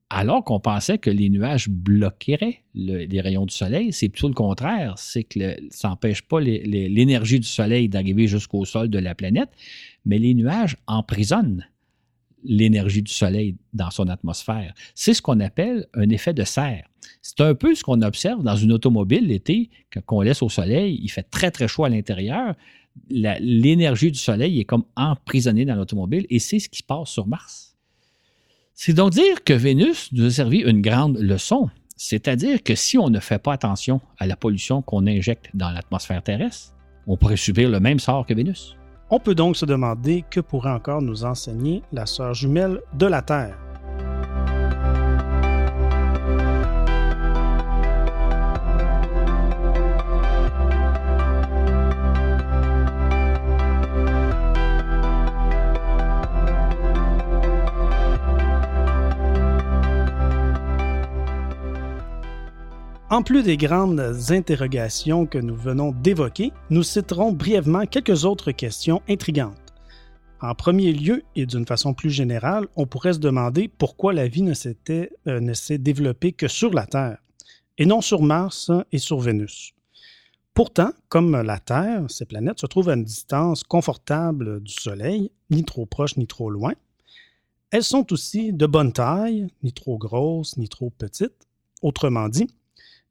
alors 0.08 0.44
qu'on 0.44 0.60
pensait 0.60 0.98
que 0.98 1.10
les 1.10 1.28
nuages 1.28 1.68
bloqueraient 1.68 2.62
les 2.74 3.20
rayons 3.20 3.44
du 3.44 3.54
soleil, 3.54 3.92
c'est 3.92 4.08
plutôt 4.08 4.28
le 4.28 4.34
contraire. 4.34 4.94
C'est 4.98 5.24
que 5.24 5.56
ça 5.70 5.88
n'empêche 5.88 6.22
pas 6.22 6.40
l'énergie 6.40 7.40
du 7.40 7.46
soleil 7.46 7.88
d'arriver 7.88 8.28
jusqu'au 8.28 8.64
sol 8.64 8.88
de 8.88 8.98
la 8.98 9.14
planète, 9.16 9.50
mais 10.04 10.18
les 10.18 10.34
nuages 10.34 10.76
emprisonnent 10.86 11.66
l'énergie 12.44 13.02
du 13.02 13.12
soleil 13.12 13.56
dans 13.72 13.90
son 13.90 14.08
atmosphère. 14.08 14.72
C'est 14.94 15.14
ce 15.14 15.22
qu'on 15.22 15.40
appelle 15.40 15.86
un 15.94 16.08
effet 16.10 16.32
de 16.32 16.44
serre. 16.44 16.88
C'est 17.22 17.40
un 17.40 17.54
peu 17.54 17.74
ce 17.74 17.82
qu'on 17.82 18.02
observe 18.02 18.44
dans 18.44 18.56
une 18.56 18.72
automobile 18.72 19.26
l'été, 19.26 19.70
qu'on 20.06 20.20
laisse 20.20 20.42
au 20.42 20.48
soleil, 20.48 21.00
il 21.02 21.08
fait 21.08 21.24
très 21.24 21.50
très 21.50 21.66
chaud 21.66 21.84
à 21.84 21.88
l'intérieur, 21.88 22.54
l'énergie 23.08 24.10
du 24.10 24.18
soleil 24.18 24.60
est 24.60 24.64
comme 24.64 24.84
emprisonnée 24.96 25.64
dans 25.64 25.74
l'automobile 25.74 26.26
et 26.30 26.38
c'est 26.38 26.58
ce 26.58 26.68
qui 26.68 26.78
se 26.78 26.82
passe 26.82 27.10
sur 27.10 27.26
Mars. 27.26 27.76
C'est 28.74 28.92
donc 28.92 29.12
dire 29.12 29.42
que 29.44 29.52
Vénus 29.52 30.12
nous 30.12 30.26
a 30.26 30.30
servi 30.30 30.58
une 30.58 30.82
grande 30.82 31.18
leçon, 31.18 31.70
c'est-à-dire 31.96 32.62
que 32.62 32.74
si 32.74 32.98
on 32.98 33.08
ne 33.08 33.20
fait 33.20 33.38
pas 33.38 33.54
attention 33.54 34.00
à 34.18 34.26
la 34.26 34.36
pollution 34.36 34.82
qu'on 34.82 35.06
injecte 35.06 35.48
dans 35.54 35.70
l'atmosphère 35.70 36.22
terrestre, 36.22 36.74
on 37.06 37.16
pourrait 37.16 37.36
subir 37.36 37.70
le 37.70 37.80
même 37.80 37.98
sort 37.98 38.26
que 38.26 38.34
Vénus. 38.34 38.76
On 39.08 39.20
peut 39.20 39.34
donc 39.34 39.56
se 39.56 39.64
demander 39.64 40.24
que 40.30 40.40
pourrait 40.40 40.72
encore 40.72 41.00
nous 41.00 41.24
enseigner 41.24 41.82
la 41.92 42.06
sœur 42.06 42.34
jumelle 42.34 42.80
de 42.98 43.06
la 43.06 43.22
Terre. 43.22 43.56
En 63.16 63.22
plus 63.22 63.42
des 63.42 63.56
grandes 63.56 64.14
interrogations 64.28 65.24
que 65.24 65.38
nous 65.38 65.56
venons 65.56 65.92
d'évoquer, 65.92 66.52
nous 66.68 66.82
citerons 66.82 67.32
brièvement 67.32 67.86
quelques 67.86 68.26
autres 68.26 68.52
questions 68.52 69.00
intrigantes. 69.08 69.72
En 70.42 70.54
premier 70.54 70.92
lieu, 70.92 71.22
et 71.34 71.46
d'une 71.46 71.64
façon 71.64 71.94
plus 71.94 72.10
générale, 72.10 72.66
on 72.76 72.86
pourrait 72.86 73.14
se 73.14 73.18
demander 73.18 73.68
pourquoi 73.68 74.12
la 74.12 74.28
vie 74.28 74.42
ne, 74.42 74.52
euh, 74.90 75.40
ne 75.40 75.54
s'est 75.54 75.78
développée 75.78 76.32
que 76.32 76.46
sur 76.46 76.74
la 76.74 76.84
Terre, 76.84 77.16
et 77.78 77.86
non 77.86 78.02
sur 78.02 78.20
Mars 78.20 78.70
et 78.92 78.98
sur 78.98 79.18
Vénus. 79.18 79.72
Pourtant, 80.52 80.90
comme 81.08 81.40
la 81.40 81.58
Terre, 81.58 82.04
ces 82.08 82.26
planètes 82.26 82.60
se 82.60 82.66
trouvent 82.66 82.90
à 82.90 82.96
une 82.96 83.04
distance 83.04 83.62
confortable 83.62 84.60
du 84.60 84.74
Soleil, 84.74 85.30
ni 85.48 85.64
trop 85.64 85.86
proche 85.86 86.18
ni 86.18 86.26
trop 86.26 86.50
loin. 86.50 86.74
Elles 87.70 87.82
sont 87.82 88.12
aussi 88.12 88.52
de 88.52 88.66
bonne 88.66 88.92
taille, 88.92 89.46
ni 89.62 89.72
trop 89.72 89.96
grosses 89.96 90.58
ni 90.58 90.68
trop 90.68 90.90
petites. 90.90 91.48
Autrement 91.80 92.28
dit, 92.28 92.48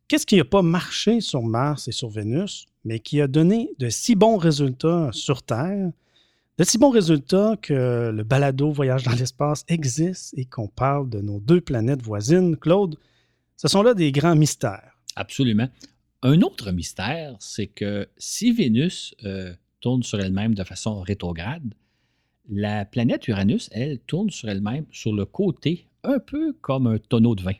Qu'est-ce 0.07 0.27
qui 0.27 0.37
n'a 0.37 0.45
pas 0.45 0.61
marché 0.61 1.19
sur 1.19 1.41
Mars 1.41 1.87
et 1.87 1.91
sur 1.91 2.09
Vénus, 2.09 2.67
mais 2.83 2.99
qui 2.99 3.21
a 3.21 3.27
donné 3.27 3.71
de 3.79 3.89
si 3.89 4.13
bons 4.15 4.37
résultats 4.37 5.09
sur 5.11 5.41
Terre, 5.41 5.91
de 6.57 6.63
si 6.63 6.77
bons 6.77 6.91
résultats 6.91 7.57
que 7.59 8.11
le 8.13 8.23
balado 8.23 8.71
Voyage 8.71 9.03
dans 9.03 9.13
l'espace 9.13 9.65
existe 9.67 10.37
et 10.37 10.45
qu'on 10.45 10.67
parle 10.67 11.09
de 11.09 11.21
nos 11.21 11.39
deux 11.39 11.59
planètes 11.59 12.03
voisines, 12.03 12.55
Claude, 12.55 12.97
ce 13.57 13.67
sont 13.67 13.81
là 13.81 13.95
des 13.95 14.11
grands 14.11 14.35
mystères. 14.35 14.95
Absolument. 15.15 15.69
Un 16.21 16.41
autre 16.41 16.71
mystère, 16.71 17.35
c'est 17.39 17.67
que 17.67 18.07
si 18.17 18.51
Vénus 18.51 19.15
euh, 19.23 19.53
tourne 19.81 20.03
sur 20.03 20.19
elle-même 20.19 20.53
de 20.53 20.63
façon 20.63 21.01
rétrograde, 21.01 21.73
la 22.47 22.85
planète 22.85 23.27
Uranus, 23.27 23.69
elle, 23.71 23.99
tourne 23.99 24.29
sur 24.29 24.49
elle-même 24.49 24.85
sur 24.91 25.13
le 25.13 25.25
côté, 25.25 25.87
un 26.03 26.19
peu 26.19 26.53
comme 26.61 26.85
un 26.85 26.99
tonneau 26.99 27.33
de 27.33 27.41
vin. 27.41 27.55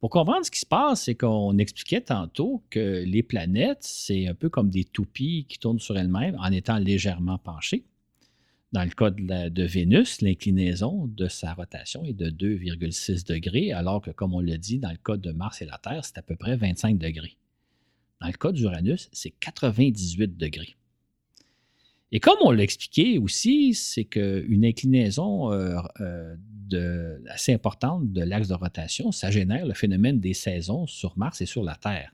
Pour 0.00 0.08
comprendre 0.08 0.46
ce 0.46 0.50
qui 0.50 0.60
se 0.60 0.66
passe, 0.66 1.02
c'est 1.04 1.14
qu'on 1.14 1.58
expliquait 1.58 2.00
tantôt 2.00 2.62
que 2.70 3.04
les 3.04 3.22
planètes, 3.22 3.82
c'est 3.82 4.26
un 4.26 4.34
peu 4.34 4.48
comme 4.48 4.70
des 4.70 4.84
toupies 4.84 5.44
qui 5.46 5.58
tournent 5.58 5.78
sur 5.78 5.98
elles-mêmes 5.98 6.38
en 6.40 6.50
étant 6.50 6.78
légèrement 6.78 7.36
penchées. 7.36 7.84
Dans 8.72 8.84
le 8.84 8.90
cas 8.90 9.10
de, 9.10 9.62
Vénus, 9.62 10.22
l'inclinaison 10.22 11.06
de 11.06 11.28
sa 11.28 11.52
rotation 11.52 12.02
est 12.04 12.14
de 12.14 12.30
2,6 12.30 13.26
degrés, 13.26 13.72
alors 13.72 14.00
que, 14.00 14.10
comme 14.10 14.32
on 14.32 14.40
l'a 14.40 14.56
dit, 14.56 14.78
dans 14.78 14.90
le 14.90 14.96
cas 14.96 15.18
de 15.18 15.32
Mars 15.32 15.60
et 15.60 15.66
la 15.66 15.76
Terre, 15.76 16.04
c'est 16.04 16.16
à 16.16 16.22
peu 16.22 16.36
près 16.36 16.56
25 16.56 16.96
degrés. 16.96 17.36
Dans 18.22 18.28
le 18.28 18.32
cas 18.32 18.52
d'Uranus, 18.52 19.10
c'est 19.12 19.30
98 19.30 20.36
degrés. 20.38 20.76
Et 22.12 22.18
comme 22.18 22.38
on 22.40 22.50
l'a 22.50 22.62
expliqué 22.62 23.18
aussi, 23.18 23.74
c'est 23.74 24.04
qu'une 24.04 24.64
inclinaison 24.64 25.52
euh, 25.52 25.78
euh, 26.00 27.18
assez 27.28 27.52
importante 27.52 28.12
de 28.12 28.22
l'axe 28.22 28.48
de 28.48 28.54
rotation, 28.54 29.12
ça 29.12 29.30
génère 29.30 29.64
le 29.64 29.74
phénomène 29.74 30.18
des 30.18 30.34
saisons 30.34 30.86
sur 30.86 31.16
Mars 31.16 31.40
et 31.40 31.46
sur 31.46 31.62
la 31.62 31.76
Terre. 31.76 32.12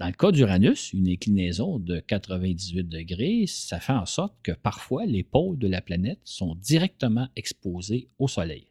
Dans 0.00 0.06
le 0.06 0.12
cas 0.12 0.30
d'Uranus, 0.30 0.92
une 0.92 1.08
inclinaison 1.08 1.78
de 1.78 1.98
98 2.00 2.84
degrés, 2.84 3.44
ça 3.46 3.80
fait 3.80 3.92
en 3.92 4.06
sorte 4.06 4.34
que 4.42 4.52
parfois 4.52 5.06
les 5.06 5.24
pôles 5.24 5.58
de 5.58 5.66
la 5.66 5.80
planète 5.80 6.20
sont 6.24 6.54
directement 6.54 7.28
exposés 7.34 8.08
au 8.18 8.28
Soleil. 8.28 8.68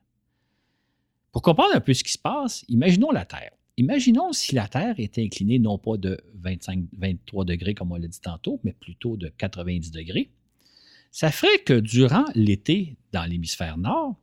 Pour 1.32 1.42
comprendre 1.42 1.76
un 1.76 1.82
peu 1.82 1.94
ce 1.94 2.04
qui 2.04 2.14
se 2.14 2.18
passe, 2.18 2.64
imaginons 2.70 3.12
la 3.12 3.26
Terre. 3.26 3.52
Imaginons 3.80 4.34
si 4.34 4.56
la 4.56 4.68
Terre 4.68 4.96
était 4.98 5.24
inclinée 5.24 5.60
non 5.60 5.78
pas 5.78 5.98
de 5.98 6.20
25-23 6.42 7.46
degrés 7.46 7.76
comme 7.76 7.92
on 7.92 7.96
l'a 7.96 8.08
dit 8.08 8.20
tantôt, 8.20 8.60
mais 8.64 8.74
plutôt 8.74 9.18
de 9.18 9.30
90 9.30 9.92
degrés. 9.92 10.32
Ça 11.12 11.32
ferait 11.32 11.60
que 11.60 11.80
durant 11.80 12.26
l'été 12.34 12.98
dans 13.12 13.26
l'hémisphère 13.26 13.78
nord, 13.78 14.16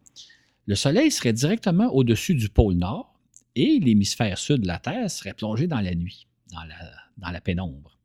le 0.67 0.75
Soleil 0.75 1.11
serait 1.11 1.33
directement 1.33 1.87
au-dessus 1.93 2.35
du 2.35 2.49
pôle 2.49 2.75
nord 2.75 3.15
et 3.55 3.79
l'hémisphère 3.79 4.39
sud 4.39 4.63
de 4.63 4.67
la 4.67 4.79
Terre 4.79 5.09
serait 5.09 5.35
plongé 5.35 5.69
dans 5.69 5.81
la 5.81 5.95
nuit 5.95 6.27
dans 6.51 7.31
la, 7.31 7.41
pénombre. 7.41 7.97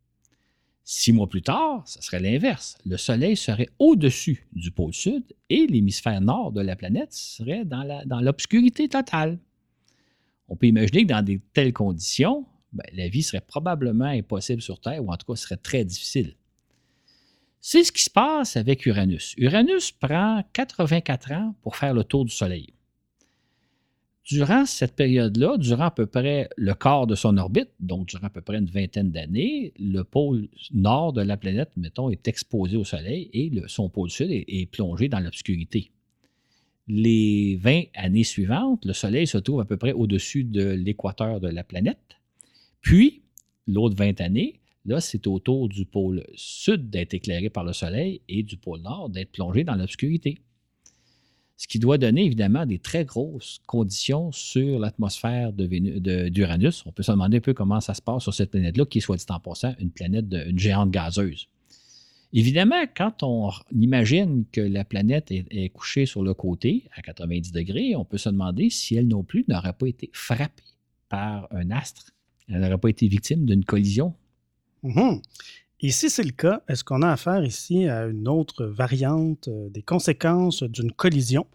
Six 0.84 1.14
mois 1.14 1.30
plus 1.30 1.42
tard, 1.42 1.84
ce 1.88 2.02
serait 2.02 2.20
l'inverse. 2.20 2.78
Le 2.86 2.98
Soleil 2.98 3.38
serait 3.38 3.70
au-dessus 3.78 4.48
du 4.54 4.72
pôle 4.72 4.94
sud 4.94 5.24
et 5.50 5.68
l'hémisphère 5.68 6.22
nord 6.22 6.52
de 6.52 6.62
la 6.62 6.76
planète 6.76 7.14
serait 7.14 7.66
dans 7.66 8.22
l'obscurité 8.22 8.88
totale. 8.90 9.40
On 10.50 10.56
peut 10.56 10.68
imaginer 10.68 11.04
que 11.04 11.10
dans 11.10 11.24
de 11.24 11.40
telles 11.54 11.74
conditions, 11.74 12.46
ben, 12.74 12.86
la 12.94 13.08
vie 13.08 13.24
serait 13.24 13.42
probablement 13.42 14.06
impossible 14.06 14.62
sur 14.62 14.80
Terre, 14.80 15.04
ou 15.04 15.12
en 15.12 15.18
tout 15.18 15.26
cas 15.32 15.36
serait 15.36 15.58
très 15.58 15.86
difficile. 15.86 16.36
C'est 17.62 17.84
ce 17.84 17.92
qui 17.92 18.04
se 18.04 18.10
passe 18.10 18.58
avec 18.58 18.86
Uranus. 18.86 19.34
Uranus 19.38 19.92
prend 19.92 20.44
84 20.54 21.32
ans 21.34 21.56
pour 21.62 21.76
faire 21.76 21.94
le 21.94 22.04
tour 22.04 22.26
du 22.26 22.32
Soleil. 22.32 22.74
Durant 24.24 24.66
cette 24.66 24.96
période-là, 24.96 25.58
durant 25.58 25.86
à 25.86 25.92
peu 25.92 26.06
près 26.06 26.50
le 26.56 26.74
quart 26.76 27.08
de 27.08 27.16
son 27.16 27.36
orbite, 27.38 27.72
donc 27.80 28.08
durant 28.08 28.28
à 28.28 28.30
peu 28.30 28.42
près 28.42 28.60
une 28.60 28.70
vingtaine 28.70 29.12
d'années, 29.12 29.74
le 29.80 30.04
pôle 30.04 30.48
nord 30.72 31.14
de 31.14 31.22
la 31.22 31.36
planète, 31.36 31.72
mettons, 31.76 32.12
est 32.12 32.28
exposé 32.28 32.78
au 32.78 32.84
Soleil 32.84 33.30
et 33.34 33.52
son 33.68 33.90
pôle 33.90 34.12
sud 34.12 34.30
est, 34.30 34.72
plongé 34.72 35.10
dans 35.10 35.20
l'obscurité. 35.20 35.92
Les 36.90 37.56
20 37.62 37.84
années 37.94 38.24
suivantes, 38.24 38.84
le 38.84 38.94
Soleil 38.94 39.28
se 39.28 39.38
trouve 39.38 39.62
à 39.62 39.66
peu 39.66 39.78
près 39.78 39.94
au-dessus 39.94 40.44
de 40.44 40.72
l'équateur 40.72 41.40
de 41.40 41.48
la 41.48 41.64
planète. 41.64 42.18
Puis, 42.82 43.22
l'autre 43.68 43.96
20 43.96 44.20
années, 44.20 44.60
là, 44.86 45.00
c'est 45.00 45.28
autour 45.28 45.70
du 45.70 45.86
pôle 45.86 46.26
sud 46.36 46.90
d'être 46.90 47.14
éclairé 47.14 47.50
par 47.50 47.64
le 47.64 47.74
Soleil 47.74 48.22
et 48.28 48.44
du 48.44 48.58
pôle 48.58 48.82
nord 48.82 49.10
d'être 49.10 49.32
plongé 49.32 49.64
dans 49.64 49.76
l'obscurité 49.76 50.40
ce 51.60 51.68
qui 51.68 51.78
doit 51.78 51.98
donner 51.98 52.24
évidemment 52.24 52.66
des 52.66 52.80
très 52.80 53.04
grosses 53.04 53.60
conditions 53.68 54.32
sur 54.32 54.80
l'atmosphère 54.80 55.52
d'Uranus. 55.52 56.86
On 56.86 56.94
peut 56.94 57.04
se 57.04 57.12
demander 57.12 57.38
un 57.38 57.42
peu 57.42 57.54
comment 57.54 57.82
ça 57.82 57.94
se 57.94 58.02
passe 58.02 58.24
sur 58.24 58.34
cette 58.34 58.52
planète-là, 58.52 58.86
qui 58.86 59.00
est 59.00 59.02
soit 59.02 59.18
dit 59.18 59.26
en 59.28 59.42
passant 59.42 59.76
une 59.78 59.92
planète, 59.92 60.30
de, 60.30 60.50
une 60.50 60.58
géante 60.58 60.90
gazeuse. 60.90 61.50
Évidemment, 62.32 62.84
quand 62.96 63.24
on 63.24 63.50
imagine 63.72 64.46
que 64.52 64.62
la 64.62 64.86
planète 64.86 65.32
est, 65.32 65.70
couchée 65.70 66.06
sur 66.06 66.24
le 66.24 66.34
côté 66.36 66.86
à 66.96 67.02
90 67.02 67.52
degrés, 67.52 67.96
on 67.96 68.06
peut 68.06 68.20
se 68.20 68.30
demander 68.30 68.70
si 68.70 68.96
elle 68.96 69.08
non 69.08 69.24
plus 69.24 69.46
n'aurait 69.48 69.74
pas 69.74 69.88
été 69.88 70.12
frappée 70.14 70.64
par 71.10 71.48
un 71.52 71.72
astre. 71.72 72.12
Elle 72.48 72.62
n'aurait 72.62 72.78
pas 72.78 72.90
été 72.90 73.08
victime 73.08 73.46
d'une 73.46 73.66
collision. 73.66 74.14
Mm-hmm. 74.84 75.22
Et 75.82 75.92
si 75.92 76.10
c'est 76.10 76.24
le 76.24 76.32
cas, 76.32 76.62
est-ce 76.68 76.84
qu'on 76.84 77.02
a 77.02 77.12
affaire 77.12 77.44
ici 77.44 77.88
à 77.88 78.06
une 78.06 78.28
autre 78.28 78.66
variante 78.66 79.48
euh, 79.48 79.70
des 79.70 79.82
conséquences 79.82 80.62
d'une 80.64 80.92
collision, 80.92 81.48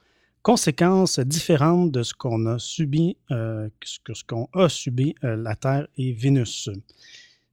conséquences 0.42 1.20
différentes 1.20 1.92
de 1.92 2.02
ce 2.02 2.14
qu'on 2.14 2.46
a 2.46 2.58
subi, 2.58 3.16
euh, 3.30 3.68
ce 3.84 4.24
qu'on 4.26 4.48
a 4.54 4.68
subi 4.68 5.14
euh, 5.24 5.36
la 5.36 5.56
Terre 5.56 5.86
et 5.98 6.12
Vénus? 6.12 6.70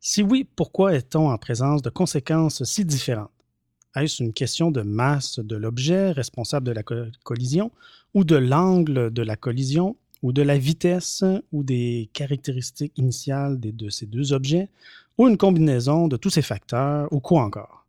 Si 0.04 0.24
oui, 0.24 0.48
pourquoi 0.56 0.96
est-on 0.96 1.30
en 1.30 1.38
présence 1.38 1.84
de 1.84 1.92
conséquences 1.92 2.64
si 2.64 2.86
différentes? 2.86 3.30
Est-ce 3.96 4.24
une 4.24 4.34
question 4.34 4.72
de 4.72 4.82
masse 4.82 5.38
de 5.38 5.56
l'objet 5.56 6.12
responsable 6.12 6.66
de 6.66 6.72
la 6.72 6.82
collision 7.24 7.70
ou 8.16 8.24
de 8.24 8.36
l'angle 8.36 9.14
de 9.14 9.22
la 9.22 9.36
collision 9.36 9.96
ou 10.24 10.34
de 10.34 10.42
la 10.42 10.58
vitesse 10.58 11.24
ou 11.52 11.64
des 11.64 12.10
caractéristiques 12.14 12.98
initiales 12.98 13.60
de 13.60 13.90
ces 13.90 14.08
deux 14.08 14.34
objets 14.34 14.70
ou 15.20 15.28
une 15.28 15.38
combinaison 15.38 16.08
de 16.08 16.18
tous 16.18 16.32
ces 16.32 16.42
facteurs 16.42 17.08
ou 17.14 17.20
quoi 17.20 17.44
encore? 17.44 17.86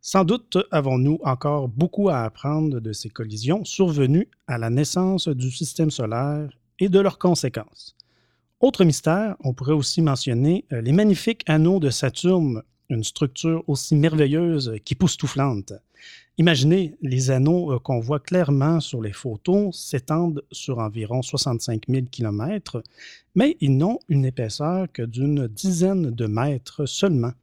Sans 0.00 0.22
doute 0.22 0.56
avons-nous 0.70 1.18
encore 1.24 1.66
beaucoup 1.66 2.10
à 2.10 2.20
apprendre 2.20 2.78
de 2.78 2.92
ces 2.92 3.08
collisions 3.08 3.64
survenues 3.64 4.28
à 4.46 4.56
la 4.56 4.70
naissance 4.70 5.26
du 5.26 5.50
système 5.50 5.90
solaire 5.90 6.48
et 6.78 6.88
de 6.88 7.00
leurs 7.00 7.18
conséquences. 7.18 7.97
Autre 8.60 8.84
mystère, 8.84 9.36
on 9.44 9.54
pourrait 9.54 9.72
aussi 9.72 10.02
mentionner 10.02 10.64
euh, 10.72 10.80
les 10.80 10.90
magnifiques 10.90 11.44
anneaux 11.46 11.78
de 11.78 11.90
Saturne, 11.90 12.64
une 12.88 13.04
structure 13.04 13.62
aussi 13.68 13.94
merveilleuse 13.94 14.74
qu'époustouflante. 14.84 15.74
Imaginez, 16.38 16.96
les 17.00 17.30
anneaux 17.30 17.72
euh, 17.72 17.78
qu'on 17.78 18.00
voit 18.00 18.18
clairement 18.18 18.80
sur 18.80 19.00
les 19.00 19.12
photos 19.12 19.76
s'étendent 19.78 20.42
sur 20.50 20.80
environ 20.80 21.22
65 21.22 21.84
000 21.88 22.06
km, 22.10 22.82
mais 23.36 23.56
ils 23.60 23.76
n'ont 23.76 24.00
une 24.08 24.24
épaisseur 24.24 24.88
que 24.92 25.02
d'une 25.02 25.46
dizaine 25.46 26.10
de 26.10 26.26
mètres 26.26 26.84
seulement. 26.84 27.34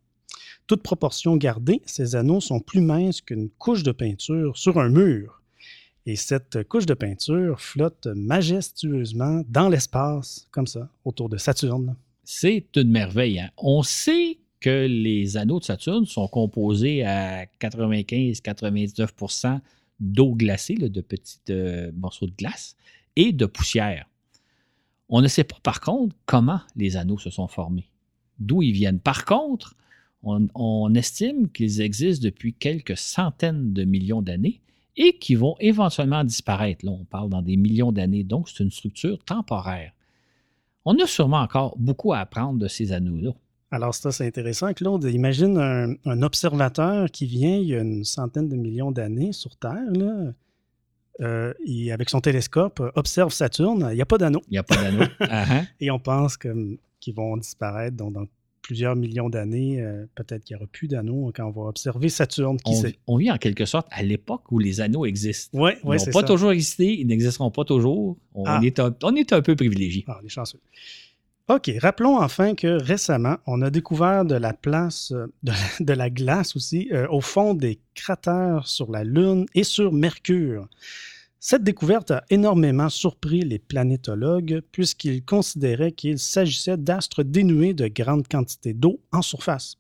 Toute 0.68 0.84
proportion 0.84 1.38
gardée, 1.38 1.82
ces 1.86 2.18
anneaux 2.18 2.42
sont 2.42 2.60
plus 2.60 2.82
minces 2.82 3.22
qu'une 3.22 3.50
couche 3.52 3.84
de 3.84 3.94
peinture 3.94 4.58
sur 4.58 4.80
un 4.80 4.90
mur. 4.90 5.42
Et 6.06 6.16
cette 6.16 6.64
couche 6.68 6.86
de 6.86 6.94
peinture 6.94 7.60
flotte 7.60 8.08
majestueusement 8.16 9.42
dans 9.48 9.70
l'espace, 9.70 10.48
comme 10.52 10.68
ça, 10.68 10.88
autour 11.04 11.30
de 11.30 11.38
Saturne. 11.38 11.96
C'est 12.24 12.68
une 12.76 12.92
merveille. 12.92 13.40
Hein. 13.40 13.50
On 13.58 13.82
sait 13.82 14.38
que 14.60 14.86
les 14.88 15.38
anneaux 15.38 15.60
de 15.60 15.66
Saturne 15.66 16.06
sont 16.06 16.28
composés 16.28 17.04
à 17.04 17.46
95-99% 17.60 19.60
d'eau 20.00 20.36
glacée, 20.36 20.76
de 20.76 21.02
petits 21.02 21.40
euh, 21.50 21.92
morceaux 21.96 22.28
de 22.28 22.36
glace, 22.38 22.76
et 23.16 23.32
de 23.32 23.46
poussière. 23.46 24.06
On 25.10 25.22
ne 25.22 25.28
sait 25.28 25.44
pas 25.44 25.58
par 25.62 25.82
contre 25.82 26.16
comment 26.26 26.62
les 26.76 26.98
anneaux 26.98 27.20
se 27.20 27.30
sont 27.30 27.48
formés, 27.48 27.90
d'où 28.40 28.62
ils 28.62 28.74
viennent. 28.74 29.00
Par 29.00 29.26
contre, 29.26 29.76
on, 30.24 30.94
estime 30.96 31.50
qu'ils 31.50 31.82
existent 31.82 32.24
depuis 32.24 32.54
quelques 32.54 32.98
centaines 32.98 33.74
de 33.74 33.84
millions 33.84 34.24
d'années 34.24 34.60
et 34.98 35.18
qui 35.18 35.36
vont 35.36 35.56
éventuellement 35.60 36.24
disparaître. 36.24 36.86
Là, 36.86 36.92
on 36.92 37.06
parle 37.06 37.30
dans 37.30 37.42
des 37.42 37.58
millions 37.58 37.92
d'années, 37.92 38.24
donc 38.24 38.50
c'est 38.50 38.64
une 38.64 38.72
structure 38.72 39.24
temporaire. 39.24 39.92
On 40.86 40.98
a 41.00 41.08
sûrement 41.08 41.40
encore 41.40 41.76
beaucoup 41.78 42.14
à 42.14 42.20
apprendre 42.20 42.60
de 42.60 42.68
ces 42.68 42.92
anneaux-là. 42.92 43.32
Alors, 43.72 43.94
ça, 43.94 44.12
c'est 44.12 44.26
intéressant, 44.26 44.74
Claude. 44.74 45.04
Imagine 45.04 45.98
un, 46.06 46.22
observateur 46.22 47.10
qui 47.12 47.26
vient 47.26 47.58
il 47.58 47.68
y 47.68 47.76
a 47.76 47.82
une 47.82 48.06
centaine 48.06 48.48
de 48.48 48.56
millions 48.56 48.92
d'années 48.92 49.34
sur 49.34 49.58
Terre, 49.58 49.92
là, 49.92 50.34
euh, 51.22 51.54
et 51.66 51.92
avec 51.92 52.10
son 52.10 52.22
télescope, 52.22 52.82
observe 52.96 53.32
Saturne. 53.32 53.88
Il 53.92 53.96
n'y 53.96 54.02
a 54.02 54.06
pas 54.06 54.18
d'anneau. 54.18 54.42
Il 54.48 54.52
n'y 54.52 54.58
a 54.58 54.64
pas 54.64 54.76
d'anneau. 54.76 55.06
Hein. 55.22 55.64
et 55.80 55.90
on 55.90 56.00
pense 56.00 56.38
qu'ils 56.38 57.14
vont 57.14 57.38
disparaître 57.38 57.96
dans, 57.96 58.12
plusieurs 58.66 58.96
millions 58.96 59.30
d'années. 59.30 59.80
Euh, 59.80 60.06
peut-être 60.16 60.44
qu'il 60.44 60.56
n'y 60.56 60.62
aura 60.62 60.68
plus 60.72 60.88
d'anneaux 60.88 61.32
quand 61.36 61.46
on 61.46 61.52
va 61.52 61.70
observer 61.70 62.10
Saturne. 62.10 62.58
Qui 62.58 62.74
on, 63.06 63.14
on, 63.14 63.18
vit 63.18 63.32
en 63.32 63.38
quelque 63.38 63.66
sorte 63.66 63.88
à 63.92 64.02
l'époque 64.02 64.52
où 64.52 64.58
les 64.58 64.82
anneaux 64.82 65.06
existent. 65.06 65.56
Oui, 65.58 65.72
oui, 65.84 65.98
Ils 66.00 66.06
n'ont 66.08 66.12
pas 66.12 66.24
toujours 66.24 66.52
existé, 66.52 67.00
ils 67.00 67.06
n'existeront 67.06 67.52
pas 67.52 67.64
toujours. 67.64 68.18
On, 68.34 68.44
ah. 68.46 68.60
est, 68.64 68.80
un, 68.80 68.96
on 69.04 69.16
est 69.16 69.34
un 69.34 69.42
peu 69.44 69.56
privilégié. 69.56 70.04
Ah, 70.08 70.20
on 70.22 70.26
est 70.26 70.30
chanceux. 70.30 70.60
OK, 71.48 71.70
rappelons 71.80 72.18
enfin 72.18 72.56
que 72.56 72.82
récemment, 72.82 73.38
on 73.46 73.62
a 73.62 73.70
découvert 73.70 74.26
de 74.26 74.34
la 74.34 74.54
place, 74.54 75.12
euh, 75.12 75.28
de 75.80 75.94
la, 75.94 76.10
glace 76.10 76.56
aussi, 76.56 76.90
euh, 76.92 77.08
au 77.10 77.22
fond 77.22 77.54
des 77.54 77.80
cratères 77.94 78.68
sur 78.68 78.92
la 78.92 79.04
Lune 79.04 79.46
et 79.54 79.64
sur 79.64 79.94
Mercure. 79.94 80.68
Cette 81.48 81.62
découverte 81.62 82.10
a 82.10 82.24
énormément 82.32 82.90
surpris 82.90 83.42
les 83.42 83.60
planétologues 83.60 84.64
puisqu'ils 84.72 85.24
considéraient 85.24 85.92
qu'il 85.92 86.18
s'agissait 86.18 86.76
d'astres 86.76 87.22
dénués 87.22 87.76
de 87.76 87.88
grandes 87.88 88.28
quantités 88.28 88.74
d'eau 88.74 89.00
en 89.12 89.22
surface. 89.22 89.76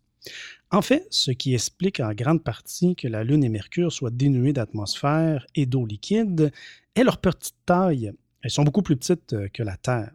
En 0.69 0.83
fait, 0.83 1.07
ce 1.09 1.31
qui 1.31 1.55
explique 1.55 1.99
en 1.99 2.13
grande 2.13 2.43
partie 2.43 2.95
que 2.95 3.07
la 3.07 3.23
Lune 3.23 3.43
et 3.43 3.49
Mercure 3.49 3.91
soient 3.91 4.11
dénués 4.11 4.53
d'atmosphère 4.53 5.47
et 5.55 5.65
d'eau 5.65 5.87
liquide 5.87 6.51
est 6.93 7.03
leur 7.03 7.17
petite 7.17 7.55
taille. 7.65 8.11
Elles 8.43 8.51
sont 8.51 8.63
beaucoup 8.63 8.83
plus 8.83 8.95
petites 8.95 9.33
euh, 9.33 9.47
que 9.51 9.63
la 9.63 9.75
Terre. 9.75 10.11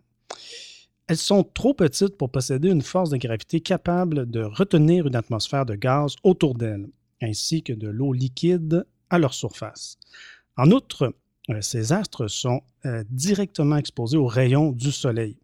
elles 1.09 1.17
sont 1.17 1.43
trop 1.43 1.75
petites 1.75 2.17
pour 2.17 2.31
posséder 2.31 2.69
une 2.69 2.81
force 2.81 3.11
de 3.11 3.17
gravité 3.17 3.61
capable 3.61 4.31
de 4.31 4.45
retenir 4.45 5.09
une 5.09 5.17
atmosphère 5.17 5.67
de 5.67 5.75
gaz 5.75 6.15
autour 6.23 6.55
d'elles, 6.55 6.89
ainsi 7.21 7.65
que 7.65 7.73
de 7.73 7.89
l'eau 7.89 8.13
liquide 8.13 8.87
à 9.09 9.19
leur 9.19 9.35
surface. 9.35 9.99
En 10.57 10.71
outre, 10.71 11.15
ces 11.61 11.93
astres 11.93 12.29
sont 12.29 12.63
euh, 12.87 13.05
directement 13.11 13.77
exposés 13.77 14.17
aux 14.17 14.27
rayons 14.27 14.73
du 14.73 14.93
Soleil. 14.93 15.37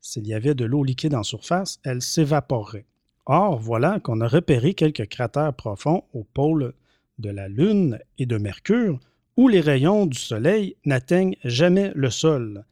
S'il 0.00 0.26
y 0.26 0.34
avait 0.34 0.54
de 0.54 0.64
l'eau 0.64 0.84
liquide 0.84 1.14
en 1.14 1.22
surface, 1.22 1.80
elle 1.84 2.02
s'évaporerait. 2.02 2.86
Or, 3.26 3.58
voilà 3.58 4.00
qu'on 4.00 4.20
a 4.20 4.28
repéré 4.28 4.74
quelques 4.74 5.08
cratères 5.08 5.52
profonds 5.52 6.04
au 6.14 6.24
pôle 6.24 6.72
de 7.18 7.30
la 7.30 7.48
Lune 7.48 7.98
et 8.18 8.26
de 8.26 8.38
Mercure 8.38 8.98
où 9.36 9.48
les 9.48 9.60
rayons 9.60 10.06
du 10.06 10.18
Soleil 10.18 10.76
n'atteignent 10.84 11.36
jamais 11.44 11.92
le 11.94 12.10
sol. 12.10 12.64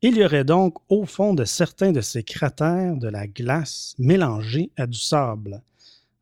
Il 0.00 0.16
y 0.16 0.24
aurait 0.24 0.44
donc 0.44 0.76
au 0.88 1.04
fond 1.04 1.34
de 1.34 1.44
certains 1.44 1.92
de 1.92 2.00
ces 2.00 2.22
cratères 2.22 2.96
de 2.96 3.08
la 3.08 3.26
glace 3.26 3.94
mélangée 3.98 4.70
à 4.76 4.86
du 4.86 4.98
sable. 4.98 5.62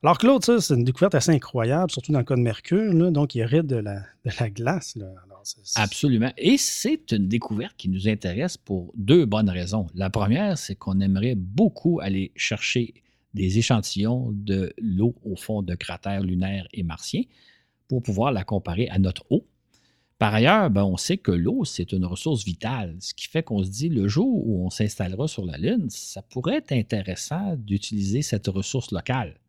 Alors 0.02 0.18
Claude, 0.18 0.44
c'est 0.44 0.74
une 0.74 0.84
découverte 0.84 1.14
assez 1.14 1.32
incroyable, 1.32 1.90
surtout 1.90 2.12
dans 2.12 2.18
le 2.18 2.24
cas 2.24 2.36
de 2.36 2.40
Mercure. 2.40 3.12
donc, 3.12 3.34
il 3.34 3.38
y 3.38 3.44
aurait 3.44 3.62
de 3.62 3.76
la 3.76 4.50
glace. 4.50 4.96
Absolument. 5.76 6.32
Et 6.36 6.56
c'est 6.56 7.12
une 7.12 7.28
découverte 7.28 7.74
qui 7.76 7.88
nous 7.88 8.08
intéresse 8.08 8.56
pour 8.56 8.92
deux 8.96 9.24
bonnes 9.24 9.50
raisons. 9.50 9.86
La 9.94 10.10
première, 10.10 10.58
c'est 10.58 10.74
qu'on 10.74 11.00
aimerait 11.00 11.34
beaucoup 11.34 12.00
aller 12.00 12.32
chercher 12.36 12.94
des 13.34 13.58
échantillons 13.58 14.30
de 14.32 14.72
l'eau 14.78 15.14
au 15.24 15.36
fond 15.36 15.62
de 15.62 15.74
cratères 15.74 16.22
lunaires 16.22 16.68
et 16.72 16.82
martiens 16.82 17.22
pour 17.88 18.02
pouvoir 18.02 18.32
la 18.32 18.44
comparer 18.44 18.88
à 18.88 18.98
notre 18.98 19.24
eau. 19.30 19.46
Par 20.18 20.32
ailleurs, 20.32 20.70
ben, 20.70 20.84
on 20.84 20.96
sait 20.96 21.18
que 21.18 21.32
l'eau, 21.32 21.64
c'est 21.64 21.92
une 21.92 22.04
ressource 22.04 22.44
vitale, 22.44 22.96
ce 23.00 23.12
qui 23.14 23.26
fait 23.26 23.42
qu'on 23.42 23.64
se 23.64 23.70
dit 23.70 23.88
le 23.88 24.06
jour 24.08 24.46
où 24.46 24.64
on 24.64 24.70
s'installera 24.70 25.26
sur 25.26 25.44
la 25.44 25.58
Lune, 25.58 25.90
ça 25.90 26.22
pourrait 26.22 26.56
être 26.56 26.72
intéressant 26.72 27.56
d'utiliser 27.56 28.22
cette 28.22 28.46
ressource 28.46 28.92
locale. 28.92 29.40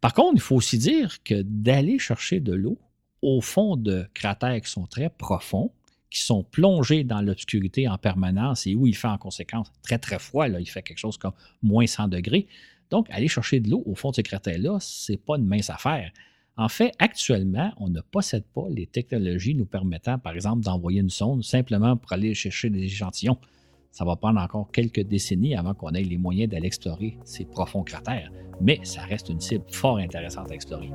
Par 0.00 0.12
contre, 0.14 0.34
il 0.34 0.40
faut 0.40 0.56
aussi 0.56 0.78
dire 0.78 1.22
que 1.22 1.42
d'aller 1.42 1.98
chercher 1.98 2.40
de 2.40 2.52
l'eau 2.52 2.78
au 3.22 3.40
fond 3.40 3.76
de 3.76 4.06
cratères 4.14 4.60
qui 4.60 4.70
sont 4.70 4.86
très 4.86 5.10
profonds, 5.10 5.72
qui 6.10 6.22
sont 6.22 6.42
plongés 6.42 7.04
dans 7.04 7.20
l'obscurité 7.20 7.88
en 7.88 7.98
permanence 7.98 8.66
et 8.66 8.74
où 8.74 8.86
il 8.86 8.96
fait 8.96 9.08
en 9.08 9.18
conséquence 9.18 9.70
très 9.82 9.98
très 9.98 10.18
froid, 10.18 10.48
il 10.48 10.66
fait 10.66 10.82
quelque 10.82 10.98
chose 10.98 11.18
comme 11.18 11.34
moins 11.62 11.86
100 11.86 12.08
degrés. 12.08 12.46
Donc, 12.90 13.08
aller 13.10 13.28
chercher 13.28 13.60
de 13.60 13.70
l'eau 13.70 13.82
au 13.84 13.94
fond 13.94 14.10
de 14.10 14.16
ces 14.16 14.22
cratères-là, 14.22 14.78
ce 14.80 15.12
n'est 15.12 15.18
pas 15.18 15.36
une 15.36 15.44
mince 15.44 15.68
affaire. 15.68 16.10
En 16.56 16.68
fait, 16.68 16.92
actuellement, 16.98 17.72
on 17.76 17.88
ne 17.88 18.00
possède 18.00 18.44
pas 18.44 18.66
les 18.70 18.86
technologies 18.86 19.54
nous 19.54 19.66
permettant, 19.66 20.18
par 20.18 20.34
exemple, 20.34 20.62
d'envoyer 20.64 21.00
une 21.00 21.10
sonde 21.10 21.44
simplement 21.44 21.96
pour 21.96 22.12
aller 22.12 22.34
chercher 22.34 22.70
des 22.70 22.82
échantillons. 22.82 23.38
Ça 23.90 24.04
va 24.04 24.16
prendre 24.16 24.40
encore 24.40 24.70
quelques 24.72 25.00
décennies 25.00 25.56
avant 25.56 25.74
qu'on 25.74 25.90
ait 25.90 26.02
les 26.02 26.18
moyens 26.18 26.50
d'aller 26.50 26.66
explorer 26.66 27.18
ces 27.24 27.44
profonds 27.44 27.82
cratères, 27.82 28.30
mais 28.60 28.80
ça 28.84 29.02
reste 29.02 29.28
une 29.28 29.40
cible 29.40 29.64
fort 29.68 29.98
intéressante 29.98 30.50
à 30.50 30.54
explorer. 30.54 30.90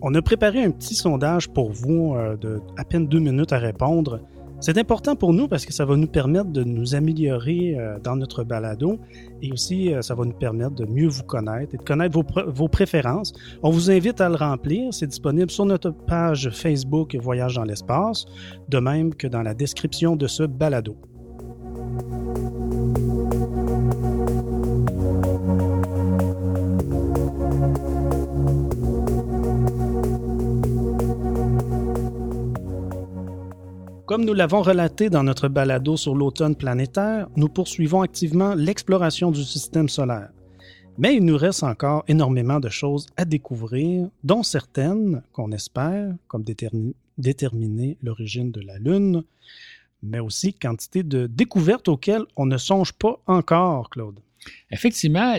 On 0.00 0.14
a 0.14 0.22
préparé 0.22 0.64
un 0.64 0.70
petit 0.70 0.94
sondage 0.94 1.48
pour 1.48 1.70
vous 1.70 2.14
euh, 2.14 2.36
de 2.36 2.60
à 2.78 2.84
peine 2.84 3.06
deux 3.06 3.18
minutes 3.18 3.52
à 3.52 3.58
répondre. 3.58 4.20
C'est 4.60 4.76
important 4.76 5.14
pour 5.14 5.32
nous 5.32 5.46
parce 5.46 5.64
que 5.64 5.72
ça 5.72 5.84
va 5.84 5.94
nous 5.94 6.08
permettre 6.08 6.50
de 6.50 6.64
nous 6.64 6.96
améliorer 6.96 7.78
euh, 7.78 7.98
dans 8.00 8.16
notre 8.16 8.42
balado 8.42 8.98
et 9.40 9.52
aussi 9.52 9.94
euh, 9.94 10.02
ça 10.02 10.16
va 10.16 10.24
nous 10.24 10.32
permettre 10.32 10.74
de 10.74 10.84
mieux 10.84 11.06
vous 11.06 11.22
connaître 11.22 11.74
et 11.74 11.78
de 11.78 11.82
connaître 11.82 12.14
vos, 12.14 12.24
vos 12.50 12.68
préférences. 12.68 13.32
On 13.62 13.70
vous 13.70 13.88
invite 13.90 14.20
à 14.20 14.28
le 14.28 14.34
remplir. 14.34 14.92
C'est 14.92 15.06
disponible 15.06 15.50
sur 15.50 15.64
notre 15.64 15.90
page 15.90 16.50
Facebook 16.50 17.14
Voyage 17.14 17.54
dans 17.54 17.64
l'espace, 17.64 18.26
de 18.68 18.78
même 18.78 19.14
que 19.14 19.28
dans 19.28 19.42
la 19.42 19.54
description 19.54 20.16
de 20.16 20.26
ce 20.26 20.42
balado. 20.42 20.96
Comme 34.08 34.24
nous 34.24 34.32
l'avons 34.32 34.62
relaté 34.62 35.10
dans 35.10 35.22
notre 35.22 35.48
balado 35.48 35.98
sur 35.98 36.14
l'automne 36.14 36.56
planétaire, 36.56 37.28
nous 37.36 37.50
poursuivons 37.50 38.00
activement 38.00 38.54
l'exploration 38.54 39.30
du 39.30 39.44
système 39.44 39.90
solaire. 39.90 40.30
Mais 40.96 41.16
il 41.16 41.26
nous 41.26 41.36
reste 41.36 41.62
encore 41.62 42.04
énormément 42.08 42.58
de 42.58 42.70
choses 42.70 43.04
à 43.18 43.26
découvrir, 43.26 44.08
dont 44.24 44.42
certaines 44.42 45.20
qu'on 45.32 45.52
espère, 45.52 46.14
comme 46.26 46.42
déterminer 47.18 47.98
l'origine 48.02 48.50
de 48.50 48.62
la 48.62 48.78
Lune, 48.78 49.24
mais 50.02 50.20
aussi 50.20 50.54
quantité 50.54 51.02
de 51.02 51.26
découvertes 51.26 51.88
auxquelles 51.88 52.24
on 52.34 52.46
ne 52.46 52.56
songe 52.56 52.94
pas 52.94 53.20
encore, 53.26 53.90
Claude. 53.90 54.20
Effectivement, 54.70 55.34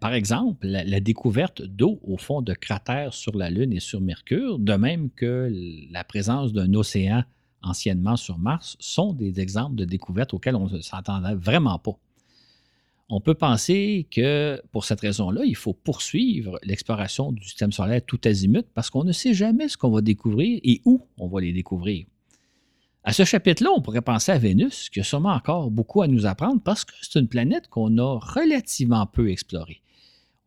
par 0.00 0.14
exemple, 0.14 0.66
la, 0.66 0.98
découverte 0.98 1.62
d'eau 1.62 2.00
au 2.02 2.16
fond 2.16 2.42
de 2.42 2.54
cratères 2.54 3.14
sur 3.14 3.36
la 3.36 3.48
Lune 3.48 3.72
et 3.72 3.78
sur 3.78 4.00
Mercure, 4.00 4.58
de 4.58 4.72
même 4.72 5.08
que 5.10 5.52
la 5.92 6.02
présence 6.02 6.52
d'un 6.52 6.74
océan 6.74 7.22
anciennement 7.62 8.16
sur 8.16 8.38
Mars, 8.38 8.76
sont 8.80 9.12
des 9.12 9.40
exemples 9.40 9.74
de 9.76 9.84
découvertes 9.84 10.34
auxquelles 10.34 10.56
on 10.56 10.68
ne 10.68 10.80
s'entendait 10.80 11.34
vraiment 11.34 11.78
pas. 11.78 11.98
On 13.10 13.20
peut 13.20 13.34
penser 13.34 14.06
que 14.10 14.60
pour 14.70 14.84
cette 14.84 15.00
raison-là, 15.00 15.42
il 15.44 15.56
faut 15.56 15.72
poursuivre 15.72 16.58
l'exploration 16.62 17.32
du 17.32 17.42
système 17.42 17.72
solaire 17.72 18.02
tout 18.06 18.20
azimut 18.24 18.66
parce 18.74 18.90
qu'on 18.90 19.04
ne 19.04 19.12
sait 19.12 19.32
jamais 19.32 19.68
ce 19.68 19.78
qu'on 19.78 19.90
va 19.90 20.02
découvrir 20.02 20.60
et 20.62 20.82
où 20.84 21.00
on 21.16 21.26
va 21.26 21.40
les 21.40 21.52
découvrir. 21.52 22.04
À 23.04 23.14
ce 23.14 23.24
chapitre-là, 23.24 23.70
on 23.74 23.80
pourrait 23.80 24.02
penser 24.02 24.32
à 24.32 24.38
Vénus, 24.38 24.90
qui 24.90 25.00
a 25.00 25.04
sûrement 25.04 25.32
encore 25.32 25.70
beaucoup 25.70 26.02
à 26.02 26.08
nous 26.08 26.26
apprendre 26.26 26.60
parce 26.62 26.84
que 26.84 26.92
c'est 27.00 27.18
une 27.18 27.28
planète 27.28 27.68
qu'on 27.68 27.96
a 27.96 28.18
relativement 28.18 29.06
peu 29.06 29.30
explorée. 29.30 29.80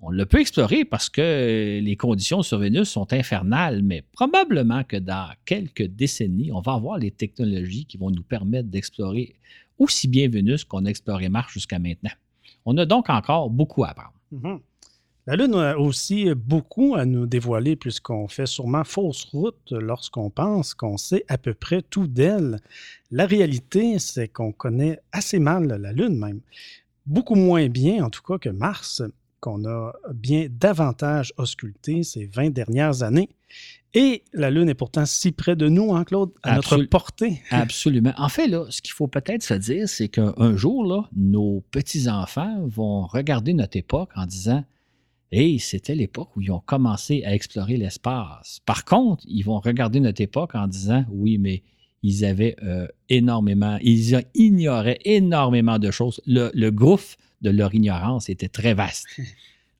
On 0.03 0.09
le 0.09 0.25
peut 0.25 0.39
explorer 0.39 0.83
parce 0.83 1.09
que 1.09 1.79
les 1.79 1.95
conditions 1.95 2.41
sur 2.41 2.57
Vénus 2.57 2.89
sont 2.89 3.13
infernales, 3.13 3.83
mais 3.83 4.03
probablement 4.13 4.83
que 4.83 4.97
dans 4.97 5.29
quelques 5.45 5.83
décennies, 5.83 6.51
on 6.51 6.59
va 6.59 6.73
avoir 6.73 6.97
les 6.97 7.11
technologies 7.11 7.85
qui 7.85 7.97
vont 7.97 8.09
nous 8.09 8.23
permettre 8.23 8.69
d'explorer 8.69 9.35
aussi 9.77 10.07
bien 10.07 10.27
Vénus 10.27 10.65
qu'on 10.65 10.85
a 10.85 10.89
exploré 10.89 11.29
Mars 11.29 11.53
jusqu'à 11.53 11.77
maintenant. 11.77 12.11
On 12.65 12.77
a 12.77 12.85
donc 12.85 13.09
encore 13.09 13.51
beaucoup 13.51 13.83
à 13.83 13.89
apprendre. 13.89 14.13
Mhm. 14.31 14.59
La 15.27 15.35
Lune 15.35 15.53
a 15.53 15.77
aussi 15.77 16.33
beaucoup 16.33 16.95
à 16.95 17.05
nous 17.05 17.27
dévoiler 17.27 17.75
puisqu'on 17.75 18.27
fait 18.27 18.47
sûrement 18.47 18.83
fausse 18.83 19.25
route 19.25 19.71
lorsqu'on 19.71 20.31
pense 20.31 20.73
qu'on 20.73 20.97
sait 20.97 21.25
à 21.27 21.37
peu 21.37 21.53
près 21.53 21.83
tout 21.83 22.07
d'elle. 22.07 22.59
La 23.11 23.27
réalité, 23.27 23.99
c'est 23.99 24.27
qu'on 24.27 24.51
connaît 24.51 24.99
assez 25.11 25.37
mal 25.37 25.67
la 25.67 25.93
Lune 25.93 26.17
même. 26.17 26.41
Beaucoup 27.05 27.35
moins 27.35 27.69
bien 27.69 28.03
en 28.03 28.09
tout 28.09 28.23
cas 28.23 28.39
que 28.39 28.49
Mars 28.49 29.03
qu'on 29.41 29.65
a 29.65 29.91
bien 30.13 30.47
davantage 30.49 31.33
ausculté 31.37 32.03
ces 32.03 32.27
20 32.27 32.51
dernières 32.51 33.03
années. 33.03 33.29
Et 33.93 34.23
la 34.31 34.49
Lune 34.49 34.69
est 34.69 34.75
pourtant 34.75 35.05
si 35.05 35.33
près 35.33 35.57
de 35.57 35.67
nous, 35.67 35.93
hein, 35.93 36.05
Claude, 36.05 36.29
à 36.43 36.55
notre 36.55 36.81
portée. 36.83 37.41
Absolument. 37.49 38.13
En 38.17 38.29
fait, 38.29 38.47
là, 38.47 38.65
ce 38.69 38.81
qu'il 38.81 38.93
faut 38.93 39.07
peut-être 39.07 39.43
se 39.43 39.53
dire, 39.55 39.89
c'est 39.89 40.07
qu'un 40.07 40.55
jour, 40.55 40.85
là, 40.85 41.09
nos 41.13 41.61
petits-enfants 41.71 42.65
vont 42.67 43.05
regarder 43.05 43.53
notre 43.53 43.75
époque 43.75 44.11
en 44.15 44.25
disant 44.25 44.63
Hey, 45.33 45.59
c'était 45.59 45.95
l'époque 45.95 46.29
où 46.35 46.41
ils 46.41 46.51
ont 46.51 46.59
commencé 46.59 47.23
à 47.25 47.33
explorer 47.33 47.77
l'espace. 47.77 48.59
Par 48.65 48.85
contre, 48.85 49.23
ils 49.27 49.43
vont 49.43 49.59
regarder 49.59 49.99
notre 49.99 50.21
époque 50.21 50.55
en 50.55 50.67
disant 50.67 51.03
Oui, 51.09 51.37
mais 51.37 51.63
ils 52.03 52.25
avaient 52.25 52.55
euh, 52.63 52.87
énormément, 53.09 53.77
ils 53.81 54.21
ignoraient 54.35 54.99
énormément 55.03 55.79
de 55.79 55.91
choses. 55.91 56.21
Le, 56.25 56.49
le 56.53 56.71
gouffre 56.71 57.17
de 57.41 57.49
leur 57.49 57.73
ignorance 57.73 58.29
était 58.29 58.49
très 58.49 58.73
vaste. 58.73 59.07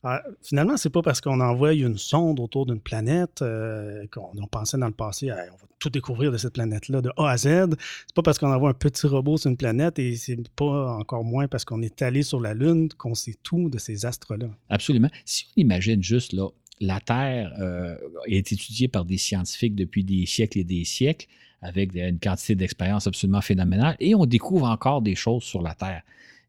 Ah, 0.04 0.24
finalement, 0.42 0.78
c'est 0.78 0.90
pas 0.90 1.04
parce 1.04 1.22
qu'on 1.22 1.40
envoie 1.42 1.74
une 1.74 1.98
sonde 1.98 2.40
autour 2.40 2.66
d'une 2.66 2.80
planète 2.80 3.44
euh, 3.44 4.04
qu'on 4.12 4.48
pensait 4.48 4.80
dans 4.80 4.88
le 4.88 4.94
passé, 4.94 5.32
on 5.32 5.36
va 5.36 5.68
tout 5.78 5.92
découvrir 5.92 6.32
de 6.32 6.38
cette 6.38 6.54
planète-là 6.54 7.02
de 7.02 7.12
A 7.18 7.30
à 7.30 7.38
Z. 7.38 7.76
C'est 7.78 8.16
pas 8.16 8.24
parce 8.24 8.40
qu'on 8.40 8.52
envoie 8.52 8.72
un 8.72 8.74
petit 8.74 9.06
robot 9.06 9.38
sur 9.38 9.52
une 9.52 9.58
planète 9.58 10.00
et 10.00 10.16
c'est 10.16 10.38
pas 10.56 10.96
encore 10.96 11.24
moins 11.24 11.48
parce 11.48 11.66
qu'on 11.66 11.84
est 11.84 12.02
allé 12.02 12.24
sur 12.24 12.40
la 12.40 12.56
Lune 12.56 12.90
qu'on 12.98 13.14
sait 13.14 13.36
tout 13.44 13.70
de 13.70 13.78
ces 13.78 14.06
astres-là. 14.08 14.48
Absolument. 14.70 15.10
Si 15.24 15.46
on 15.56 15.62
imagine 15.62 16.02
juste 16.02 16.34
là, 16.34 16.50
la 16.80 17.00
Terre 17.00 17.54
euh, 17.60 17.96
est 18.26 18.52
étudiée 18.52 18.88
par 18.88 19.06
des 19.06 19.18
scientifiques 19.18 19.76
depuis 19.76 20.04
des 20.04 20.26
siècles 20.26 20.58
et 20.58 20.64
des 20.64 20.84
siècles 20.84 21.28
avec 21.62 21.96
une 21.96 22.18
quantité 22.18 22.56
d'expérience 22.56 23.06
absolument 23.06 23.42
phénoménale 23.42 23.96
et 24.00 24.16
on 24.16 24.26
découvre 24.26 24.68
encore 24.68 25.04
des 25.04 25.14
choses 25.14 25.44
sur 25.44 25.62
la 25.62 25.76
Terre. 25.76 26.02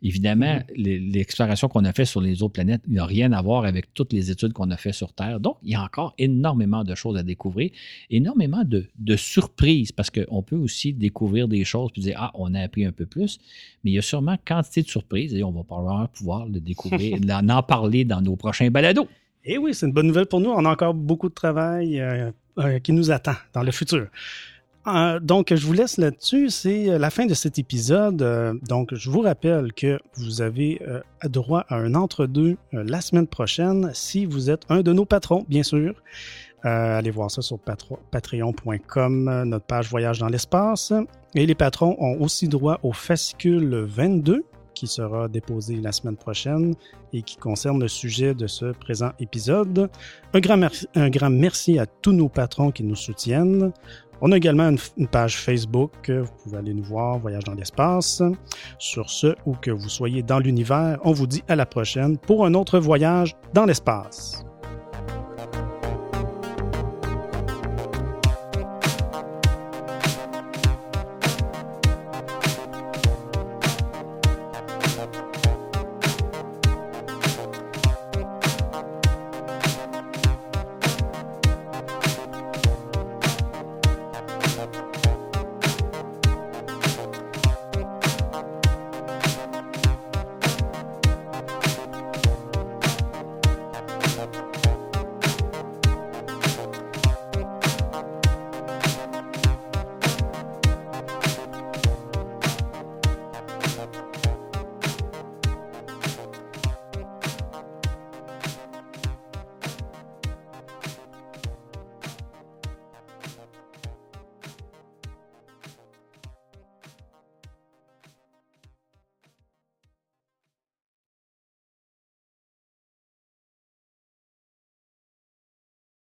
Évidemment, 0.02 0.56
mm-hmm. 0.56 1.12
l'exploration 1.12 1.68
qu'on 1.68 1.84
a 1.84 1.92
fait 1.92 2.04
sur 2.04 2.20
les 2.20 2.42
autres 2.42 2.54
planètes 2.54 2.82
n'a 2.88 3.06
rien 3.06 3.32
à 3.32 3.40
voir 3.40 3.64
avec 3.64 3.94
toutes 3.94 4.12
les 4.12 4.30
études 4.30 4.52
qu'on 4.52 4.70
a 4.70 4.76
fait 4.76 4.92
sur 4.92 5.12
Terre. 5.12 5.38
Donc, 5.38 5.58
il 5.62 5.70
y 5.70 5.74
a 5.74 5.82
encore 5.82 6.12
énormément 6.18 6.82
de 6.82 6.94
choses 6.94 7.16
à 7.16 7.22
découvrir, 7.22 7.70
énormément 8.10 8.64
de, 8.64 9.16
surprises, 9.16 9.92
parce 9.92 10.10
qu'on 10.10 10.42
peut 10.42 10.56
aussi 10.56 10.92
découvrir 10.92 11.46
des 11.48 11.64
choses 11.64 11.90
et 11.96 12.00
dire, 12.00 12.16
ah, 12.18 12.32
on 12.34 12.54
a 12.54 12.60
appris 12.60 12.84
un 12.84 12.92
peu 12.92 13.06
plus, 13.06 13.38
mais 13.84 13.92
il 13.92 13.94
y 13.94 13.98
a 13.98 14.02
sûrement 14.02 14.36
quantité 14.44 14.82
de 14.82 14.88
surprises 14.88 15.34
et 15.34 15.44
on 15.44 15.52
va 15.52 15.62
pouvoir 15.62 16.46
le 16.46 16.60
découvrir, 16.60 17.18
en 17.52 17.62
parler 17.62 18.04
dans 18.04 18.20
nos 18.20 18.36
prochains 18.36 18.70
balados. 18.70 19.06
Et 19.44 19.54
eh 19.54 19.58
oui, 19.58 19.74
c'est 19.74 19.86
une 19.86 19.92
bonne 19.92 20.06
nouvelle 20.06 20.26
pour 20.26 20.40
nous. 20.40 20.50
On 20.50 20.64
a 20.64 20.70
encore 20.70 20.94
beaucoup 20.94 21.28
de 21.28 21.34
travail 21.34 22.00
euh, 22.00 22.30
euh, 22.58 22.78
qui 22.78 22.92
nous 22.92 23.10
attend 23.10 23.34
dans 23.52 23.62
le 23.62 23.72
futur. 23.72 24.06
Euh, 24.86 25.20
donc, 25.20 25.54
je 25.54 25.66
vous 25.66 25.72
laisse 25.72 25.96
là-dessus. 25.96 26.50
C'est 26.50 26.98
la 26.98 27.10
fin 27.10 27.26
de 27.26 27.34
cet 27.34 27.58
épisode. 27.58 28.16
donc, 28.68 28.94
je 28.94 29.10
vous 29.10 29.20
rappelle 29.20 29.72
que 29.72 29.98
vous 30.16 30.42
avez 30.42 30.80
droit 31.24 31.64
à 31.68 31.76
un 31.76 31.94
entre-deux 31.94 32.56
la 32.72 33.00
semaine 33.00 33.26
prochaine 33.26 33.90
si 33.94 34.24
vous 34.24 34.50
êtes 34.50 34.62
un 34.68 34.82
de 34.82 34.92
nos 34.92 35.04
patrons, 35.04 35.44
bien 35.48 35.62
sûr. 35.62 35.94
allez 36.62 37.10
voir 37.10 37.30
ça 37.30 37.42
sur 37.42 37.58
patreon.com, 38.10 39.44
notre 39.44 39.66
page 39.66 39.88
Voyage 39.88 40.18
dans 40.18 40.28
l'espace. 40.28 40.92
Et 41.34 41.46
les 41.46 41.54
patrons 41.54 41.96
ont 41.98 42.20
aussi 42.20 42.48
droit 42.48 42.78
au 42.82 42.92
fascicule 42.92 43.84
22 43.88 44.44
qui 44.74 44.86
sera 44.86 45.28
déposé 45.28 45.76
la 45.76 45.92
semaine 45.92 46.16
prochaine 46.16 46.74
et 47.12 47.22
qui 47.22 47.36
concerne 47.36 47.80
le 47.80 47.88
sujet 47.88 48.34
de 48.34 48.46
ce 48.46 48.72
présent 48.72 49.12
épisode. 49.20 49.88
Un 50.34 50.40
grand 51.10 51.30
merci 51.30 51.78
à 51.78 51.86
tous 51.86 52.12
nos 52.12 52.28
patrons 52.28 52.70
qui 52.70 52.82
nous 52.82 52.96
soutiennent. 52.96 53.72
On 54.24 54.30
a 54.30 54.36
également 54.36 54.70
une, 54.96 55.08
page 55.08 55.36
Facebook, 55.36 56.08
vous 56.08 56.30
pouvez 56.44 56.56
aller 56.56 56.72
nous 56.72 56.84
voir, 56.84 57.18
Voyage 57.18 57.42
dans 57.42 57.54
l'espace. 57.54 58.22
Sur 58.78 59.10
ce, 59.10 59.34
ou 59.46 59.54
que 59.54 59.72
vous 59.72 59.88
soyez 59.88 60.22
dans 60.22 60.38
l'univers, 60.38 61.00
on 61.02 61.12
vous 61.12 61.26
dit 61.26 61.42
à 61.48 61.56
la 61.56 61.66
prochaine 61.66 62.16
pour 62.18 62.46
un 62.46 62.54
autre 62.54 62.78
voyage 62.78 63.34
dans 63.52 63.64
l'espace. 63.64 64.44